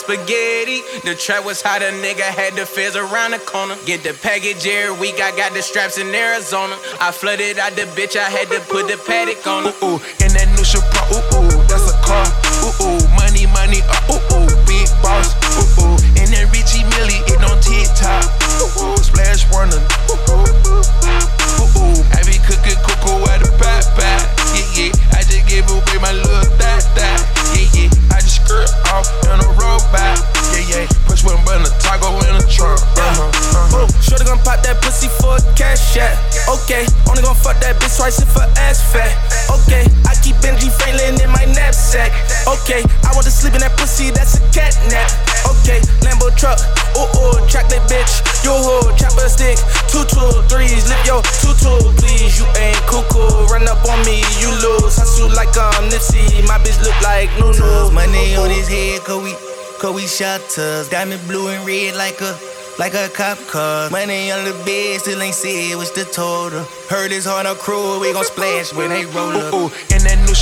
Spaghetti. 0.07 0.87
The 1.03 1.19
trap 1.19 1.45
was 1.45 1.61
hot, 1.61 1.83
a 1.83 1.91
nigga 1.91 2.23
had 2.23 2.55
the 2.55 2.65
fizz 2.65 2.95
around 2.95 3.33
the 3.33 3.43
corner. 3.43 3.75
Get 3.85 4.05
the 4.07 4.15
package 4.15 4.67
every 4.67 4.95
week, 4.95 5.19
I 5.21 5.35
got 5.35 5.53
the 5.53 5.63
straps 5.63 5.99
in 5.99 6.15
Arizona. 6.15 6.79
I 7.03 7.11
flooded 7.11 7.59
out 7.59 7.75
the 7.75 7.91
bitch, 7.99 8.15
I 8.15 8.31
had 8.31 8.47
to 8.55 8.61
put 8.71 8.87
the 8.87 8.99
paddock 9.03 9.43
on. 9.47 9.67
Ooh, 9.67 9.75
ooh, 9.83 9.99
and 10.23 10.31
that 10.39 10.47
new 10.55 10.63
Chevron, 10.63 11.07
ooh 11.11 11.43
ooh, 11.43 11.59
that's 11.67 11.91
a 11.91 11.97
car. 12.07 12.23
Ooh 12.63 12.71
ooh, 12.87 13.03
money, 13.19 13.51
money, 13.51 13.83
uh, 13.83 14.15
ooh 14.15 14.23
ooh, 14.31 14.47
big 14.71 14.87
boss. 15.03 15.35
Ooh 15.59 15.83
ooh, 15.83 15.99
and 16.23 16.31
that 16.31 16.47
Richie 16.55 16.87
Millie, 16.95 17.19
it 17.27 17.43
on 17.43 17.59
TikTok. 17.59 18.23
Ooh 18.63 18.95
ooh, 18.95 18.97
splash 19.03 19.43
warning. 19.51 19.83
Bitch 37.87 37.97
twice 37.97 38.21
if 38.21 38.35
her 38.35 38.49
ass 38.67 38.83
fat. 38.83 39.15
Okay, 39.47 39.87
I 40.11 40.15
keep 40.19 40.35
Benji 40.43 40.71
Franklin 40.71 41.23
in 41.23 41.31
my 41.31 41.45
knapsack. 41.55 42.11
Okay, 42.47 42.83
I 43.07 43.15
want 43.15 43.25
to 43.27 43.31
sleep 43.31 43.55
in 43.55 43.61
that 43.61 43.79
pussy, 43.79 44.11
that's 44.11 44.39
a 44.39 44.43
cat 44.51 44.75
nap. 44.91 45.07
Okay, 45.47 45.79
Lambo 46.03 46.35
truck, 46.35 46.59
ooh 46.99 47.07
ooh, 47.07 47.47
that 47.47 47.83
bitch. 47.87 48.23
Yo 48.43 48.53
ho, 48.59 48.91
chopper 48.99 49.31
stick, 49.31 49.59
two 49.87 50.03
two 50.11 50.27
threes, 50.51 50.89
lift 50.91 51.07
yo 51.07 51.23
two 51.43 51.55
two, 51.63 51.79
please. 52.03 52.39
You 52.39 52.47
ain't 52.59 52.79
cuckoo, 52.91 53.47
run 53.47 53.69
up 53.71 53.83
on 53.87 54.03
me, 54.05 54.23
you 54.43 54.51
lose. 54.51 54.99
Hustle 54.99 55.31
like 55.35 55.55
um 55.57 55.87
Nipsey, 55.87 56.43
my 56.47 56.59
bitch 56.59 56.83
look 56.83 56.99
like 57.03 57.31
Nunu. 57.39 57.95
Money 57.95 58.35
on 58.37 58.51
his 58.51 58.69
head, 58.69 59.03
cause 59.07 59.23
we, 59.23 59.33
cause 59.79 59.95
we 59.95 60.07
shutters. 60.07 60.89
Diamond 60.89 61.23
blue 61.29 61.49
and 61.49 61.65
red 61.67 61.95
like 61.95 62.21
a, 62.21 62.35
like 62.79 62.95
a 62.95 63.09
cop 63.09 63.39
car. 63.47 63.91
Money 63.91 64.31
on 64.31 64.45
the 64.45 64.53
bed, 64.65 65.01
still 65.01 65.21
ain't 65.23 65.35
said 65.35 65.77
what's 65.77 65.91
the 65.91 66.05
total. 66.05 66.65
Heard 66.89 67.13
it's 67.13 67.27
hard 67.27 67.47
on 67.47 67.57
crew, 67.57 68.01
we 68.01 68.13
gon' 68.13 68.25
splash 68.25 68.73
when 68.73 68.91
they 68.91 69.05
roll 69.07 69.37
up. 69.37 69.55
Ooh, 69.55 69.57
ooh, 69.57 69.71
and 69.93 70.03
that 70.05 70.19
new 70.27 70.35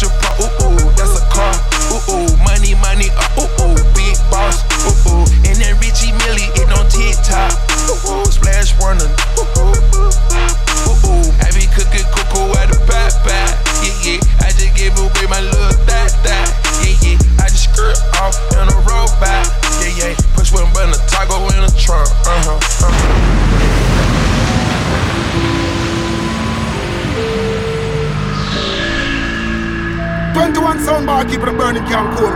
keeping 31.95 32.17
the 32.17 32.34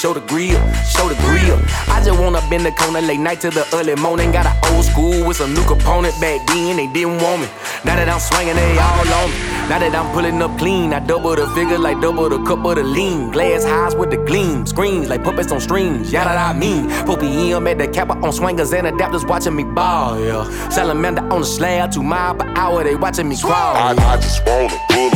show 0.00 0.14
the 0.14 0.20
grill, 0.20 0.56
show 0.88 1.06
the 1.10 1.14
grill. 1.20 1.60
I 1.92 2.00
just 2.02 2.18
wanna 2.18 2.40
bend 2.48 2.64
the 2.64 2.72
corner 2.72 3.02
late 3.02 3.20
night 3.20 3.42
to 3.42 3.50
the 3.50 3.66
early 3.74 3.94
morning. 3.96 4.32
Got 4.32 4.46
an 4.46 4.56
old 4.72 4.86
school 4.86 5.26
with 5.26 5.36
some 5.36 5.52
new 5.52 5.62
component 5.64 6.18
back 6.18 6.46
then, 6.46 6.76
they 6.76 6.86
didn't 6.86 7.20
want 7.20 7.42
me. 7.42 7.48
Now 7.84 7.96
that 7.96 8.08
I'm 8.08 8.18
swinging, 8.18 8.56
they 8.56 8.78
all 8.78 9.04
on 9.20 9.30
me. 9.30 9.36
Now 9.68 9.78
that 9.78 9.94
I'm 9.94 10.10
pulling 10.14 10.40
up 10.40 10.56
clean, 10.58 10.94
I 10.94 11.00
double 11.00 11.36
the 11.36 11.46
figure 11.48 11.78
like 11.78 12.00
double 12.00 12.30
the 12.30 12.42
cup 12.44 12.64
of 12.64 12.76
the 12.76 12.82
lean. 12.82 13.30
Glass 13.30 13.64
highs 13.64 13.94
with 13.94 14.10
the 14.10 14.16
gleam, 14.16 14.64
screens 14.64 15.10
like 15.10 15.22
puppets 15.22 15.52
on 15.52 15.60
strings. 15.60 16.10
Yeah, 16.10 16.24
that 16.24 16.38
I 16.38 16.58
mean. 16.58 16.88
Pope 17.04 17.22
EM 17.22 17.66
at 17.66 17.76
the 17.76 17.86
kappa 17.86 18.14
on 18.14 18.32
swingers 18.32 18.72
and 18.72 18.86
adapters 18.86 19.28
watching 19.28 19.54
me 19.54 19.64
ball, 19.64 20.18
yeah. 20.18 20.48
Salamander 20.70 21.22
on 21.30 21.40
the 21.40 21.46
slab, 21.46 21.92
two 21.92 22.02
mile 22.02 22.34
per 22.34 22.48
hour, 22.56 22.84
they 22.84 22.94
watching 22.96 23.28
me 23.28 23.36
crawl. 23.36 23.76
I, 23.76 23.90
I 23.92 24.16
just 24.16 24.46
wanna 24.46 24.78
pull 24.88 25.10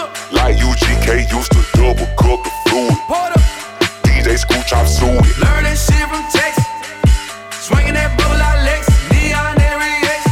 up. 0.00 0.32
Like 0.32 0.56
UGK 0.56 1.30
used 1.30 1.52
to 1.52 1.60
double 1.76 2.06
cup 2.16 2.42
the 2.42 2.50
fluid. 2.68 3.57
DJ 4.18 4.36
Screw 4.36 4.60
Chop 4.66 4.84
Suey. 4.84 5.14
Learn 5.38 5.62
that 5.62 5.78
shit 5.78 6.02
from 6.10 6.26
Texas. 6.34 6.66
Swinging 7.54 7.94
that 7.94 8.10
bubble 8.18 8.34
like 8.34 8.66
Lex. 8.66 8.90
Neon 9.14 9.54
every 9.62 9.94
X. 10.10 10.26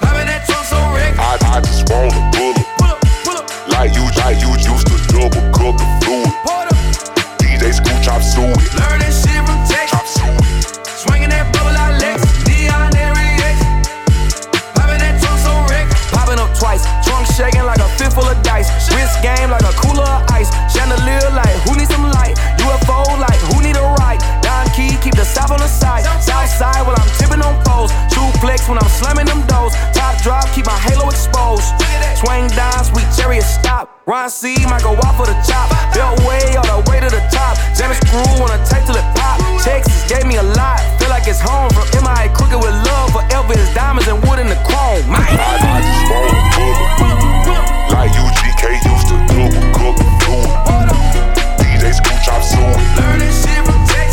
Popping 0.00 0.24
that 0.24 0.48
trunk 0.48 0.64
so 0.64 0.80
wreck. 0.96 1.12
I, 1.20 1.36
I 1.44 1.60
just 1.60 1.84
wanna 1.92 2.16
pull 2.32 2.56
up. 2.56 2.96
pull 3.20 3.36
up. 3.36 3.44
Like 3.68 3.92
you, 3.92 4.00
like 4.16 4.40
you 4.40 4.48
used 4.56 4.88
to 4.88 4.96
double 5.12 5.44
cup 5.52 5.76
the 5.76 5.84
fluid. 6.00 6.32
DJ 7.36 7.68
Screw 7.76 7.92
Chop 8.00 8.24
Suey. 8.24 8.48
Learn 8.48 8.96
that 9.04 9.12
shit 9.12 9.36
from 9.44 9.60
Texas. 9.68 10.16
Swinging 11.04 11.28
that 11.36 11.52
bubble 11.52 11.76
like 11.76 12.00
Lex. 12.00 12.24
Neon 12.48 12.96
every 12.96 13.28
X. 13.44 13.60
Popping 14.72 15.04
that 15.04 15.20
trunk 15.20 15.36
so 15.36 15.52
wreck. 15.68 15.84
Popping 16.16 16.40
up 16.40 16.48
twice, 16.56 16.88
trunk 17.04 17.28
shaking 17.28 17.68
like 17.68 17.84
a 17.84 17.88
fist 18.00 18.16
full 18.16 18.24
of 18.24 18.40
dice. 18.40 18.72
Wrist 18.88 19.20
game 19.20 19.52
like 19.52 19.68
a 19.68 19.74
cooler 19.76 20.08
of 20.08 20.24
ice. 20.32 20.48
Chandelier 20.72 21.28
like 21.36 21.52
who 21.68 21.76
need 21.76 21.84
some 21.92 21.99
light? 21.99 21.99
UFO 22.64 23.04
like 23.18 23.40
who 23.52 23.62
need 23.62 23.76
a 23.76 23.86
ride? 24.00 24.20
Don 24.42 24.66
Key 24.76 24.96
keep 25.02 25.14
the 25.14 25.24
south 25.24 25.50
on 25.50 25.60
the 25.60 25.68
side. 25.68 26.04
South 26.20 26.48
side 26.48 26.86
while 26.86 26.96
I'm 26.96 27.10
tipping 27.18 27.42
on 27.42 27.56
foes. 27.64 27.90
True 28.12 28.30
flex 28.40 28.68
when 28.68 28.78
I'm 28.78 28.88
slamming 28.88 29.26
them 29.26 29.44
doors. 29.46 29.74
Top 29.92 30.16
drop, 30.22 30.46
keep 30.54 30.66
my 30.66 30.78
halo 30.78 31.08
exposed. 31.08 31.72
Swing 32.20 32.48
down, 32.52 32.84
sweet 32.84 33.08
chariot 33.16 33.44
stop. 33.44 34.00
Ron 34.06 34.28
C 34.28 34.54
might 34.66 34.82
go 34.82 34.92
off 35.06 35.16
for 35.16 35.26
the 35.26 35.36
chop. 35.46 35.70
Belt 35.94 36.20
way 36.28 36.56
all 36.56 36.66
the 36.66 36.90
way 36.90 37.00
to 37.00 37.08
the 37.08 37.22
top. 37.32 37.56
Jam 37.76 37.90
and 37.90 38.00
screw 38.04 38.24
wanna 38.40 38.60
take 38.68 38.84
till 38.84 38.96
it 38.96 39.06
pop. 39.16 39.40
Texas 39.62 40.04
gave 40.08 40.26
me 40.26 40.36
a 40.36 40.46
lot. 40.56 40.80
Feel 40.98 41.10
like 41.10 41.26
it's 41.26 41.40
home 41.40 41.70
from 41.70 41.86
MI 42.04 42.28
crooked 42.36 42.60
with 42.60 42.76
love. 42.86 43.12
Forever 43.12 43.54
is 43.56 43.68
diamonds 43.74 44.08
and 44.08 44.20
wood 44.28 44.38
in 44.38 44.48
the 44.48 44.60
chrome. 44.68 45.04
Man. 45.08 45.22
I, 45.22 45.56
I 45.64 45.78
just 45.80 46.04
wanna 46.10 46.34
pull. 46.54 46.74
Like 47.94 48.12
UGK 48.12 48.62
used 48.84 49.06
to 49.08 49.16
double 49.28 49.64
cup 49.74 49.96
the 49.96 50.08
fluid. 50.24 50.99
DJ 51.80 51.94
Screw 51.94 52.18
Chop 52.22 52.42
Suey. 52.42 52.60
Learn 52.60 53.18
that 53.20 53.32
shit 53.32 53.64
from 53.64 53.80
Texas. 53.88 54.09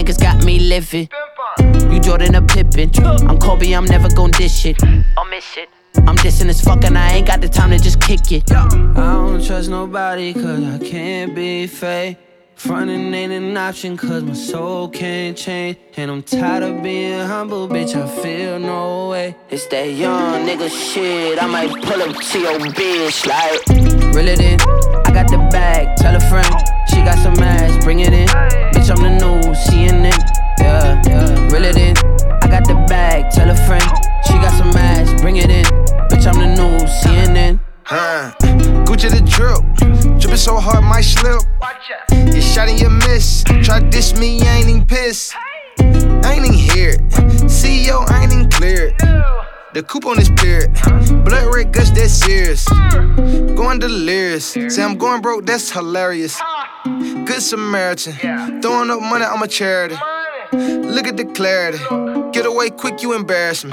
Niggas 0.00 0.18
got 0.18 0.42
me 0.46 0.58
living. 0.58 1.10
You 1.92 2.00
Jordan 2.00 2.34
a 2.34 2.40
Pippen. 2.40 2.90
I'm 3.28 3.38
Kobe, 3.38 3.70
I'm 3.72 3.84
never 3.84 4.08
gon' 4.08 4.30
dish 4.30 4.64
it. 4.64 4.82
I'll 4.82 5.26
miss 5.26 5.58
it. 5.58 5.68
I'm 6.08 6.16
dissing 6.16 6.48
as 6.48 6.62
fuck 6.62 6.84
and 6.84 6.96
I 6.96 7.16
ain't 7.16 7.26
got 7.26 7.42
the 7.42 7.50
time 7.50 7.68
to 7.68 7.78
just 7.78 8.00
kick 8.00 8.32
it. 8.32 8.50
I 8.50 8.66
don't 8.70 9.44
trust 9.44 9.68
nobody 9.68 10.32
cause 10.32 10.64
I 10.64 10.78
can't 10.78 11.34
be 11.34 11.66
fake. 11.66 12.16
Frontin' 12.54 13.12
ain't 13.12 13.30
an 13.30 13.54
option 13.58 13.98
cause 13.98 14.22
my 14.22 14.32
soul 14.32 14.88
can't 14.88 15.36
change. 15.36 15.76
And 15.98 16.10
I'm 16.10 16.22
tired 16.22 16.62
of 16.62 16.82
being 16.82 17.20
humble, 17.20 17.68
bitch, 17.68 17.94
I 17.94 18.08
feel 18.22 18.58
no 18.58 19.10
way. 19.10 19.36
It's 19.50 19.66
that 19.66 19.84
young 19.84 20.46
nigga 20.46 20.70
shit, 20.70 21.42
I 21.42 21.46
might 21.46 21.68
pull 21.68 22.00
up 22.00 22.16
to 22.16 22.38
your 22.38 22.58
bitch 22.58 23.26
like. 23.26 24.14
Reel 24.14 24.28
it 24.28 24.40
in, 24.40 24.58
I 25.04 25.10
got 25.12 25.28
the 25.28 25.36
bag, 25.52 25.94
tell 25.98 26.16
a 26.16 26.20
friend. 26.20 26.46
She 26.88 27.02
got 27.02 27.18
some 27.18 27.38
ass, 27.42 27.84
bring 27.84 28.00
it 28.00 28.14
in. 28.14 28.79
Bitch, 28.90 28.96
I'm 28.96 29.18
the 29.18 29.24
new 29.24 29.52
CNN. 29.54 30.18
Yeah, 30.58 31.00
yeah. 31.06 31.52
Reel 31.52 31.64
it 31.64 31.76
in, 31.76 31.96
I 32.42 32.48
got 32.48 32.66
the 32.66 32.74
bag, 32.88 33.30
tell 33.30 33.48
a 33.48 33.54
friend. 33.54 33.84
She 34.26 34.32
got 34.34 34.52
some 34.58 34.70
ass, 34.70 35.20
bring 35.22 35.36
it 35.36 35.48
in. 35.48 35.64
Bitch, 36.10 36.26
I'm 36.26 36.40
the 36.40 36.48
new 36.48 36.84
CNN. 36.86 37.60
Huh. 37.84 38.32
Gucci 38.84 39.08
the 39.08 39.20
drip, 39.22 40.18
dripping 40.18 40.36
so 40.36 40.56
hard 40.56 40.82
might 40.82 41.02
slip. 41.02 41.40
You 42.34 42.40
shot 42.40 42.68
and 42.68 42.80
you 42.80 42.90
miss. 42.90 43.44
Try 43.62 43.78
diss 43.78 44.16
me, 44.18 44.40
I 44.42 44.56
ain't 44.58 44.68
even 44.68 44.86
pissed. 44.86 45.36
I 45.78 46.34
ain't 46.34 46.46
even 46.46 46.52
here. 46.52 46.96
CEO, 47.46 48.10
I 48.10 48.24
ain't 48.24 48.32
even 48.32 48.50
cleared. 48.50 48.94
The 49.72 49.84
coupon 49.84 50.18
is 50.18 50.28
period. 50.30 50.74
Blood 51.24 51.54
red 51.54 51.72
guts, 51.72 51.90
that's 51.90 52.12
serious. 52.12 52.66
Going 53.54 53.78
delirious. 53.78 54.46
Say 54.46 54.82
I'm 54.82 54.98
going 54.98 55.22
broke, 55.22 55.46
that's 55.46 55.70
hilarious. 55.70 56.40
Good 56.84 57.40
Samaritan. 57.40 58.60
Throwing 58.62 58.90
up 58.90 59.00
money, 59.00 59.24
I'm 59.24 59.40
a 59.42 59.46
charity. 59.46 59.94
Look 60.52 61.06
at 61.06 61.16
the 61.16 61.24
clarity. 61.24 61.78
Get 62.32 62.46
away 62.46 62.70
quick, 62.70 63.00
you 63.00 63.12
embarrass 63.12 63.64
me. 63.64 63.70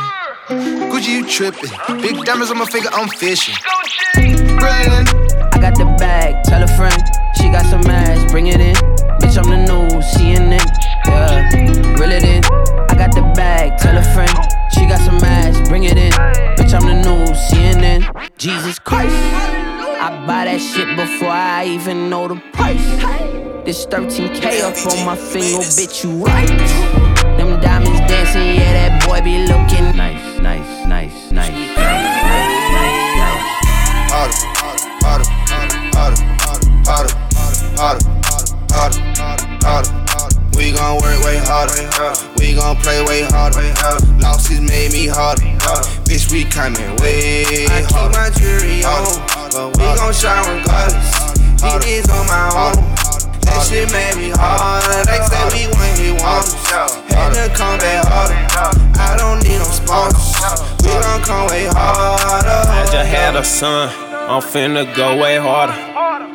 Gucci, 0.47 1.09
you 1.09 1.25
tripping. 1.25 1.71
Big 1.99 2.23
diamonds 2.23 2.51
on 2.51 2.59
my 2.59 2.65
finger, 2.65 2.89
I'm 2.91 3.09
fishing. 3.09 3.55
Brilliant. 4.13 5.09
I 5.51 5.57
got 5.59 5.75
the 5.75 5.95
bag, 5.97 6.43
tell 6.43 6.61
a 6.61 6.67
friend. 6.77 7.01
She 7.37 7.49
got 7.49 7.65
some 7.65 7.81
ass, 7.89 8.31
bring 8.31 8.47
it 8.47 8.61
in. 8.61 8.75
Bitch, 9.17 9.35
I'm 9.35 9.49
the 9.49 9.57
new 9.65 9.97
CNN. 10.13 10.61
Yeah, 11.07 11.97
reel 11.99 12.11
it 12.11 12.23
in. 12.23 12.43
I 12.87 12.93
got 12.93 13.15
the 13.15 13.21
bag, 13.35 13.79
tell 13.79 13.97
a 13.97 14.03
friend. 14.13 14.56
She 14.74 14.86
got 14.86 14.99
some 14.99 15.18
ass, 15.24 15.68
bring 15.70 15.84
it 15.84 15.97
in. 15.97 16.11
Bitch, 16.11 16.74
I'm 16.74 16.86
the 16.88 16.95
new 16.95 17.34
CNN. 17.34 18.30
Jesus 18.38 18.80
Christ. 18.80 19.15
I 19.99 20.09
buy 20.26 20.45
that 20.45 20.59
shit 20.59 20.95
before 20.95 21.30
I 21.30 21.65
even 21.65 22.09
know 22.09 22.28
the 22.28 22.36
price. 22.53 22.86
This 23.65 23.86
13K 23.86 24.61
up 24.61 24.78
on 24.93 25.05
my 25.05 25.15
finger, 25.15 25.63
bitch, 25.76 26.03
you 26.03 26.24
right. 26.24 26.47
Them 27.38 27.59
diamonds 27.59 27.99
dancing, 28.07 28.55
yeah, 28.55 28.74
that 28.89 29.05
boy 29.05 29.22
be 29.22 29.45
looking 29.47 29.95
nice, 29.95 30.39
nice, 30.39 30.86
nice, 30.86 31.32
nice, 31.32 31.78
harder, 37.78 38.06
We 40.68 40.74
gon' 40.74 40.99
work 40.99 41.24
way 41.24 41.38
harder. 41.47 41.88
We 42.36 42.53
gon' 42.53 42.76
play 42.84 42.99
way 43.05 43.24
harder. 43.24 43.63
Losses 44.20 44.59
made 44.59 44.91
me 44.91 45.07
harder. 45.07 45.47
Bitch, 46.03 46.30
we 46.30 46.43
coming 46.43 46.93
way 46.99 47.72
I 47.72 47.88
keep 47.88 48.11
my 48.11 48.28
jewelry 48.36 48.84
on, 48.84 49.07
but 49.47 49.72
we 49.80 49.88
gon' 49.95 50.11
shine 50.11 50.43
regardless. 50.43 51.88
He 51.88 52.03
is 52.03 52.09
on 52.09 52.28
my 52.28 52.51
own. 52.51 52.84
That 53.47 53.63
shit 53.63 53.88
made 53.95 54.20
me 54.20 54.36
harder. 54.36 55.07
They 55.07 55.24
say 55.24 55.47
we 55.55 55.72
win, 55.72 55.95
he 55.95 56.11
wants 56.20 56.51
Had 57.15 57.32
to 57.32 57.47
come 57.55 57.80
back 57.80 58.03
harder. 58.03 58.36
I 58.99 59.15
don't 59.15 59.39
need 59.47 59.59
no 59.59 59.72
sponsors. 59.72 60.68
We 60.84 60.91
gon' 60.91 61.24
come 61.24 61.47
way 61.47 61.68
harder. 61.72 62.68
I 62.76 62.84
just 62.91 63.07
had 63.07 63.38
a 63.38 63.43
son. 63.45 63.88
I'm 64.11 64.41
finna 64.41 64.84
go 64.97 65.15
way 65.15 65.38
harder. 65.38 65.72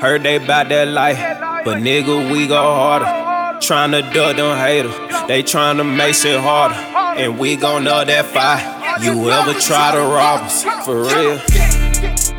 Heard 0.01 0.23
they 0.23 0.39
bout 0.39 0.71
that 0.71 0.89
life, 0.89 1.21
but 1.67 1.77
nigga, 1.85 2.33
we 2.33 2.47
go 2.47 2.57
harder. 2.57 3.22
Tryna 3.63 4.13
duck 4.13 4.37
them 4.37 4.59
haters, 4.59 4.93
they 5.29 5.41
tryna 5.45 5.87
make 5.87 6.17
shit 6.17 6.41
harder. 6.41 6.75
And 6.75 7.39
we 7.39 7.55
gon' 7.55 7.85
know 7.85 8.05
that 8.05 8.27
fight. 8.27 8.59
You 9.01 9.31
ever 9.31 9.55
try 9.55 9.93
to 9.93 10.01
rob 10.01 10.41
us? 10.41 10.65
For 10.85 11.05
real. 11.05 11.39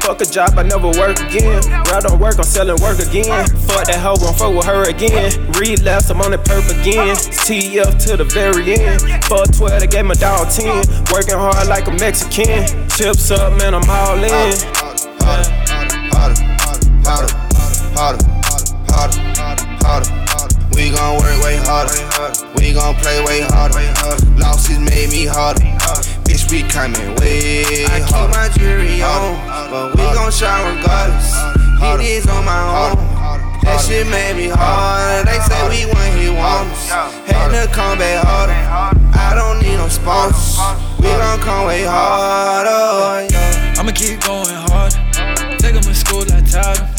Fuck 0.01 0.19
a 0.19 0.26
job, 0.26 0.59
I 0.59 0.63
never 0.63 0.89
work 0.89 1.17
again. 1.21 1.63
Rather 1.88 2.13
work, 2.17 2.39
I'm 2.39 2.43
selling 2.43 2.76
work 2.82 2.99
again. 2.99 3.47
Fuck 3.47 3.88
that 3.88 3.99
hoe, 4.03 4.17
gon' 4.17 4.34
fuck 4.34 4.53
with 4.53 4.65
her 4.65 4.84
again. 4.89 5.32
Relapse, 5.53 6.09
I'm 6.09 6.19
on 6.19 6.32
that 6.32 6.43
perp 6.43 6.67
again. 6.82 7.15
TF 7.15 8.05
to 8.05 8.17
the 8.17 8.26
very 8.26 8.74
end. 8.74 9.01
Fuck 9.24 9.55
12, 9.55 9.80
they 9.80 9.88
gave 9.88 10.03
my 10.03 10.15
dog 10.15 10.49
10. 10.51 10.76
Working 11.13 11.39
hard 11.39 11.67
like 11.69 11.88
a 11.88 11.91
Mexican. 11.91 12.67
Chips 12.89 13.32
up, 13.32 13.57
man, 13.57 13.74
I'm 13.74 13.89
all 13.89 14.21
in. 14.21 14.28
harder, 15.24 15.47
harder, 16.11 16.43
harder, 17.07 17.34
harder, 17.95 18.28
harder, 18.91 19.63
harder, 19.88 20.22
We 20.76 20.89
gon' 20.89 21.17
work 21.17 21.38
way 21.43 21.57
harder. 21.57 22.01
We 22.57 22.74
gon' 22.74 22.95
play 22.95 23.24
way 23.26 23.41
harder. 23.41 23.80
Losses 24.38 24.80
made 24.80 25.09
me 25.11 25.26
harder. 25.26 25.61
Bitch, 26.26 26.49
we 26.51 26.63
coming 26.63 27.15
way 27.17 27.86
harder. 27.86 27.93
I 27.93 28.07
keep 28.07 28.28
my 28.34 28.49
jewelry 28.57 29.01
on, 29.01 29.38
but 29.69 29.95
we 29.95 30.03
gon' 30.13 30.32
shine 30.32 30.76
regardless. 30.76 31.34
Hit 31.80 32.01
is 32.01 32.28
on 32.28 32.45
my 32.45 32.63
own. 32.89 33.13
That 33.63 33.80
shit 33.80 34.07
made 34.07 34.36
me 34.36 34.49
hard. 34.49 35.26
They 35.26 35.39
say 35.39 35.61
we 35.69 35.86
won, 35.91 36.17
he 36.17 36.30
want 36.30 36.69
us. 36.71 36.89
Had 36.89 37.49
to 37.51 37.74
come 37.74 37.97
back 37.97 38.26
harder. 38.26 38.53
I 39.17 39.36
don't 39.36 39.61
need 39.61 39.78
no 39.78 39.88
sponsors. 39.88 40.59
We 40.99 41.07
gon' 41.07 41.39
come 41.39 41.67
way 41.67 41.84
harder. 41.84 43.28
Yeah. 43.32 43.76
I'ma 43.80 43.91
keep 43.91 44.19
going 44.21 44.47
hard. 44.67 44.91
Take 45.13 45.59
Take 45.59 45.76
'em 45.76 45.82
to 45.84 45.95
school, 45.95 46.24
I 46.24 46.41
taught 46.41 46.80
'em. 46.80 46.93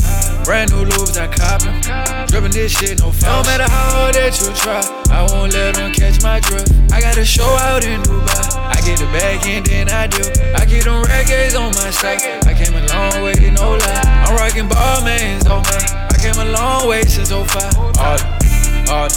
Brand 0.44 0.70
new 0.72 0.84
loops, 0.84 1.16
I 1.16 1.26
cop 1.26 1.62
them. 1.62 1.80
Drippin' 2.28 2.52
this 2.52 2.72
shit, 2.72 3.00
no 3.00 3.10
fault. 3.10 3.46
No 3.46 3.50
matter 3.50 3.64
how 3.64 3.90
hard 3.96 4.14
that 4.14 4.36
you 4.36 4.52
try, 4.52 4.84
I 5.08 5.24
won't 5.32 5.54
let 5.54 5.74
them 5.76 5.92
catch 5.92 6.22
my 6.22 6.38
drift. 6.40 6.68
I 6.92 7.00
got 7.00 7.16
a 7.16 7.24
show 7.24 7.48
out 7.64 7.84
in 7.84 8.02
Dubai. 8.02 8.52
I 8.52 8.76
get 8.84 8.98
the 8.98 9.06
bag 9.06 9.46
and 9.46 9.64
then 9.64 9.88
I 9.88 10.06
do. 10.06 10.20
I 10.52 10.66
keep 10.66 10.84
them 10.84 11.02
reggae's 11.08 11.54
on 11.54 11.72
my 11.80 11.88
side. 11.88 12.20
I 12.44 12.52
came 12.52 12.76
a 12.76 12.84
long 12.92 13.24
way, 13.24 13.34
no 13.56 13.76
lie. 13.80 14.26
I'm 14.28 14.36
rocking 14.36 14.68
Balmains 14.68 15.48
on 15.48 15.64
me. 15.64 15.80
I 16.12 16.16
came 16.20 16.36
a 16.36 16.50
long 16.52 16.88
way 16.88 17.02
since 17.04 17.30
05. 17.30 17.96
Harder, 17.96 18.28
harder. 18.84 19.16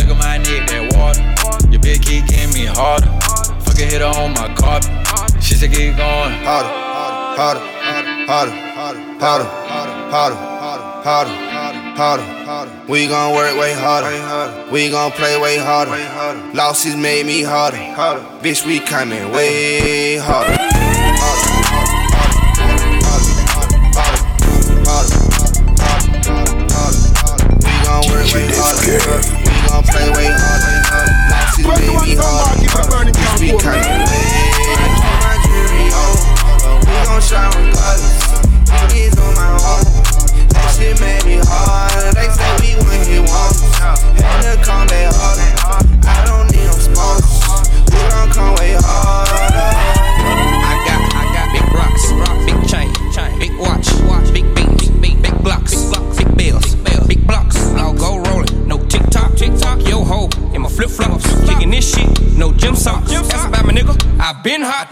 Look 0.00 0.08
at 0.08 0.16
my 0.16 0.38
neck, 0.38 0.64
that 0.72 0.96
water. 0.96 1.70
Your 1.70 1.80
big 1.80 2.00
key 2.02 2.22
came 2.24 2.50
me 2.52 2.64
harder. 2.64 3.12
Fuck 3.60 3.78
a 3.78 3.84
hitter 3.84 4.06
on 4.06 4.32
my 4.32 4.48
carpet. 4.54 4.90
She 5.42 5.54
said 5.54 5.72
keep 5.72 5.96
going 5.96 6.32
harder, 6.40 6.72
harder, 6.72 7.60
harder, 7.60 8.24
harder, 8.24 8.50
harder, 8.74 9.44
harder, 9.44 10.10
harder, 10.10 10.53
harder. 11.04 12.24
We 12.88 13.06
gon' 13.06 13.34
work 13.34 13.58
way 13.60 13.74
harder. 13.74 14.70
We 14.72 14.88
gon' 14.90 15.12
play 15.12 15.38
way 15.38 15.58
harder. 15.58 15.92
Losses 16.54 16.96
made 16.96 17.26
me 17.26 17.42
harder. 17.42 17.76
Bitch, 18.40 18.64
we 18.66 18.80
coming 18.80 19.30
way 19.30 20.16
harder. 20.16 20.56
We 27.60 27.72
gon' 27.84 28.00
work 28.08 28.26
way 28.32 28.48
harder. 28.56 28.80
We 29.44 29.52
gon' 29.68 29.84
play 29.84 30.08
way 30.08 30.32
harder. 30.32 30.72
Losses 31.30 31.66
made 31.66 32.00
me 32.00 32.16
harder. 32.16 33.12
Bitch, 33.12 33.40
we 33.40 33.48
coming 33.60 34.00
way 34.08 34.24
we 36.80 36.96
gon' 37.04 37.20
shine 37.20 37.52
regardless. 37.52 38.24
It 38.72 39.12
is 39.12 39.18
on 39.18 39.34
my 39.34 39.53
gym 62.64 62.74
socks. 62.74 63.10
That's 63.10 63.44
about 63.44 63.66
my 63.66 63.72
nigga, 63.72 63.94
I 64.18 64.40
been 64.42 64.62
hot, 64.62 64.83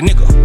nigga. 0.00 0.37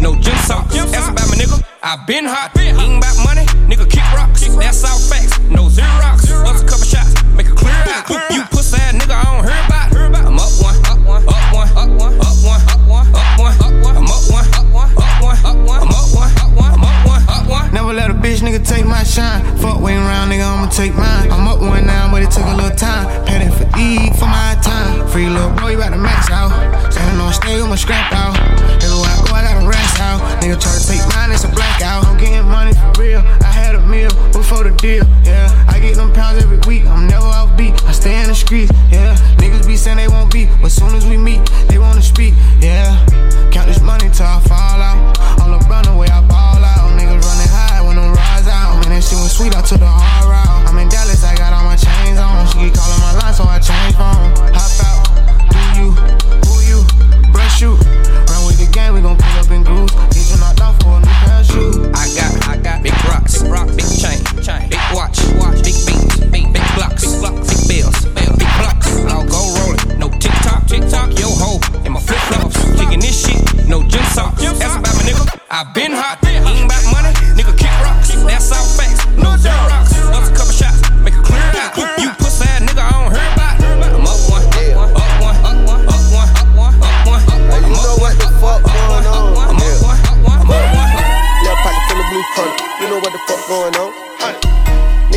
No 0.00 0.14
gym 0.16 0.36
socks. 0.48 0.74
That's 0.74 1.08
about 1.08 1.28
my 1.28 1.36
nigga. 1.36 1.62
I 1.82 1.96
been 2.06 2.24
hot, 2.24 2.52
eating 2.56 2.98
about 2.98 3.16
money, 3.24 3.44
nigga 3.68 3.88
kick 3.88 4.04
rocks. 4.12 4.44
That's 4.48 4.84
all 4.84 4.98
facts, 4.98 5.38
no 5.48 5.68
Xerox. 5.68 6.28
Bust 6.44 6.64
a 6.64 6.68
couple 6.68 6.84
shots, 6.84 7.12
make 7.36 7.46
it 7.46 7.56
clear 7.56 7.72
out. 7.72 8.08
You 8.32 8.44
pussy 8.52 8.76
ass 8.76 8.96
nigga, 8.96 9.16
I 9.16 9.24
don't 9.24 9.44
hear 9.44 9.60
about. 9.64 9.92
I'm 10.26 10.36
up 10.36 10.52
one, 10.60 10.76
up 10.84 11.00
one, 11.04 11.24
up 11.24 11.52
one, 11.52 11.68
up 11.76 11.88
one, 11.96 12.12
up 12.20 12.36
one, 12.44 12.60
up 12.60 12.80
one, 12.84 13.04
up 13.16 13.32
one, 13.40 13.56
up 13.60 13.72
one. 13.80 13.96
I'm 13.96 14.08
up 14.08 14.24
one, 14.28 14.46
up 14.52 14.66
one, 14.72 14.88
up 14.92 15.14
one, 15.16 15.38
up 15.44 15.56
one. 15.56 15.80
I'm 15.80 15.92
up 15.92 16.08
one, 16.12 16.30
up 16.36 16.52
one, 16.52 16.72
I'm 16.72 16.84
up 16.84 17.06
one, 17.06 17.22
up 17.28 17.48
one. 17.48 17.72
Never 17.72 17.92
let 17.92 18.10
a 18.10 18.14
bitch 18.14 18.40
nigga 18.40 18.60
take 18.60 18.84
my 18.84 19.02
shine. 19.04 19.40
Fuck 19.58 19.80
waiting 19.80 20.04
around, 20.04 20.28
nigga, 20.28 20.44
I'ma 20.44 20.68
take 20.68 20.94
mine. 20.94 21.32
I'm 21.32 21.48
up 21.48 21.60
one 21.60 21.86
now, 21.86 22.10
but 22.10 22.22
it 22.22 22.30
took 22.30 22.44
a 22.44 22.56
little 22.56 22.76
time. 22.76 23.08
Paid 23.24 23.48
it 23.48 23.52
for 23.52 23.64
E 23.78 24.12
for 24.18 24.28
my 24.28 24.56
time. 24.62 25.08
Free 25.08 25.28
little 25.28 25.50
bro, 25.56 25.68
you 25.68 25.76
about 25.76 25.90
to 25.90 25.98
max 25.98 26.30
out. 26.30 26.52
Standing 26.92 27.20
on 27.20 27.32
stage 27.32 27.60
with 27.60 27.70
my 27.70 27.76
scrap 27.76 28.12
out. 28.12 28.49
Out. 30.00 30.18
Nigga 30.40 30.56
try 30.56 30.72
to 30.72 30.82
take 30.82 31.04
mine, 31.14 31.30
it's 31.30 31.44
a 31.44 31.52
blackout. 31.52 32.04
I'm 32.06 32.16
getting 32.16 32.48
money 32.48 32.72
for 32.72 32.90
real. 33.00 33.20
I 33.44 33.52
had 33.52 33.74
a 33.76 33.82
meal 33.86 34.10
before 34.32 34.64
the 34.64 34.72
deal. 34.80 35.04
Yeah, 35.22 35.46
I 35.68 35.78
get 35.78 35.94
them 35.96 36.12
pounds 36.12 36.42
every 36.42 36.58
week. 36.66 36.86
I'm 36.86 37.06
never 37.06 37.26
off 37.26 37.56
beat. 37.56 37.76
I 37.84 37.92
stay 37.92 38.20
in 38.20 38.28
the 38.28 38.34
streets. 38.34 38.72
Yeah, 38.90 39.14
niggas 39.36 39.66
be 39.66 39.76
saying 39.76 39.98
they 39.98 40.08
won't 40.08 40.32
be, 40.32 40.48
but 40.60 40.72
soon 40.72 40.94
as 40.96 41.06
we 41.06 41.16
meet, 41.16 41.44
they 41.68 41.78
wanna 41.78 42.02
speak. 42.02 42.34
Yeah, 42.58 42.96
count 43.52 43.68
this 43.68 43.80
money 43.80 44.08
till 44.10 44.26
I 44.26 44.40
fall 44.48 44.80
out. 44.80 45.18
On 45.40 45.52
the 45.52 45.60
run 45.68 45.86
away, 45.88 46.08
I 46.08 46.20
ball 46.26 46.64
out. 46.64 46.88
Niggas 46.98 47.20
running 47.20 47.52
high 47.52 47.80
when 47.84 47.96
them 47.96 48.12
rise 48.14 48.48
out. 48.48 48.80
Man, 48.80 48.96
that 48.96 49.04
shit 49.04 49.20
was 49.20 49.36
sweet. 49.36 49.54
I 49.54 49.62
took 49.62 49.80
the 49.80 49.86
hard 49.86 50.26
route. 50.26 50.68
I'm 50.68 50.78
in 50.78 50.88
Dallas, 50.88 51.22
I 51.24 51.36
got 51.36 51.52
all 51.52 51.64
my 51.64 51.76
chains 51.76 52.18
on. 52.18 52.46
She 52.48 52.58
keep 52.64 52.74
calling 52.74 53.00
my 53.00 53.12
line, 53.20 53.34
so 53.34 53.44
I 53.44 53.58
change 53.60 53.94
phone. 53.94 54.32
Hop 54.56 54.72
out, 54.88 55.04
do 55.52 55.60
you, 55.78 55.88
who 56.48 56.54
you, 56.64 56.80
brush 57.32 57.60
you. 57.60 57.99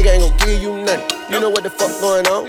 Nigga 0.04 0.20
ain't 0.20 0.38
gon' 0.38 0.48
give 0.50 0.62
you 0.62 0.84
nothing. 0.84 1.32
You 1.32 1.40
know 1.40 1.50
what 1.50 1.64
the 1.64 1.70
fuck 1.70 1.88
going 2.02 2.28
on? 2.28 2.44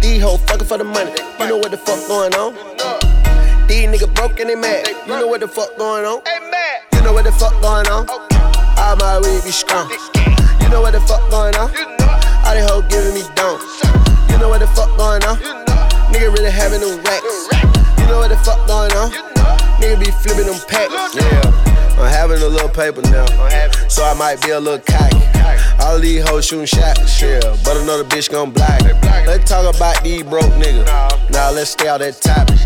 These 0.00 0.20
hoes 0.22 0.42
fucking 0.50 0.66
for 0.66 0.76
the 0.76 0.82
money. 0.82 1.14
You 1.38 1.46
know 1.46 1.56
what 1.58 1.70
the 1.70 1.76
fuck 1.76 2.02
going 2.08 2.34
on? 2.34 2.58
These 3.68 3.86
niggas 3.86 4.12
broke 4.12 4.40
and 4.40 4.50
they 4.50 4.56
mad. 4.56 4.88
You 5.06 5.14
know 5.14 5.28
what 5.28 5.38
the 5.38 5.46
fuck 5.46 5.78
going 5.78 6.04
on? 6.04 6.18
You 6.98 7.02
know 7.02 7.12
what 7.12 7.22
the 7.22 7.30
fuck 7.30 7.54
going 7.62 7.86
on? 7.86 8.10
All 8.10 8.96
my 8.98 9.22
weed 9.22 9.38
be 9.46 9.54
strong. 9.54 9.86
You 10.58 10.68
know 10.68 10.82
what 10.82 10.98
the 10.98 11.00
fuck 11.06 11.22
going 11.30 11.54
on? 11.54 11.70
All 12.42 12.54
they 12.58 12.66
hoes 12.66 12.90
giving 12.90 13.14
me 13.14 13.22
dome. 13.38 13.62
You 14.26 14.42
know 14.42 14.50
what 14.50 14.58
the 14.58 14.66
fuck 14.74 14.90
going 14.98 15.22
on? 15.22 15.38
Nigga 16.10 16.26
really 16.34 16.50
having 16.50 16.80
them 16.82 16.98
racks. 17.06 17.46
You 18.02 18.06
know 18.10 18.18
what 18.18 18.34
the 18.34 18.38
fuck 18.42 18.58
going 18.66 18.90
on? 18.98 19.14
Nigga 19.78 19.94
be 19.94 20.10
flipping 20.10 20.50
them 20.50 20.58
packs. 20.66 20.90
Yeah, 21.14 21.71
I'm 21.98 22.10
having 22.10 22.42
a 22.42 22.48
little 22.48 22.68
paper 22.68 23.02
now, 23.02 23.26
so 23.88 24.04
I 24.04 24.14
might 24.14 24.40
be 24.42 24.50
a 24.50 24.60
little 24.60 24.82
cocky. 24.84 25.20
All 25.80 25.98
these 25.98 26.26
hoes 26.28 26.46
shooting 26.46 26.66
shots, 26.66 27.20
yeah, 27.20 27.40
but 27.64 27.76
another 27.76 28.04
bitch 28.04 28.30
gon' 28.30 28.50
block. 28.50 28.80
Let's 29.26 29.48
talk 29.48 29.74
about 29.74 30.02
these 30.02 30.22
broke 30.22 30.52
niggas. 30.52 30.86
Now 31.30 31.50
let's 31.50 31.70
stay 31.70 31.88
out 31.88 31.98
that 31.98 32.20
topic. 32.20 32.58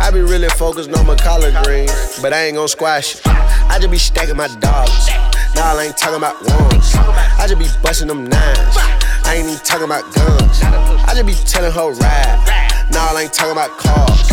I 0.00 0.10
be 0.10 0.20
really 0.20 0.48
focused 0.50 0.92
on 0.96 1.06
my 1.06 1.16
collard 1.16 1.54
greens, 1.64 2.18
but 2.20 2.32
I 2.32 2.46
ain't 2.46 2.56
gon' 2.56 2.68
squash 2.68 3.16
it. 3.16 3.22
I 3.26 3.78
just 3.78 3.90
be 3.90 3.98
stacking 3.98 4.36
my 4.36 4.48
dollars. 4.60 5.08
Now 5.54 5.76
I 5.76 5.84
ain't 5.84 5.96
talking 5.96 6.18
about 6.18 6.36
ones. 6.42 6.94
I 6.94 7.46
just 7.48 7.58
be 7.58 7.66
busting 7.82 8.08
them 8.08 8.24
nines. 8.24 8.76
I 9.24 9.34
ain't 9.36 9.48
even 9.48 9.58
talking 9.64 9.84
about 9.84 10.04
guns. 10.14 10.62
I 10.62 11.12
just 11.14 11.26
be 11.26 11.34
telling 11.46 11.72
her 11.72 11.92
ride. 11.92 12.57
Nah, 12.92 13.12
I 13.12 13.22
ain't 13.22 13.32
talking 13.32 13.52
about 13.52 13.76
cars. 13.78 14.30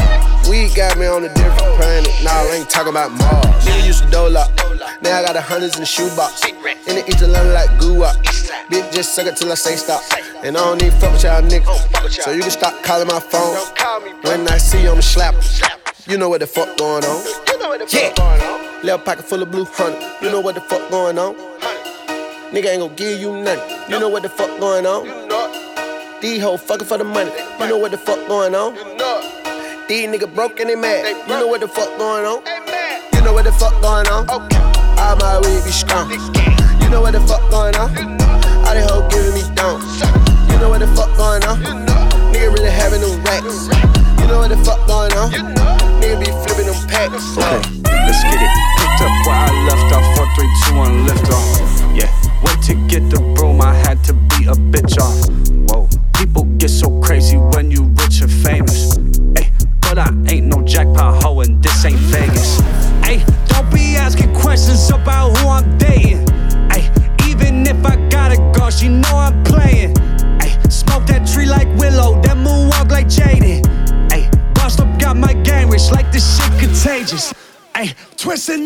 We 0.49 0.74
got 0.76 0.97
me 0.97 1.08
on 1.08 1.24
a 1.24 1.34
different 1.34 1.76
planet. 1.78 2.12
Nah, 2.24 2.32
I 2.32 2.56
ain't 2.56 2.70
talking 2.70 2.91
about 2.91 3.12
Mars. 3.12 3.66
Nigga 3.66 3.86
used 3.86 4.03
to 4.03 4.10
dole 4.10 4.38
up. 4.38 4.49
Now 5.01 5.20
I 5.20 5.24
got 5.24 5.34
the 5.34 5.41
hundreds 5.41 5.76
in 5.76 5.82
the 5.82 5.86
shoebox. 5.86 6.45
In 6.45 6.95
the 6.95 7.03
East 7.08 7.22
Atlanta 7.22 7.51
like 7.51 7.80
goo 7.80 8.03
up. 8.03 8.16
Bitch, 8.70 8.91
just 8.93 9.16
suck 9.16 9.26
it 9.28 9.36
till 9.38 9.51
I 9.51 9.56
say 9.56 9.76
stop. 9.76 10.01
And 10.43 10.56
I 10.56 10.60
don't 10.60 10.82
need 10.82 10.93
fuck 10.93 11.12
with 11.14 11.24
y'all 11.24 11.41
niggas. 11.41 12.22
So 12.22 12.32
you 12.32 12.41
can 12.41 12.51
stop 12.51 12.82
calling 12.84 13.08
my 13.08 13.20
phone. 13.20 13.58
When 14.24 14.47
I 14.47 14.58
see 14.58 14.84
you, 14.84 14.91
I'ma 14.91 15.01
slap. 15.01 15.36
You 16.08 16.18
know 16.18 16.30
what 16.30 16.41
the 16.41 16.47
fuck 16.47 16.78
going 16.78 17.03
on. 17.03 17.24
Yeah. 17.89 18.14
Little 18.84 18.99
pocket 18.99 19.26
full 19.26 19.41
of 19.41 19.51
blue 19.51 19.66
honey. 19.66 19.97
You 20.22 20.32
know 20.32 20.41
what 20.41 20.56
the 20.56 20.62
fuck 20.62 20.89
going 20.91 21.18
on. 21.18 21.36
Nigga 22.51 22.68
ain't 22.68 22.80
gon' 22.80 22.95
give 22.95 23.20
you 23.20 23.36
nothing. 23.41 23.91
You 23.91 23.99
know 23.99 24.10
what 24.10 24.22
the 24.22 24.30
fuck 24.30 24.60
going 24.60 24.86
on. 24.86 25.24
These 26.26 26.41
hoes 26.41 26.59
fucking 26.61 26.88
for 26.88 26.97
the 26.97 27.03
money. 27.03 27.30
You 27.59 27.67
know 27.67 27.78
what 27.78 27.91
the 27.91 27.99
fuck 27.99 28.17
going 28.28 28.55
on? 28.55 28.73
These 29.88 30.09
niggas 30.09 30.34
broke 30.34 30.59
and 30.59 30.67
they 30.71 30.76
mad. 30.76 31.05
You 31.30 31.36
know 31.38 31.45
what 31.45 31.61
the 31.61 31.67
fuck 31.67 31.95
going 31.99 32.26
on? 32.26 32.41
You 33.13 33.21
know 33.21 33.32
what 33.32 33.45
the 33.45 33.51
fuck 33.51 33.80
going 33.80 34.07
on? 34.07 34.28
All 34.28 35.15
my 35.17 35.38
weed 35.45 35.63
be 35.63 35.69
strong. 35.69 36.09
You 36.09 36.89
know 36.89 37.01
what 37.01 37.13
the 37.13 37.19
fuck 37.30 37.47
going 37.51 37.76
on? 37.76 37.91
All 38.65 38.73
these 38.73 38.89
hoes 38.89 39.13
giving 39.13 39.36
me 39.36 39.43
down. 39.53 39.80
You 40.49 40.57
know 40.57 40.69
what 40.71 40.80
the 40.80 40.88
fuck 40.97 41.15
going 41.15 41.43
on? 41.43 41.61
Nigga 42.34 42.51
really 42.51 42.71
having 42.71 43.01
them 43.01 43.23
racks. 43.23 43.69
You 44.19 44.26
know 44.26 44.39
what 44.39 44.49
the 44.49 44.57
fuck 44.65 44.82
going 44.88 45.13
on? 45.13 45.55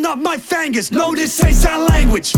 Up 0.09 0.17
my 0.17 0.37
fingers, 0.37 0.91
no, 0.91 1.13
this 1.13 1.43
ain't 1.43 1.55
sign 1.55 1.85
language. 1.85 2.33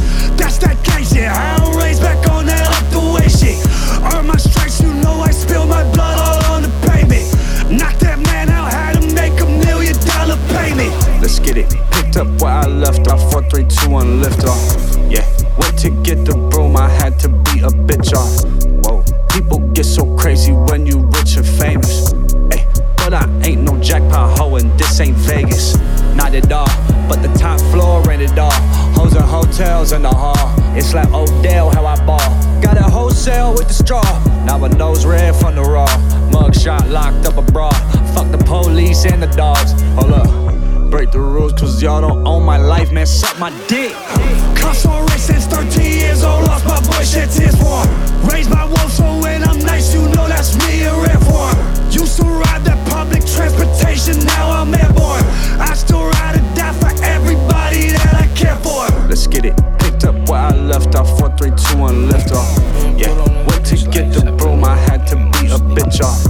4, 61.82 61.90
3, 61.90 61.98
2, 61.98 62.02
1, 62.02 62.10
lift 62.10 62.32
off. 62.32 62.58
Yeah, 62.98 63.16
went 63.48 63.66
to 63.66 63.76
get 63.90 64.14
the 64.14 64.32
broom, 64.38 64.64
I 64.64 64.76
had 64.76 65.08
to 65.08 65.16
beat 65.16 65.52
a 65.52 65.58
bitch 65.58 66.02
off. 66.02 66.22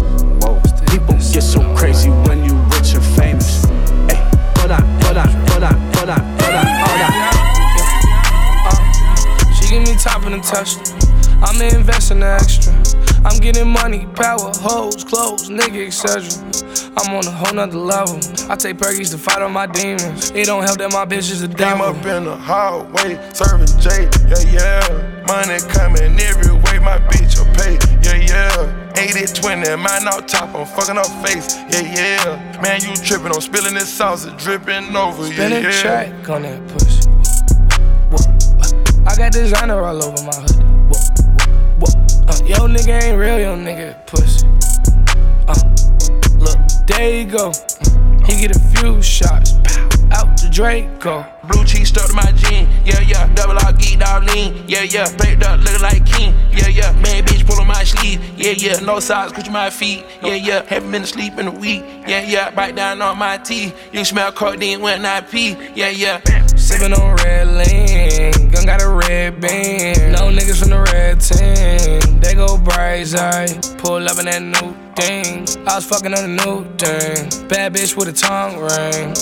Whoa, 0.41 0.61
people 0.87 1.15
get 1.15 1.43
so 1.43 1.59
crazy 1.75 2.09
when 2.09 2.45
you 2.45 2.53
rich 2.73 2.93
and 2.93 3.03
famous. 3.17 3.65
Ay, 4.09 4.19
but 4.55 4.71
I, 4.71 4.79
but 5.01 5.17
I, 5.17 5.27
but 5.47 5.63
I, 5.63 5.73
but 5.91 6.09
I, 6.09 6.19
but 6.37 6.53
I, 6.53 6.63
but 6.87 7.01
I. 7.03 7.11
Uh, 8.67 9.53
she 9.53 9.69
give 9.69 9.83
me 9.83 9.95
top 9.95 10.25
in 10.25 10.31
the 10.33 10.39
touch. 10.39 10.77
I'ma 11.43 11.75
invest 11.75 12.11
in 12.11 12.19
the 12.19 12.27
extra. 12.27 12.73
I'm 13.25 13.39
getting 13.39 13.67
money, 13.67 14.07
power, 14.15 14.51
hoes, 14.55 15.03
clothes, 15.03 15.49
nigga, 15.49 15.87
etc. 15.87 16.50
I'm 16.97 17.15
on 17.15 17.25
a 17.25 17.31
whole 17.31 17.53
nother 17.53 17.77
level. 17.77 18.15
I 18.51 18.55
take 18.55 18.77
perkies 18.77 19.11
to 19.11 19.17
fight 19.17 19.41
on 19.41 19.53
my 19.53 19.65
demons. 19.65 20.31
It 20.31 20.45
don't 20.45 20.63
help 20.63 20.77
that 20.79 20.91
my 20.91 21.05
bitch 21.05 21.31
is 21.31 21.41
a 21.41 21.47
Came 21.47 21.57
devil. 21.79 21.85
up 21.85 22.05
in 22.05 22.25
the 22.25 22.35
hallway, 22.35 23.15
serving 23.33 23.71
J, 23.79 24.09
yeah, 24.27 24.51
yeah. 24.51 25.23
Money 25.27 25.59
coming 25.71 26.19
every 26.19 26.51
way, 26.51 26.79
my 26.83 26.99
bitch 27.07 27.39
will 27.39 27.47
pay, 27.55 27.79
yeah, 28.03 28.19
yeah. 28.27 28.91
80 28.97 29.33
20, 29.41 29.75
mine 29.77 30.07
out 30.07 30.27
top, 30.27 30.53
I'm 30.53 30.65
fucking 30.65 30.97
up 30.97 31.07
face, 31.25 31.55
yeah, 31.71 31.81
yeah. 31.81 32.61
Man, 32.61 32.81
you 32.81 32.93
tripping, 32.95 33.31
I'm 33.33 33.41
spilling 33.41 33.73
this 33.73 33.87
sauce, 33.87 34.25
it 34.25 34.37
dripping 34.37 34.93
over, 34.95 35.27
yeah, 35.27 35.33
Spin 35.33 35.51
a 35.53 35.61
yeah. 35.61 35.81
track 35.81 36.29
on 36.29 36.41
that 36.43 36.59
whoa. 38.11 39.07
I 39.07 39.15
got 39.15 39.31
designer 39.31 39.81
all 39.81 40.03
over 40.03 40.23
my. 40.23 40.35
Whoa, 40.35 40.99
whoa, 41.39 41.47
whoa. 41.79 42.27
Uh, 42.27 42.45
yo, 42.45 42.67
nigga 42.67 43.01
ain't 43.01 43.17
real, 43.17 43.39
yo, 43.39 43.55
nigga 43.55 44.05
pussy. 44.05 44.40
There 46.91 47.21
you 47.21 47.25
go. 47.25 47.53
He 48.25 48.41
get 48.41 48.55
a 48.55 48.59
few 48.59 49.01
shots. 49.01 49.53
Pow, 49.63 49.89
out 50.11 50.37
the 50.37 50.49
Draco. 50.51 51.25
Blue 51.47 51.63
cheese 51.63 51.87
stuck 51.87 52.07
to 52.07 52.13
my 52.13 52.31
jean, 52.33 52.67
yeah, 52.85 52.99
yeah. 52.99 53.33
Double 53.33 53.53
R, 53.53 53.71
geeked 53.73 54.01
out 54.01 54.25
lean, 54.25 54.65
yeah, 54.67 54.83
yeah. 54.83 55.07
Baked 55.17 55.41
up, 55.43 55.61
looking 55.61 55.81
like 55.81 56.05
king, 56.05 56.35
yeah, 56.51 56.67
yeah. 56.67 56.91
Man, 56.91 57.23
bitch, 57.23 57.47
pull 57.47 57.59
on 57.61 57.67
my 57.67 57.85
sleeve, 57.85 58.19
yeah, 58.37 58.51
yeah. 58.51 58.79
No 58.81 58.99
socks, 58.99 59.31
cushion 59.31 59.53
my 59.53 59.69
feet, 59.69 60.05
yeah, 60.21 60.35
yeah. 60.35 60.65
Haven't 60.65 60.91
been 60.91 61.03
asleep 61.03 61.37
in 61.39 61.47
a 61.47 61.51
week, 61.51 61.83
yeah, 62.07 62.21
yeah. 62.21 62.51
Bite 62.51 62.75
down 62.75 63.01
on 63.01 63.17
my 63.17 63.37
teeth. 63.37 63.73
You 63.93 64.03
smell 64.03 64.33
codeine 64.33 64.81
when 64.81 65.05
I 65.05 65.21
pee, 65.21 65.55
yeah, 65.73 65.89
yeah. 65.89 66.19
Sippin' 66.55 66.97
on 66.97 67.15
red 67.17 67.47
lean, 67.47 68.49
gun 68.49 68.65
got 68.65 68.81
a 68.81 68.89
red 68.89 69.41
beam. 69.41 70.11
No 70.11 70.29
niggas 70.29 70.59
from 70.59 70.69
the 70.69 70.81
red 70.93 71.19
team. 71.19 72.19
They 72.19 72.33
go 72.33 72.57
bright 72.57 73.07
side, 73.07 73.61
pull 73.77 74.07
up 74.07 74.19
in 74.19 74.25
that 74.25 74.41
new 74.41 74.75
thing. 74.95 75.47
I 75.67 75.75
was 75.75 75.85
fucking 75.85 76.13
on 76.13 76.23
a 76.23 76.27
new 76.27 76.63
thing. 76.77 77.47
Bad 77.47 77.73
bitch 77.73 77.95
with 77.97 78.07
a 78.07 78.13
tongue 78.13 78.59
ring. 78.59 79.15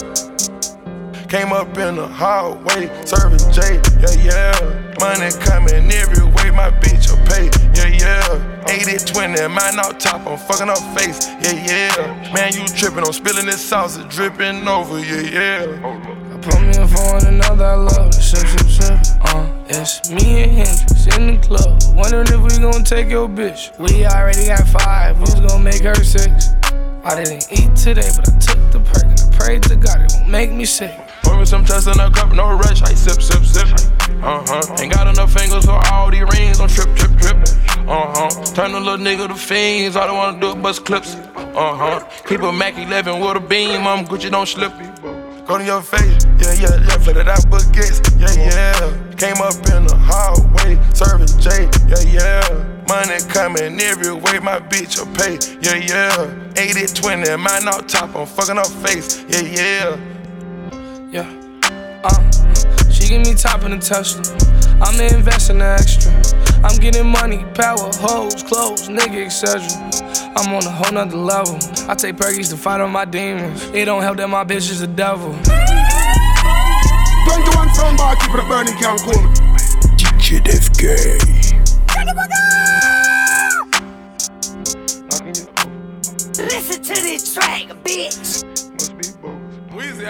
Came 1.29 1.53
up 1.53 1.77
in 1.77 1.95
the 1.95 2.07
hallway, 2.07 2.89
serving 3.05 3.37
J, 3.53 3.77
yeah, 4.01 4.17
yeah. 4.25 4.95
Money 4.99 5.29
coming 5.45 5.91
every 5.91 6.25
way, 6.25 6.49
my 6.49 6.71
bitch 6.81 7.11
will 7.11 7.23
pay, 7.29 7.45
yeah, 7.77 7.85
yeah. 8.01 8.65
80 8.67 9.05
20, 9.05 9.47
mine 9.47 9.77
out 9.77 9.99
top, 9.99 10.25
I'm 10.25 10.39
fucking 10.39 10.69
up 10.69 10.79
face, 10.97 11.27
yeah, 11.41 11.53
yeah. 11.69 12.33
Man, 12.33 12.51
you 12.53 12.65
tripping, 12.67 13.05
I'm 13.05 13.13
spilling 13.13 13.45
this 13.45 13.63
sauce, 13.63 13.97
dripping 14.09 14.67
over, 14.67 14.99
yeah, 14.99 15.67
yeah. 15.67 16.08
Put 16.49 16.61
me 16.61 16.67
in 16.69 16.87
for 16.87 17.03
one 17.13 17.25
another, 17.27 17.65
I 17.65 17.75
love 17.75 18.11
the 18.11 18.21
sip, 18.21 18.47
sip, 18.47 18.67
sip. 18.67 18.97
Uh, 19.21 19.47
it's 19.67 20.09
me 20.09 20.43
and 20.43 20.51
Hendrix 20.51 21.17
in 21.17 21.27
the 21.27 21.37
club. 21.45 21.81
Wondering 21.95 22.27
if 22.27 22.41
we 22.41 22.57
gon' 22.59 22.83
take 22.83 23.09
your 23.09 23.29
bitch. 23.29 23.77
We 23.77 24.05
already 24.05 24.47
got 24.47 24.67
five, 24.67 25.19
was 25.19 25.35
gon' 25.39 25.63
make 25.63 25.83
her 25.83 25.95
six. 26.03 26.49
I 27.03 27.15
didn't 27.15 27.51
eat 27.51 27.75
today, 27.75 28.09
but 28.15 28.27
I 28.27 28.37
took 28.39 28.71
the 28.71 28.79
perk 28.79 29.03
and 29.05 29.19
I 29.21 29.37
prayed 29.37 29.63
to 29.63 29.75
God 29.75 30.01
it 30.01 30.11
won't 30.13 30.29
make 30.29 30.51
me 30.51 30.65
sick. 30.65 30.91
Pour 31.23 31.37
me 31.37 31.45
some 31.45 31.63
trust 31.63 31.87
in 31.87 31.99
a 31.99 32.09
cup, 32.09 32.33
no 32.33 32.57
rush. 32.57 32.81
I 32.81 32.93
sip, 32.93 33.21
sip, 33.21 33.43
sip. 33.43 33.67
Uh 34.21 34.43
huh. 34.45 34.75
Ain't 34.79 34.91
got 34.91 35.07
enough 35.07 35.31
fingers 35.31 35.65
for 35.65 35.79
all 35.93 36.09
these 36.09 36.25
rings. 36.33 36.57
Don't 36.57 36.69
trip, 36.69 36.93
trip, 36.95 37.15
trip. 37.19 37.37
Uh 37.87 38.09
huh. 38.13 38.29
Turn 38.53 38.71
the 38.73 38.79
little 38.79 38.97
nigga 38.97 39.27
to 39.27 39.35
fiends. 39.35 39.95
I 39.95 40.11
wanna 40.11 40.39
do 40.39 40.49
is 40.49 40.55
bust 40.55 40.85
clips. 40.85 41.15
Uh 41.15 41.75
huh. 41.75 42.09
Keep 42.27 42.41
a 42.41 42.51
Mac 42.51 42.77
11 42.77 43.19
with 43.19 43.37
a 43.37 43.39
beam. 43.39 43.87
I'm 43.87 44.05
Gucci, 44.05 44.29
don't 44.31 44.47
slip. 44.47 44.73
Go 45.49 45.57
to 45.57 45.65
your 45.65 45.81
face, 45.81 46.27
yeah, 46.37 46.53
yeah, 46.53 46.75
yeah. 46.85 46.97
Flooded 46.99 47.27
out 47.27 47.41
baguettes, 47.49 48.05
yeah, 48.21 48.29
yeah. 48.37 49.15
Came 49.17 49.41
up 49.41 49.55
in 49.73 49.87
the 49.87 49.95
hallway, 49.97 50.77
serving 50.93 51.25
J, 51.41 51.65
yeah, 51.89 52.21
yeah. 52.21 52.83
Money 52.87 53.17
coming 53.29 53.81
every 53.81 54.13
way, 54.13 54.37
my 54.37 54.59
bitch 54.59 54.99
will 54.99 55.09
pay, 55.17 55.39
yeah, 55.65 55.73
yeah. 55.73 56.53
80 56.55 56.93
20, 56.93 57.35
mine 57.37 57.67
off 57.67 57.87
top, 57.87 58.15
I'm 58.15 58.27
fucking 58.27 58.57
her 58.57 58.63
face, 58.85 59.25
yeah, 59.27 59.41
yeah. 59.41 59.97
Yeah. 61.09 62.01
Uh, 62.03 62.91
she 62.91 63.09
give 63.09 63.25
me 63.25 63.33
top 63.33 63.63
in 63.63 63.71
the 63.71 63.79
Tesla. 63.79 64.21
I'm 64.85 65.01
investing 65.01 65.57
the 65.57 65.65
extra. 65.65 66.13
I'm 66.63 66.77
getting 66.79 67.07
money, 67.07 67.43
power, 67.55 67.89
hoes, 67.95 68.43
clothes, 68.43 68.87
nigga, 68.87 69.25
etc. 69.25 69.59
I'm 70.35 70.53
on 70.53 70.63
a 70.65 70.69
whole 70.69 70.91
nother 70.91 71.17
level. 71.17 71.55
I 71.89 71.95
take 71.95 72.15
perkies 72.15 72.49
to 72.51 72.57
fight 72.57 72.81
on 72.81 72.91
my 72.91 73.05
demons. 73.05 73.63
It 73.73 73.85
don't 73.85 74.01
help 74.01 74.17
that 74.17 74.27
my 74.29 74.43
bitch 74.43 74.69
is 74.69 74.81
a 74.81 74.87
devil. 74.87 75.31
21 75.33 75.45
sound 77.73 77.97
bar, 77.97 78.15
keep 78.15 78.33
it 78.33 78.47
burning, 78.47 78.73
can't 78.75 78.99
call 79.01 79.21
me. 79.21 79.29
DJ 79.97 80.41
Def 80.43 80.71
Gang. 80.77 81.19
Listen 86.37 86.81
to 86.83 86.93
this 86.93 87.33
track, 87.33 87.63
bitch. 87.83 88.43
Must 88.73 88.97
be 88.97 89.07
both. 89.21 89.41
Weezy, 89.75 90.05